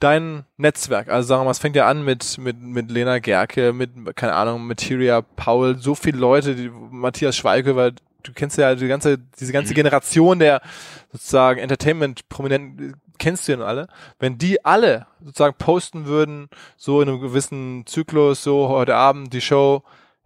[0.00, 3.72] dein Netzwerk, also sagen wir mal, es fängt ja an mit, mit, mit Lena Gerke,
[3.72, 7.92] mit, keine Ahnung, Materia Paul, so viele Leute, die, Matthias Schweike, weil
[8.22, 9.76] du kennst ja die ganze, diese ganze Mhm.
[9.76, 10.60] Generation der
[11.12, 13.86] sozusagen Entertainment-Prominenten, kennst du ja nun alle.
[14.18, 19.40] Wenn die alle sozusagen posten würden, so in einem gewissen Zyklus, so heute Abend die
[19.40, 19.82] Show,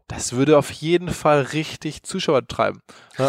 [0.09, 2.81] das würde auf jeden Fall richtig Zuschauer treiben.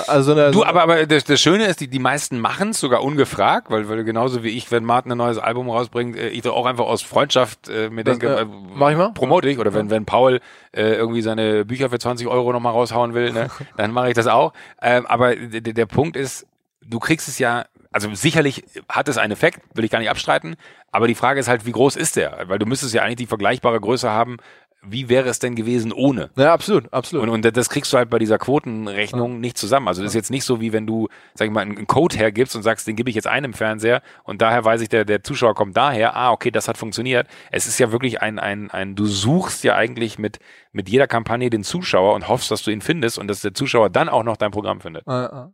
[0.07, 2.79] Also so eine, Du, aber, aber das, das Schöne ist, die, die meisten machen es
[2.79, 6.41] sogar ungefragt, weil, weil genauso wie ich, wenn Martin ein neues Album rausbringt, äh, ich
[6.41, 9.11] da auch einfach aus Freundschaft äh, mir Das, denke, äh, äh, mach ich mal.
[9.13, 9.59] promote ich.
[9.59, 10.39] Oder wenn, wenn Paul
[10.71, 14.27] äh, irgendwie seine Bücher für 20 Euro nochmal raushauen will, ne, dann mache ich das
[14.27, 14.53] auch.
[14.81, 16.47] Ähm, aber der, der Punkt ist,
[16.81, 20.57] du kriegst es ja also sicherlich hat es einen Effekt, will ich gar nicht abstreiten,
[20.91, 22.43] aber die Frage ist halt, wie groß ist der?
[22.45, 24.37] Weil du müsstest ja eigentlich die vergleichbare Größe haben,
[24.81, 26.29] wie wäre es denn gewesen ohne?
[26.37, 27.27] Ja, absolut, absolut.
[27.27, 29.39] Und, und das kriegst du halt bei dieser Quotenrechnung ja.
[29.39, 29.87] nicht zusammen.
[29.87, 32.55] Also das ist jetzt nicht so, wie wenn du, sag ich mal, einen Code hergibst
[32.55, 35.53] und sagst, den gebe ich jetzt einem Fernseher und daher weiß ich, der, der Zuschauer
[35.53, 37.27] kommt daher, ah, okay, das hat funktioniert.
[37.51, 40.39] Es ist ja wirklich ein, ein, ein, du suchst ja eigentlich mit,
[40.71, 43.89] mit jeder Kampagne den Zuschauer und hoffst, dass du ihn findest und dass der Zuschauer
[43.89, 45.05] dann auch noch dein Programm findet.
[45.07, 45.51] Ja,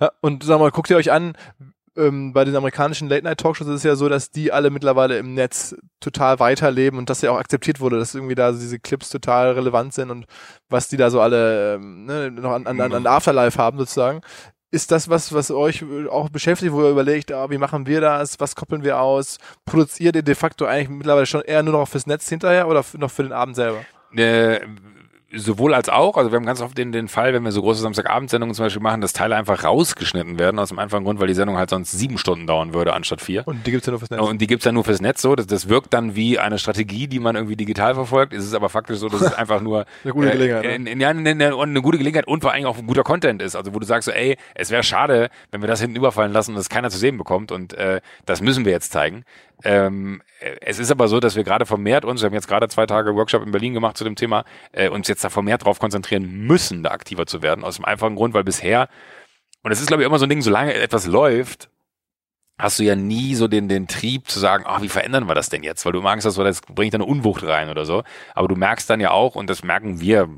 [0.00, 1.36] ja, und sag mal, guckt ihr euch an,
[1.96, 5.74] ähm, bei den amerikanischen Late-Night-Talkshows ist es ja so, dass die alle mittlerweile im Netz
[6.00, 9.94] total weiterleben und dass ja auch akzeptiert wurde, dass irgendwie da diese Clips total relevant
[9.94, 10.26] sind und
[10.68, 14.20] was die da so alle ähm, ne, noch an, an, an Afterlife haben sozusagen.
[14.70, 18.40] Ist das was, was euch auch beschäftigt, wo ihr überlegt, ah, wie machen wir das,
[18.40, 19.38] was koppeln wir aus?
[19.64, 23.10] Produziert ihr de facto eigentlich mittlerweile schon eher nur noch fürs Netz hinterher oder noch
[23.10, 23.84] für den Abend selber?
[24.14, 24.60] Äh,
[25.36, 26.16] sowohl als auch.
[26.16, 28.82] Also wir haben ganz oft den, den Fall, wenn wir so große Samstagabendsendungen zum Beispiel
[28.82, 31.92] machen, dass Teile einfach rausgeschnitten werden, aus dem einfachen Grund, weil die Sendung halt sonst
[31.92, 33.46] sieben Stunden dauern würde, anstatt vier.
[33.46, 34.20] Und die gibt's ja nur fürs Netz.
[34.20, 35.34] Und die gibt's ja nur fürs Netz so.
[35.36, 38.32] Das, das wirkt dann wie eine Strategie, die man irgendwie digital verfolgt.
[38.32, 40.64] Es ist aber faktisch so, dass es einfach nur eine gute Gelegenheit.
[40.64, 43.02] Äh, in, in, ja, eine, eine, eine gute Gelegenheit und vor allem auch ein guter
[43.02, 43.56] Content ist.
[43.56, 46.52] Also wo du sagst so, ey, es wäre schade, wenn wir das hinten überfallen lassen
[46.54, 47.52] und es keiner zu sehen bekommt.
[47.52, 49.24] Und äh, das müssen wir jetzt zeigen.
[49.64, 50.22] Ähm,
[50.60, 53.14] es ist aber so, dass wir gerade vermehrt uns, wir haben jetzt gerade zwei Tage
[53.14, 56.82] Workshop in Berlin gemacht zu dem Thema, äh, uns jetzt da vermehrt darauf konzentrieren müssen,
[56.82, 58.88] da aktiver zu werden, aus dem einfachen Grund, weil bisher,
[59.62, 61.70] und es ist glaube ich immer so ein Ding, solange etwas läuft,
[62.58, 65.48] hast du ja nie so den, den Trieb zu sagen, ach, wie verändern wir das
[65.48, 65.84] denn jetzt?
[65.84, 68.02] Weil du magst das, weil das bringt eine Unwucht rein oder so.
[68.34, 70.28] Aber du merkst dann ja auch, und das merken wir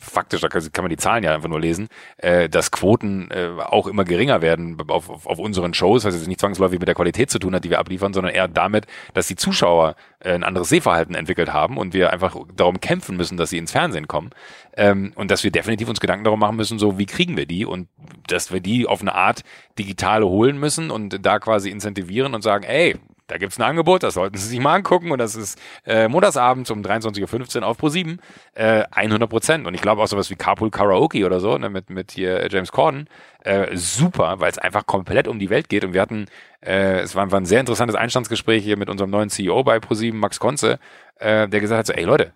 [0.00, 3.86] faktisch, da kann man die Zahlen ja einfach nur lesen, äh, dass Quoten äh, auch
[3.86, 7.30] immer geringer werden auf, auf, auf unseren Shows, was jetzt nicht zwangsläufig mit der Qualität
[7.30, 10.70] zu tun hat, die wir abliefern, sondern eher damit, dass die Zuschauer äh, ein anderes
[10.70, 14.30] Sehverhalten entwickelt haben und wir einfach darum kämpfen müssen, dass sie ins Fernsehen kommen
[14.76, 17.66] ähm, und dass wir definitiv uns Gedanken darum machen müssen, so wie kriegen wir die
[17.66, 17.88] und
[18.26, 19.42] dass wir die auf eine Art
[19.78, 22.96] digitale holen müssen und da quasi incentivieren und sagen, ey,
[23.30, 26.70] da gibt's ein Angebot, das sollten Sie sich mal angucken und das ist äh, montagsabends
[26.70, 28.18] um 23.15 Uhr auf Pro7
[28.54, 29.66] äh, 100 Prozent.
[29.66, 32.72] Und ich glaube auch sowas wie Carpool Karaoke oder so, ne, mit, mit hier James
[32.72, 33.08] Corden,
[33.44, 35.84] äh, super, weil es einfach komplett um die Welt geht.
[35.84, 36.26] Und wir hatten,
[36.60, 40.14] äh, es war, war ein sehr interessantes Einstandsgespräch hier mit unserem neuen CEO bei Pro7,
[40.14, 40.78] Max Konze,
[41.16, 42.32] äh, der gesagt hat so, ey Leute,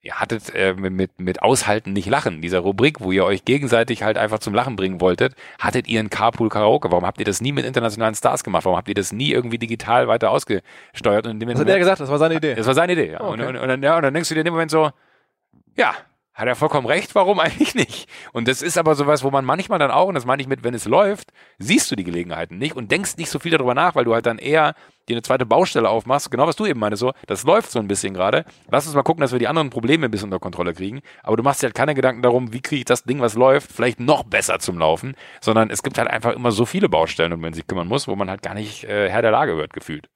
[0.00, 4.16] ihr hattet äh, mit, mit Aushalten nicht Lachen, dieser Rubrik, wo ihr euch gegenseitig halt
[4.16, 6.90] einfach zum Lachen bringen wolltet, hattet ihr ein Carpool Karaoke.
[6.90, 8.64] Warum habt ihr das nie mit internationalen Stars gemacht?
[8.64, 11.26] Warum habt ihr das nie irgendwie digital weiter ausgesteuert?
[11.26, 12.54] Und in dem hat er gesagt, das war seine Idee.
[12.54, 13.20] Das war seine Idee, ja.
[13.20, 13.42] Oh, okay.
[13.42, 13.96] und, und, und, dann, ja.
[13.96, 14.90] und dann denkst du dir in dem Moment so,
[15.76, 15.94] ja,
[16.32, 18.08] hat er vollkommen recht, warum eigentlich nicht?
[18.32, 20.62] Und das ist aber sowas, wo man manchmal dann auch, und das meine ich mit,
[20.62, 23.96] wenn es läuft, siehst du die Gelegenheiten nicht und denkst nicht so viel darüber nach,
[23.96, 24.74] weil du halt dann eher
[25.08, 27.88] dir eine zweite Baustelle aufmachst, genau was du eben meinst, so, das läuft so ein
[27.88, 28.44] bisschen gerade.
[28.70, 31.00] Lass uns mal gucken, dass wir die anderen Probleme ein bisschen unter Kontrolle kriegen.
[31.22, 33.72] Aber du machst dir halt keine Gedanken darum, wie kriege ich das Ding, was läuft,
[33.72, 37.40] vielleicht noch besser zum Laufen, sondern es gibt halt einfach immer so viele Baustellen, um
[37.40, 40.08] man sich kümmern muss, wo man halt gar nicht äh, Herr der Lage wird, gefühlt.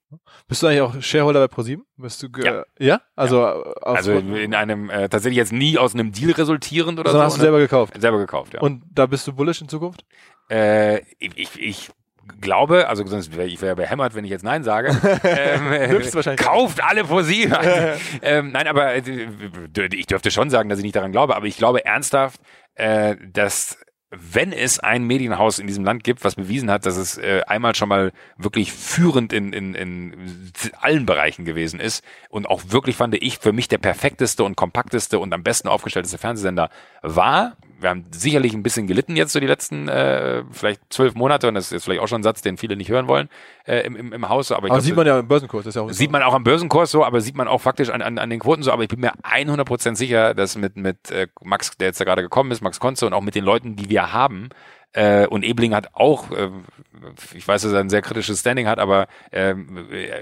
[0.46, 1.84] Bist du eigentlich auch Shareholder bei ProSieben?
[1.96, 2.64] Bist du ja.
[2.78, 3.00] ja?
[3.16, 3.62] Also, ja.
[3.82, 7.24] also in einem äh, tatsächlich jetzt nie aus einem Deal resultierend oder also so.
[7.24, 7.98] hast du selber gekauft?
[7.98, 8.60] Selber gekauft, ja.
[8.60, 10.04] Und da bist du bullish in Zukunft?
[10.50, 11.90] Äh, ich, ich
[12.40, 14.88] glaube, also sonst wäre ich wär behämmert, wenn ich jetzt Nein sage.
[15.24, 17.56] ähm, äh, kauft alle ProSieben.
[18.22, 19.02] ähm, nein, aber äh,
[19.92, 22.40] ich dürfte schon sagen, dass ich nicht daran glaube, aber ich glaube ernsthaft,
[22.74, 23.78] äh, dass
[24.14, 27.74] wenn es ein Medienhaus in diesem Land gibt, was bewiesen hat, dass es äh, einmal
[27.74, 33.14] schon mal wirklich führend in, in, in allen Bereichen gewesen ist und auch wirklich fand
[33.14, 36.68] ich für mich der perfekteste und kompakteste und am besten aufgestellteste Fernsehsender
[37.00, 41.48] war, wir haben sicherlich ein bisschen gelitten jetzt so die letzten äh, vielleicht zwölf Monate
[41.48, 43.28] und das ist jetzt vielleicht auch schon ein Satz, den viele nicht hören wollen
[43.66, 44.50] äh, im, im, im Haus.
[44.50, 45.64] Aber, aber glaub, sieht man ja im Börsenkurs.
[45.64, 47.90] Das ist ja auch sieht man auch am Börsenkurs so, aber sieht man auch faktisch
[47.90, 48.72] an, an, an den Quoten so.
[48.72, 52.22] Aber ich bin mir 100% sicher, dass mit, mit äh, Max, der jetzt da gerade
[52.22, 54.50] gekommen ist, Max Konze und auch mit den Leuten, die wir haben,
[54.94, 56.50] äh, und Ebling hat auch, äh,
[57.34, 59.54] ich weiß, dass er ein sehr kritisches Standing hat, aber äh,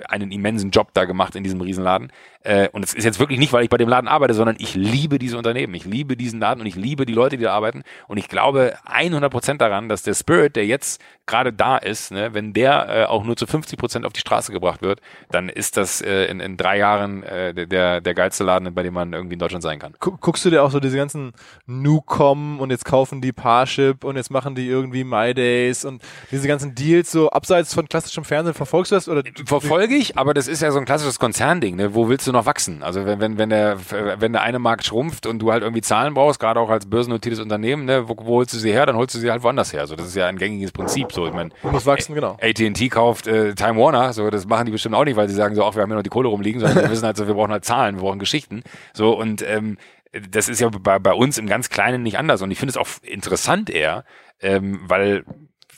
[0.08, 2.12] einen immensen Job da gemacht in diesem Riesenladen.
[2.42, 4.74] Äh, und es ist jetzt wirklich nicht, weil ich bei dem Laden arbeite, sondern ich
[4.74, 5.74] liebe diese Unternehmen.
[5.74, 7.82] Ich liebe diesen Laden und ich liebe die Leute, die da arbeiten.
[8.06, 12.32] Und ich glaube 100 Prozent daran, dass der Spirit, der jetzt gerade da ist, ne,
[12.32, 15.76] wenn der äh, auch nur zu 50 Prozent auf die Straße gebracht wird, dann ist
[15.76, 19.38] das äh, in, in drei Jahren der, der geilste Laden, bei dem man irgendwie in
[19.38, 19.94] Deutschland sein kann.
[19.98, 21.32] Guckst du dir auch so diese ganzen
[21.66, 26.48] Newcom und jetzt kaufen die Parship und jetzt machen die irgendwie My Days und diese
[26.48, 29.08] ganzen Deals so abseits von klassischem Fernsehen, verfolgst du das?
[29.08, 29.22] Oder?
[29.44, 31.76] Verfolge ich, aber das ist ja so ein klassisches Konzernding.
[31.76, 31.94] Ne?
[31.94, 32.82] Wo willst du noch wachsen?
[32.82, 33.78] Also wenn, wenn, wenn, der,
[34.18, 37.40] wenn der eine Markt schrumpft und du halt irgendwie Zahlen brauchst, gerade auch als börsennotiertes
[37.40, 38.08] Unternehmen, ne?
[38.08, 38.86] wo, wo holst du sie her?
[38.86, 39.80] Dann holst du sie halt woanders her.
[39.80, 41.12] Also das ist ja ein gängiges Prinzip.
[41.12, 42.36] So, ich meine, muss wachsen, genau.
[42.40, 45.54] AT&T kauft äh, Time Warner, so das machen die bestimmt auch nicht, weil sie sagen
[45.54, 47.34] so, auch wir haben ja noch die Kohle rumliegen, sondern wir wissen halt so, wir
[47.34, 48.62] brauchen halt Zahlen, wir brauchen Geschichten.
[48.92, 49.76] So und ähm,
[50.12, 52.42] das ist ja bei, bei uns im ganz Kleinen nicht anders.
[52.42, 54.04] Und ich finde es auch interessant eher,
[54.40, 55.24] ähm, weil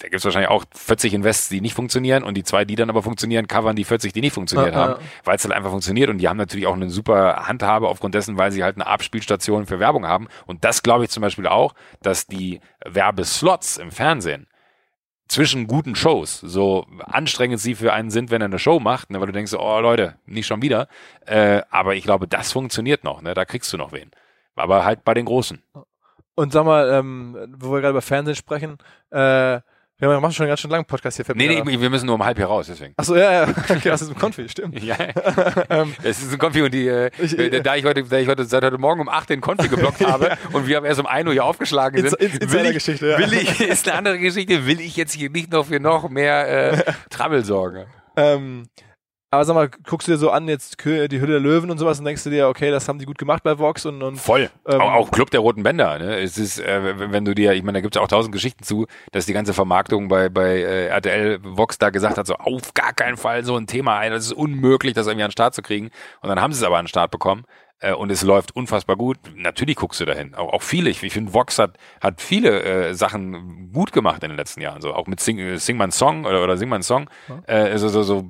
[0.02, 2.90] da gibt es wahrscheinlich auch 40 Invests, die nicht funktionieren und die zwei, die dann
[2.90, 4.98] aber funktionieren, covern die 40, die nicht funktioniert Ja, haben, ja.
[5.24, 8.36] weil es halt einfach funktioniert und die haben natürlich auch eine super Handhabe aufgrund dessen,
[8.36, 11.74] weil sie halt eine Abspielstation für Werbung haben und das glaube ich zum Beispiel auch,
[12.02, 14.48] dass die Werbeslots im Fernsehen
[15.28, 19.20] zwischen guten Shows, so anstrengend sie für einen sind, wenn er eine Show macht, ne,
[19.20, 20.88] weil du denkst, oh Leute, nicht schon wieder.
[21.26, 23.32] Äh, aber ich glaube, das funktioniert noch, ne?
[23.32, 24.10] Da kriegst du noch wen.
[24.56, 25.62] Aber halt bei den Großen.
[26.34, 28.78] Und sag mal, ähm, wo wir gerade über Fernsehen sprechen,
[29.10, 29.60] äh,
[29.98, 31.24] wir machen schon einen ganz schön langen Podcast hier.
[31.36, 32.92] Nee, nee, wir müssen nur um halb hier raus, deswegen.
[32.96, 34.82] Achso, ja, ja, okay, das ist ein Konfi, stimmt.
[34.82, 34.96] Ja,
[35.70, 38.26] Ähm, es ist ein Konfi und die, äh, Ich- äh, da ich heute, da ich
[38.26, 41.06] heute seit heute Morgen um 8 den Konfi geblockt habe und wir haben erst um
[41.06, 43.18] 1 Uhr hier aufgeschlagen sind, ins- will, Insider-Geschichte, ja.
[43.20, 46.08] ich, will ich, ist eine andere Geschichte, will ich jetzt hier nicht noch für noch
[46.08, 47.84] mehr äh, Trouble sorgen.
[48.16, 48.64] ähm,
[49.32, 50.88] aber sag mal, guckst du dir so an, jetzt die
[51.20, 53.42] Hülle der Löwen und sowas und denkst du dir, okay, das haben die gut gemacht
[53.42, 54.50] bei Vox und, und Voll.
[54.68, 55.98] Ähm, auch, auch Club der Roten Bänder.
[55.98, 56.20] Ne?
[56.20, 58.86] Es ist, äh, wenn du dir, ich meine, da gibt es auch tausend Geschichten zu,
[59.10, 62.92] dass die ganze Vermarktung bei, bei äh, RTL Vox da gesagt hat, so auf gar
[62.92, 65.62] keinen Fall so ein Thema ein, das ist unmöglich, das irgendwie an den Start zu
[65.62, 65.88] kriegen.
[66.20, 67.44] Und dann haben sie es aber an den Start bekommen.
[67.80, 69.16] äh, Und es läuft unfassbar gut.
[69.34, 70.34] Natürlich guckst du dahin.
[70.34, 70.90] Auch, auch viele.
[70.90, 74.82] Ich, ich finde, Vox hat, hat viele äh, Sachen gut gemacht in den letzten Jahren.
[74.82, 77.08] So auch mit Sing, äh, Sing Man Song oder, oder Sing Man Song.
[77.46, 78.28] Äh, so, so, so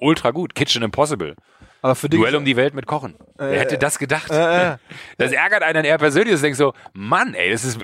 [0.00, 0.54] ultra gut.
[0.54, 1.34] Kitchen Impossible.
[1.82, 2.18] aber für dich.
[2.18, 3.14] Duell um die Welt mit Kochen.
[3.36, 4.30] Wer hätte das gedacht?
[4.30, 4.76] äh, äh,
[5.18, 6.34] Das ärgert einen eher persönlich.
[6.34, 7.80] Du denkst so, Mann, ey, das ist,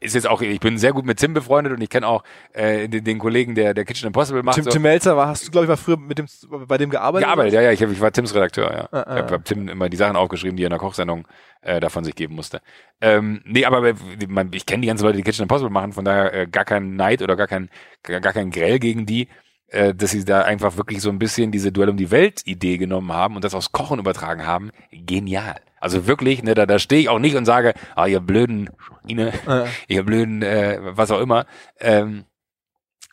[0.00, 2.22] ist jetzt auch, ich bin sehr gut mit Tim befreundet und ich kenne auch
[2.52, 4.56] äh, den, den Kollegen, der, der Kitchen Impossible macht.
[4.56, 4.70] Tim, so.
[4.70, 6.26] Tim Melzer war, hast du, glaube ich, mal früher mit dem,
[6.66, 7.26] bei dem gearbeitet?
[7.26, 8.88] gearbeitet, ja, ja, ich, hab, ich war Tims Redakteur, ja.
[8.92, 9.16] Ah, ah.
[9.16, 11.26] Ich habe hab Tim immer die Sachen aufgeschrieben, die er in der Kochsendung
[11.62, 12.60] äh, davon sich geben musste.
[13.00, 13.94] Ähm, nee, aber äh,
[14.28, 16.96] man, ich kenne die ganzen Leute, die Kitchen Impossible machen, von daher äh, gar kein
[16.96, 17.70] Neid oder gar kein,
[18.02, 19.28] gar, gar kein Grell gegen die,
[19.70, 23.12] äh, dass sie da einfach wirklich so ein bisschen diese Duell um die Welt-Idee genommen
[23.12, 24.70] haben und das aufs Kochen übertragen haben.
[24.90, 25.60] Genial.
[25.80, 29.32] Also wirklich, ne, da, da stehe ich auch nicht und sage, ah, ihr blöden Schweine,
[29.46, 29.66] Ja.
[29.88, 31.46] ihr blöden, äh, was auch immer.
[31.78, 32.24] Ähm,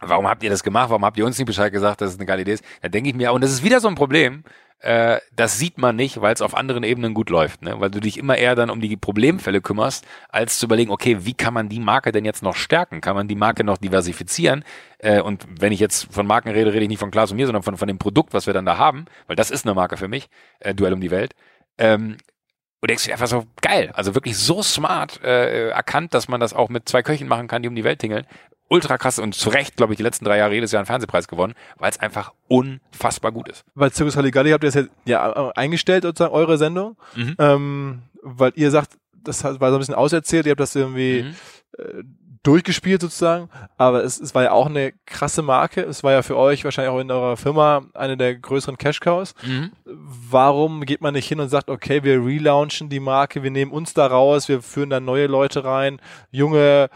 [0.01, 0.89] warum habt ihr das gemacht?
[0.89, 2.63] Warum habt ihr uns nicht Bescheid gesagt, dass es eine geile Idee ist?
[2.81, 4.43] Da denke ich mir, und das ist wieder so ein Problem,
[4.79, 7.79] äh, das sieht man nicht, weil es auf anderen Ebenen gut läuft, ne?
[7.79, 11.33] weil du dich immer eher dann um die Problemfälle kümmerst, als zu überlegen, okay, wie
[11.33, 13.01] kann man die Marke denn jetzt noch stärken?
[13.01, 14.63] Kann man die Marke noch diversifizieren?
[14.99, 17.47] Äh, und wenn ich jetzt von Marken rede, rede ich nicht von Klaas und mir,
[17.47, 19.97] sondern von, von dem Produkt, was wir dann da haben, weil das ist eine Marke
[19.97, 20.29] für mich,
[20.59, 21.33] äh, Duell um die Welt.
[21.79, 22.17] Ähm,
[22.79, 26.53] und denkst dir einfach so, geil, also wirklich so smart äh, erkannt, dass man das
[26.53, 28.27] auch mit zwei Köchen machen kann, die um die Welt tingeln.
[28.69, 31.27] Ultra krass und zu Recht, glaube ich, die letzten drei Jahre jedes Jahr einen Fernsehpreis
[31.27, 33.63] gewonnen, weil es einfach unfassbar gut ist.
[33.75, 36.97] Bei Circus Halligalli habt ihr das jetzt ja, äh, eingestellt, sozusagen, eure Sendung.
[37.15, 37.35] Mhm.
[37.39, 38.91] Ähm, weil ihr sagt,
[39.23, 41.35] das hat- war so ein bisschen auserzählt, ihr habt das irgendwie Mhm.
[41.83, 42.03] äh,
[42.43, 45.81] durchgespielt sozusagen, aber es, es war ja auch eine krasse Marke.
[45.81, 49.33] Es war ja für euch wahrscheinlich auch in eurer Firma eine der größeren Cash-Cows.
[49.45, 49.71] Mhm.
[50.29, 53.93] Warum geht man nicht hin und sagt, okay, wir relaunchen die Marke, wir nehmen uns
[53.93, 55.99] da raus, wir führen da neue Leute rein,
[56.31, 56.89] junge,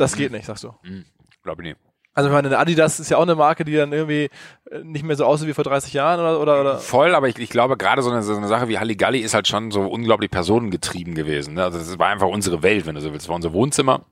[0.00, 0.74] Das geht nicht, sagst du.
[0.82, 1.04] Mhm.
[1.42, 1.80] Glaube ich nicht.
[2.12, 4.30] Also ich meine, eine Adidas ist ja auch eine Marke, die dann irgendwie
[4.70, 7.38] äh, nicht mehr so aussieht wie vor 30 Jahren oder oder, oder Voll, aber ich,
[7.38, 10.30] ich glaube, gerade so eine, so eine Sache wie Halligalli ist halt schon so unglaublich
[10.30, 11.54] personengetrieben gewesen.
[11.54, 11.62] Ne?
[11.62, 13.26] Also das war einfach unsere Welt, wenn du so willst.
[13.26, 14.04] Das war unser Wohnzimmer.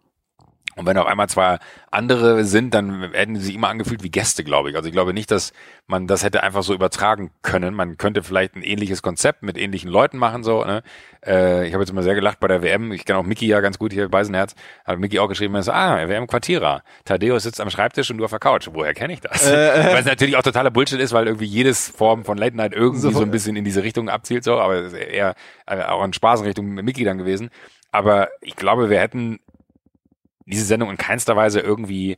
[0.79, 1.59] Und wenn auf einmal zwei
[1.91, 4.77] andere sind, dann hätten sie sich immer angefühlt wie Gäste, glaube ich.
[4.77, 5.53] Also ich glaube nicht, dass
[5.87, 7.75] man das hätte einfach so übertragen können.
[7.75, 10.65] Man könnte vielleicht ein ähnliches Konzept mit ähnlichen Leuten machen, so.
[10.65, 10.83] Ne?
[11.27, 12.93] Äh, ich habe jetzt immer sehr gelacht bei der WM.
[12.93, 14.55] Ich kenne auch Mickey ja ganz gut hier, Beisenherz.
[14.85, 16.83] Hat Mickey auch geschrieben, er so, ah, WM Quartierer.
[17.05, 18.69] Thaddeus sitzt am Schreibtisch und du auf der Couch.
[18.73, 19.45] Woher kenne ich das?
[19.51, 23.01] weil es natürlich auch totaler Bullshit ist, weil irgendwie jedes Form von Late Night irgendwie
[23.01, 24.59] So- so, ein bisschen in diese Richtung abzielt, so.
[24.61, 25.35] Aber es ist eher
[25.67, 27.51] äh, auch ein Spaß in Richtung Mickey dann gewesen.
[27.91, 29.41] Aber ich glaube, wir hätten
[30.49, 32.17] diese Sendung in keinster Weise irgendwie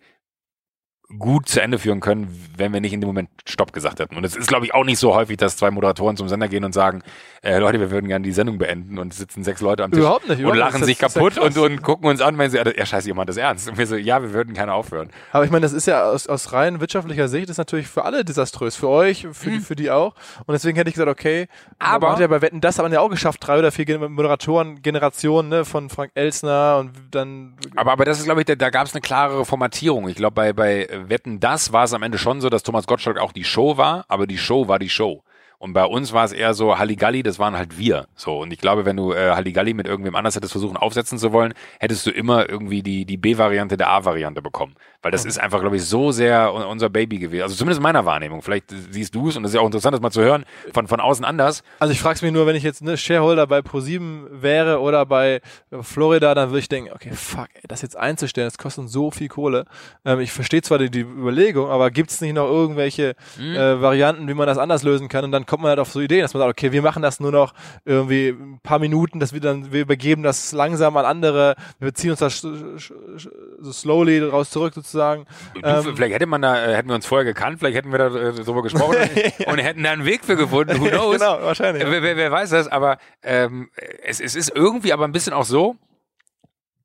[1.19, 4.17] gut zu Ende führen können, wenn wir nicht in dem Moment Stopp gesagt hätten.
[4.17, 6.63] Und es ist, glaube ich, auch nicht so häufig, dass zwei Moderatoren zum Sender gehen
[6.65, 7.03] und sagen,
[7.43, 10.29] äh, Leute, wir würden gerne die Sendung beenden und sitzen sechs Leute am Tisch Überhaupt
[10.29, 10.87] nicht, und überhaupt lachen nicht.
[10.87, 13.69] sich kaputt und, und gucken uns an, wenn sie, ja scheiße, ihr meint das ernst.
[13.69, 15.11] Und wir so, ja, wir würden keine aufhören.
[15.33, 18.25] Aber ich meine, das ist ja aus, aus rein wirtschaftlicher Sicht ist natürlich für alle
[18.25, 18.77] desaströs.
[18.77, 20.15] Für euch, für, die, für die auch.
[20.47, 22.93] Und deswegen hätte ich gesagt, okay, Aber- man hat ja bei Wetten, das hat man
[22.93, 27.93] ja auch geschafft, drei oder vier Moderatoren, Generationen, ne, von Frank Elsner und dann Aber,
[27.93, 30.09] aber das ist, glaube ich, da, da gab es eine klarere Formatierung.
[30.09, 33.19] Ich glaube, bei, bei Wetten, das war es am Ende schon so, dass Thomas Gottschalk
[33.19, 35.23] auch die Show war, aber die Show war die Show.
[35.63, 38.07] Und bei uns war es eher so, Halligalli, das waren halt wir.
[38.17, 38.39] So.
[38.41, 41.53] Und ich glaube, wenn du äh, Halligalli mit irgendwem anders hättest versuchen aufsetzen zu wollen,
[41.79, 44.75] hättest du immer irgendwie die, die B-Variante der A-Variante bekommen.
[45.03, 47.43] Weil das ist einfach, glaube ich, so sehr un- unser Baby gewesen.
[47.43, 48.41] Also zumindest in meiner Wahrnehmung.
[48.43, 50.89] Vielleicht siehst du es und das ist ja auch interessant, das mal zu hören, von,
[50.89, 51.63] von außen anders.
[51.79, 55.05] Also ich frage es mich nur, wenn ich jetzt ne Shareholder bei ProSieben wäre oder
[55.07, 55.41] bei
[55.83, 59.11] Florida, dann würde ich denken, okay, fuck, ey, das jetzt einzustellen, das kostet uns so
[59.11, 59.65] viel Kohle.
[60.05, 63.55] Ähm, ich verstehe zwar die, die Überlegung, aber gibt es nicht noch irgendwelche Mhm.
[63.55, 65.25] äh, Varianten, wie man das anders lösen kann?
[65.25, 67.19] Und dann kommt man halt auf so Ideen, dass man sagt, okay, wir machen das
[67.19, 67.55] nur noch
[67.85, 72.13] irgendwie ein paar Minuten, dass wir dann, wir übergeben das langsam an andere, wir ziehen
[72.13, 75.25] uns das so slowly raus zurück sozusagen.
[75.55, 77.99] Du, ähm, vielleicht hätte man da, äh, hätten wir uns vorher gekannt, vielleicht hätten wir
[77.99, 79.47] da äh, drüber gesprochen ja.
[79.53, 81.19] und hätten da einen Weg für gefunden, who knows.
[81.19, 81.85] genau, wahrscheinlich.
[81.85, 83.71] Wer, wer, wer, weiß das, aber ähm,
[84.05, 85.75] es, es ist irgendwie aber ein bisschen auch so,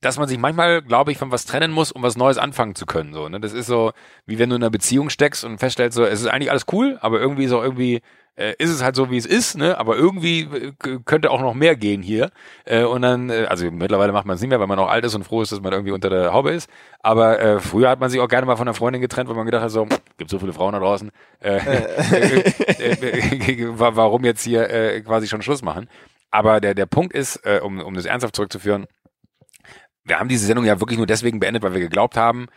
[0.02, 2.86] dass man sich manchmal, glaube ich, von was trennen muss, um was Neues anfangen zu
[2.86, 3.14] können.
[3.14, 3.40] So, ne?
[3.40, 3.92] Das ist so,
[4.26, 6.98] wie wenn du in einer Beziehung steckst und feststellst, so, es ist eigentlich alles cool,
[7.02, 8.02] aber irgendwie so irgendwie
[8.38, 9.78] äh, ist es halt so, wie es ist, ne?
[9.78, 12.32] Aber irgendwie äh, könnte auch noch mehr gehen hier.
[12.66, 15.06] Äh, und dann, äh, also mittlerweile macht man es nicht mehr, weil man auch alt
[15.06, 16.70] ist und froh ist, dass man irgendwie unter der Haube ist.
[17.02, 19.46] Aber äh, früher hat man sich auch gerne mal von einer Freundin getrennt, weil man
[19.46, 23.00] gedacht hat, so, gibt so viele Frauen da draußen, äh, äh,
[23.78, 25.88] warum jetzt hier äh, quasi schon Schluss machen.
[26.32, 28.88] Aber der, der Punkt ist, äh, um, um das ernsthaft zurückzuführen,
[30.06, 32.48] wir haben diese Sendung ja wirklich nur deswegen beendet, weil wir geglaubt haben,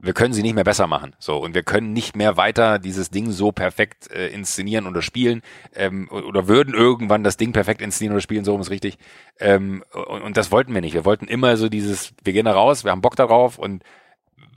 [0.00, 1.14] wir können sie nicht mehr besser machen.
[1.18, 5.42] So und wir können nicht mehr weiter dieses Ding so perfekt äh, inszenieren oder spielen
[5.74, 8.98] ähm, oder würden irgendwann das Ding perfekt inszenieren oder spielen, so um es richtig.
[9.40, 10.94] Ähm, und, und das wollten wir nicht.
[10.94, 13.82] Wir wollten immer so dieses, wir gehen da raus, wir haben Bock darauf und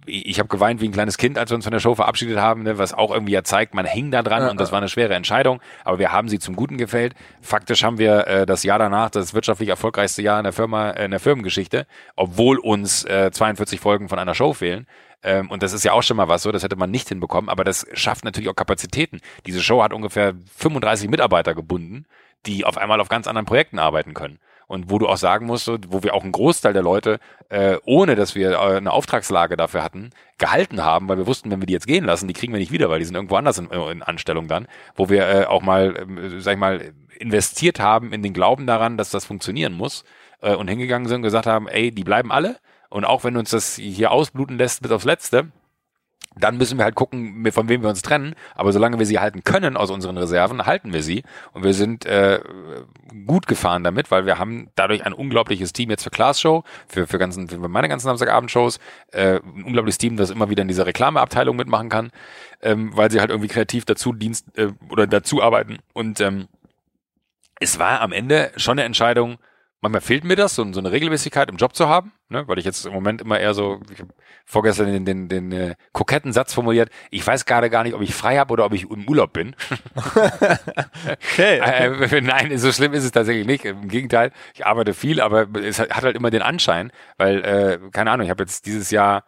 [0.05, 2.63] ich habe geweint wie ein kleines Kind, als wir uns von der Show verabschiedet haben,
[2.63, 4.89] ne, was auch irgendwie ja zeigt, man hing da dran ja, und das war eine
[4.89, 7.13] schwere Entscheidung, aber wir haben sie zum Guten gefällt.
[7.41, 11.05] Faktisch haben wir äh, das Jahr danach das wirtschaftlich erfolgreichste Jahr in der Firma, äh,
[11.05, 14.87] in der Firmengeschichte, obwohl uns äh, 42 Folgen von einer Show fehlen.
[15.23, 17.49] Ähm, und das ist ja auch schon mal was so, das hätte man nicht hinbekommen,
[17.49, 19.19] aber das schafft natürlich auch Kapazitäten.
[19.45, 22.05] Diese Show hat ungefähr 35 Mitarbeiter gebunden,
[22.47, 24.39] die auf einmal auf ganz anderen Projekten arbeiten können
[24.71, 27.19] und wo du auch sagen musst, wo wir auch einen Großteil der Leute,
[27.49, 31.61] äh, ohne dass wir äh, eine Auftragslage dafür hatten, gehalten haben, weil wir wussten, wenn
[31.61, 33.57] wir die jetzt gehen lassen, die kriegen wir nicht wieder, weil die sind irgendwo anders
[33.57, 38.13] in, in Anstellung dann, wo wir äh, auch mal, äh, sag ich mal, investiert haben
[38.13, 40.05] in den Glauben daran, dass das funktionieren muss
[40.41, 42.55] äh, und hingegangen sind und gesagt haben, ey, die bleiben alle.
[42.89, 45.51] Und auch wenn uns das hier ausbluten lässt bis aufs Letzte,
[46.35, 48.35] dann müssen wir halt gucken, von wem wir uns trennen.
[48.55, 51.23] Aber solange wir sie halten können aus unseren Reserven, halten wir sie.
[51.53, 52.39] Und wir sind äh,
[53.25, 57.05] gut gefahren damit, weil wir haben dadurch ein unglaubliches Team jetzt für Class Show, für,
[57.05, 58.79] für, ganzen, für meine ganzen Samstagabendshows,
[59.11, 62.11] äh, ein unglaubliches Team, das immer wieder in dieser Reklameabteilung mitmachen kann,
[62.61, 65.79] ähm, weil sie halt irgendwie kreativ dazu Dienst äh, oder dazu arbeiten.
[65.93, 66.47] Und ähm,
[67.59, 69.37] es war am Ende schon eine Entscheidung,
[69.81, 72.47] manchmal fehlt mir das, so, so eine Regelmäßigkeit im Job zu haben, ne?
[72.47, 74.09] weil ich jetzt im Moment immer eher so, ich hab
[74.45, 78.13] vorgestern den, den, den, äh, koketten Satz formuliert, ich weiß gerade gar nicht, ob ich
[78.13, 79.55] frei habe oder ob ich im Urlaub bin.
[79.95, 82.17] okay, okay.
[82.17, 83.65] Äh, nein, so schlimm ist es tatsächlich nicht.
[83.65, 88.11] Im Gegenteil, ich arbeite viel, aber es hat halt immer den Anschein, weil, äh, keine
[88.11, 89.25] Ahnung, ich habe jetzt dieses Jahr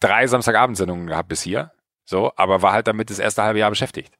[0.00, 1.70] drei Samstagabendsendungen gehabt bis hier,
[2.04, 4.12] so, aber war halt damit das erste halbe Jahr beschäftigt.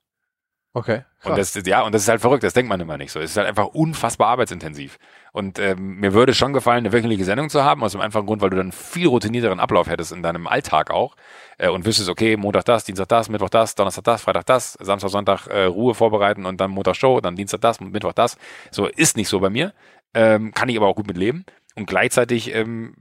[0.77, 1.05] Okay.
[1.21, 1.31] Krass.
[1.31, 3.21] Und das, ja, und das ist halt verrückt, das denkt man immer nicht so.
[3.21, 4.99] Es ist halt einfach unfassbar arbeitsintensiv.
[5.33, 8.43] Und ähm, mir würde schon gefallen, eine wöchentliche Sendung zu haben, aus dem einfachen Grund,
[8.43, 11.15] weil du dann viel routinierteren Ablauf hättest in deinem Alltag auch.
[11.59, 15.11] Äh, und wüsstest, okay, Montag das, Dienstag das, Mittwoch das, Donnerstag das, Freitag das, Samstag,
[15.11, 18.37] Sonntag äh, Ruhe vorbereiten und dann Montag Show, dann Dienstag das, Mittwoch das.
[18.73, 19.73] So ist nicht so bei mir.
[20.13, 21.47] Ähm, kann ich aber auch gut mit leben.
[21.77, 22.97] Und gleichzeitig ähm,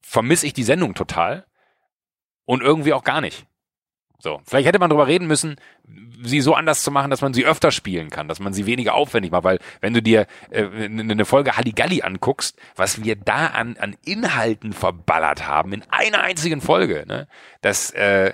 [0.00, 1.44] vermisse ich die Sendung total
[2.44, 3.46] und irgendwie auch gar nicht.
[4.18, 5.56] So, vielleicht hätte man drüber reden müssen,
[6.22, 8.94] sie so anders zu machen, dass man sie öfter spielen kann, dass man sie weniger
[8.94, 13.76] aufwendig macht, weil wenn du dir äh, eine Folge Halligalli anguckst, was wir da an,
[13.78, 17.28] an Inhalten verballert haben in einer einzigen Folge, ne,
[17.60, 18.32] das äh,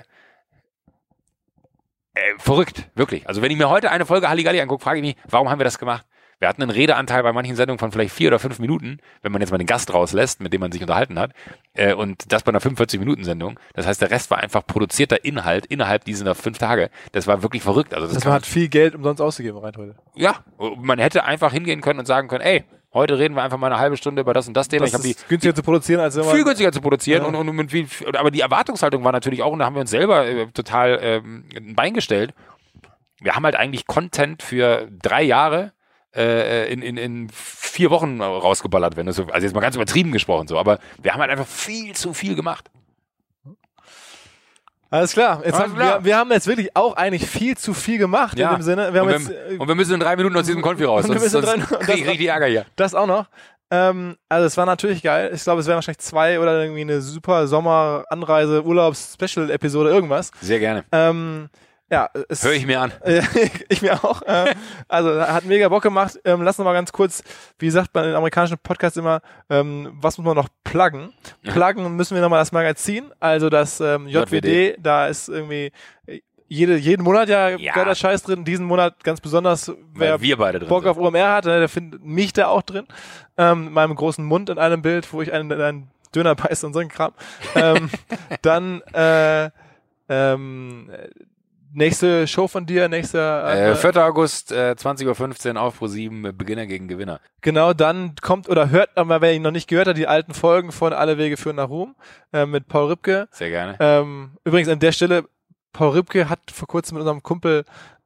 [2.13, 3.27] äh, verrückt, wirklich.
[3.27, 5.65] Also wenn ich mir heute eine Folge Halligalli angucke, frage ich mich, warum haben wir
[5.65, 6.05] das gemacht?
[6.39, 9.41] Wir hatten einen Redeanteil bei manchen Sendungen von vielleicht vier oder fünf Minuten, wenn man
[9.41, 11.31] jetzt mal den Gast rauslässt, mit dem man sich unterhalten hat.
[11.73, 13.59] Äh, und das bei einer 45-Minuten-Sendung.
[13.73, 16.89] Das heißt, der Rest war einfach produzierter Inhalt innerhalb dieser fünf Tage.
[17.11, 17.93] Das war wirklich verrückt.
[17.93, 19.95] Also das, das man hat viel Geld umsonst ausgegeben rein heute.
[20.15, 20.43] Ja,
[20.77, 23.79] man hätte einfach hingehen können und sagen können, ey, Heute reden wir einfach mal eine
[23.79, 24.85] halbe Stunde über das und das Thema.
[24.85, 26.25] Das ich ist die günstiger zu produzieren als immer.
[26.25, 27.27] Viel günstiger zu produzieren ja.
[27.27, 29.89] und, und, und viel, aber die Erwartungshaltung war natürlich auch und da haben wir uns
[29.89, 32.35] selber äh, total ähm, ein Bein gestellt.
[33.19, 35.71] Wir haben halt eigentlich Content für drei Jahre
[36.15, 40.57] äh, in, in, in vier Wochen rausgeballert, so, also jetzt mal ganz übertrieben gesprochen so,
[40.57, 42.69] aber wir haben halt einfach viel zu viel gemacht.
[44.93, 45.41] Alles klar.
[45.43, 45.99] Jetzt Alles haben, klar.
[45.99, 48.51] Wir, wir, haben jetzt wirklich auch eigentlich viel zu viel gemacht ja.
[48.51, 48.93] in dem Sinne.
[48.93, 51.05] Wir und, wir, jetzt, äh, und wir müssen in drei Minuten aus diesem Konfi raus.
[51.07, 52.65] Sonst, sonst krieg ich richtig Ärger hier.
[52.75, 53.25] Das auch noch.
[53.71, 55.31] Ähm, also es war natürlich geil.
[55.33, 60.29] Ich glaube, es wären wahrscheinlich zwei oder irgendwie eine super Sommer-Anreise, Urlaubs-Special-Episode, irgendwas.
[60.41, 60.85] Sehr gerne.
[60.91, 61.49] Ähm,
[61.93, 62.09] ja,
[62.41, 62.91] höre ich mir an.
[63.69, 64.23] ich mir auch.
[64.23, 64.55] Äh,
[64.87, 66.19] also hat mega Bock gemacht.
[66.25, 67.23] Ähm, lass uns mal ganz kurz,
[67.59, 71.13] wie sagt man in amerikanischen Podcasts immer, ähm, was muss man noch pluggen?
[71.43, 75.71] Pluggen müssen wir nochmal das Magazin, also das ähm, JWD, JWD, da ist irgendwie
[76.47, 77.73] jede, jeden Monat ja, ja.
[77.73, 78.43] geiler Scheiß drin.
[78.43, 80.91] Diesen Monat ganz besonders, wer wir beide drin Bock sind.
[80.91, 82.87] auf OMR hat, ne, der findet mich da auch drin.
[83.37, 86.73] Ähm, mit meinem großen Mund in einem Bild, wo ich einen, einen Döner beiße und
[86.73, 87.13] so ein Kram.
[87.55, 87.91] ähm,
[88.41, 89.51] dann äh,
[90.09, 90.89] ähm,
[91.73, 93.47] nächste Show von dir, nächster.
[93.47, 93.97] Äh, äh 4.
[94.05, 97.19] August, äh, 20.15 Uhr auf Pro 7, Beginner gegen Gewinner.
[97.41, 100.71] Genau, dann kommt oder hört aber, wer ihn noch nicht gehört hat, die alten Folgen
[100.71, 101.95] von Alle Wege führen nach Ruhm
[102.31, 103.27] äh, mit Paul Ripke.
[103.31, 103.75] Sehr gerne.
[103.79, 105.25] Ähm, übrigens an der Stelle,
[105.73, 107.65] Paul Ripke hat vor kurzem mit unserem Kumpel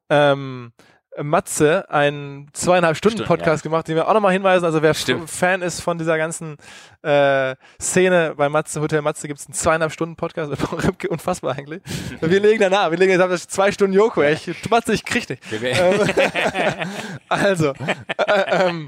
[0.09, 0.71] ähm,
[1.21, 3.69] Matze einen zweieinhalb Stunden Stimmt, Podcast ja.
[3.69, 4.65] gemacht, den wir auch nochmal hinweisen.
[4.65, 5.29] Also wer Stimmt.
[5.29, 6.57] Fan ist von dieser ganzen
[7.01, 10.51] äh, Szene bei Matze, Hotel Matze gibt es einen zweieinhalb Stunden Podcast
[11.09, 11.81] unfassbar eigentlich.
[12.21, 14.23] wir legen danach, wir legen jetzt auf zwei Stunden Joko.
[14.23, 15.39] Ich, Matze, ich krieg dich.
[15.51, 15.99] Ähm,
[17.29, 18.87] also, äh, ähm,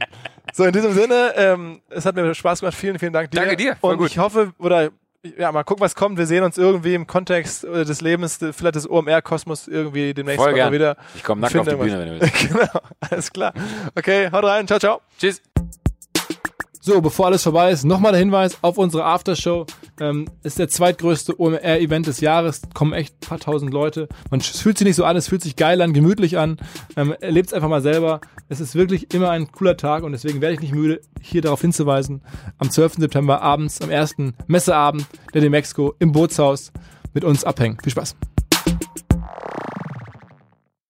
[0.53, 2.75] so in diesem Sinne, ähm, es hat mir Spaß gemacht.
[2.75, 3.39] Vielen, vielen Dank dir.
[3.39, 3.77] Danke dir.
[3.81, 4.07] Und gut.
[4.07, 4.89] ich hoffe, oder
[5.37, 6.17] ja, mal gucken, was kommt.
[6.17, 10.55] Wir sehen uns irgendwie im Kontext äh, des Lebens, vielleicht des OMR-Kosmos irgendwie demnächst Voll
[10.55, 10.95] mal wieder.
[11.15, 12.49] Ich komme nackt auf die Bühne, wenn du willst.
[12.49, 12.79] genau,
[13.09, 13.53] alles klar.
[13.95, 14.67] Okay, haut rein.
[14.67, 15.01] Ciao, ciao.
[15.19, 15.41] Tschüss.
[16.89, 19.67] So, bevor alles vorbei ist, nochmal der Hinweis auf unsere Aftershow.
[19.99, 22.63] Ähm, ist der zweitgrößte OMR-Event des Jahres.
[22.73, 24.09] Kommen echt ein paar tausend Leute.
[24.31, 26.57] Man fühlt sich nicht so an, es fühlt sich geil an, gemütlich an.
[26.97, 28.21] Ähm, Erlebt es einfach mal selber.
[28.47, 31.61] Es ist wirklich immer ein cooler Tag und deswegen werde ich nicht müde, hier darauf
[31.61, 32.23] hinzuweisen.
[32.57, 32.93] Am 12.
[32.93, 35.05] September abends, am ersten Messeabend
[35.35, 36.71] der Demexco im Bootshaus
[37.13, 37.77] mit uns abhängen.
[37.83, 38.15] Viel Spaß.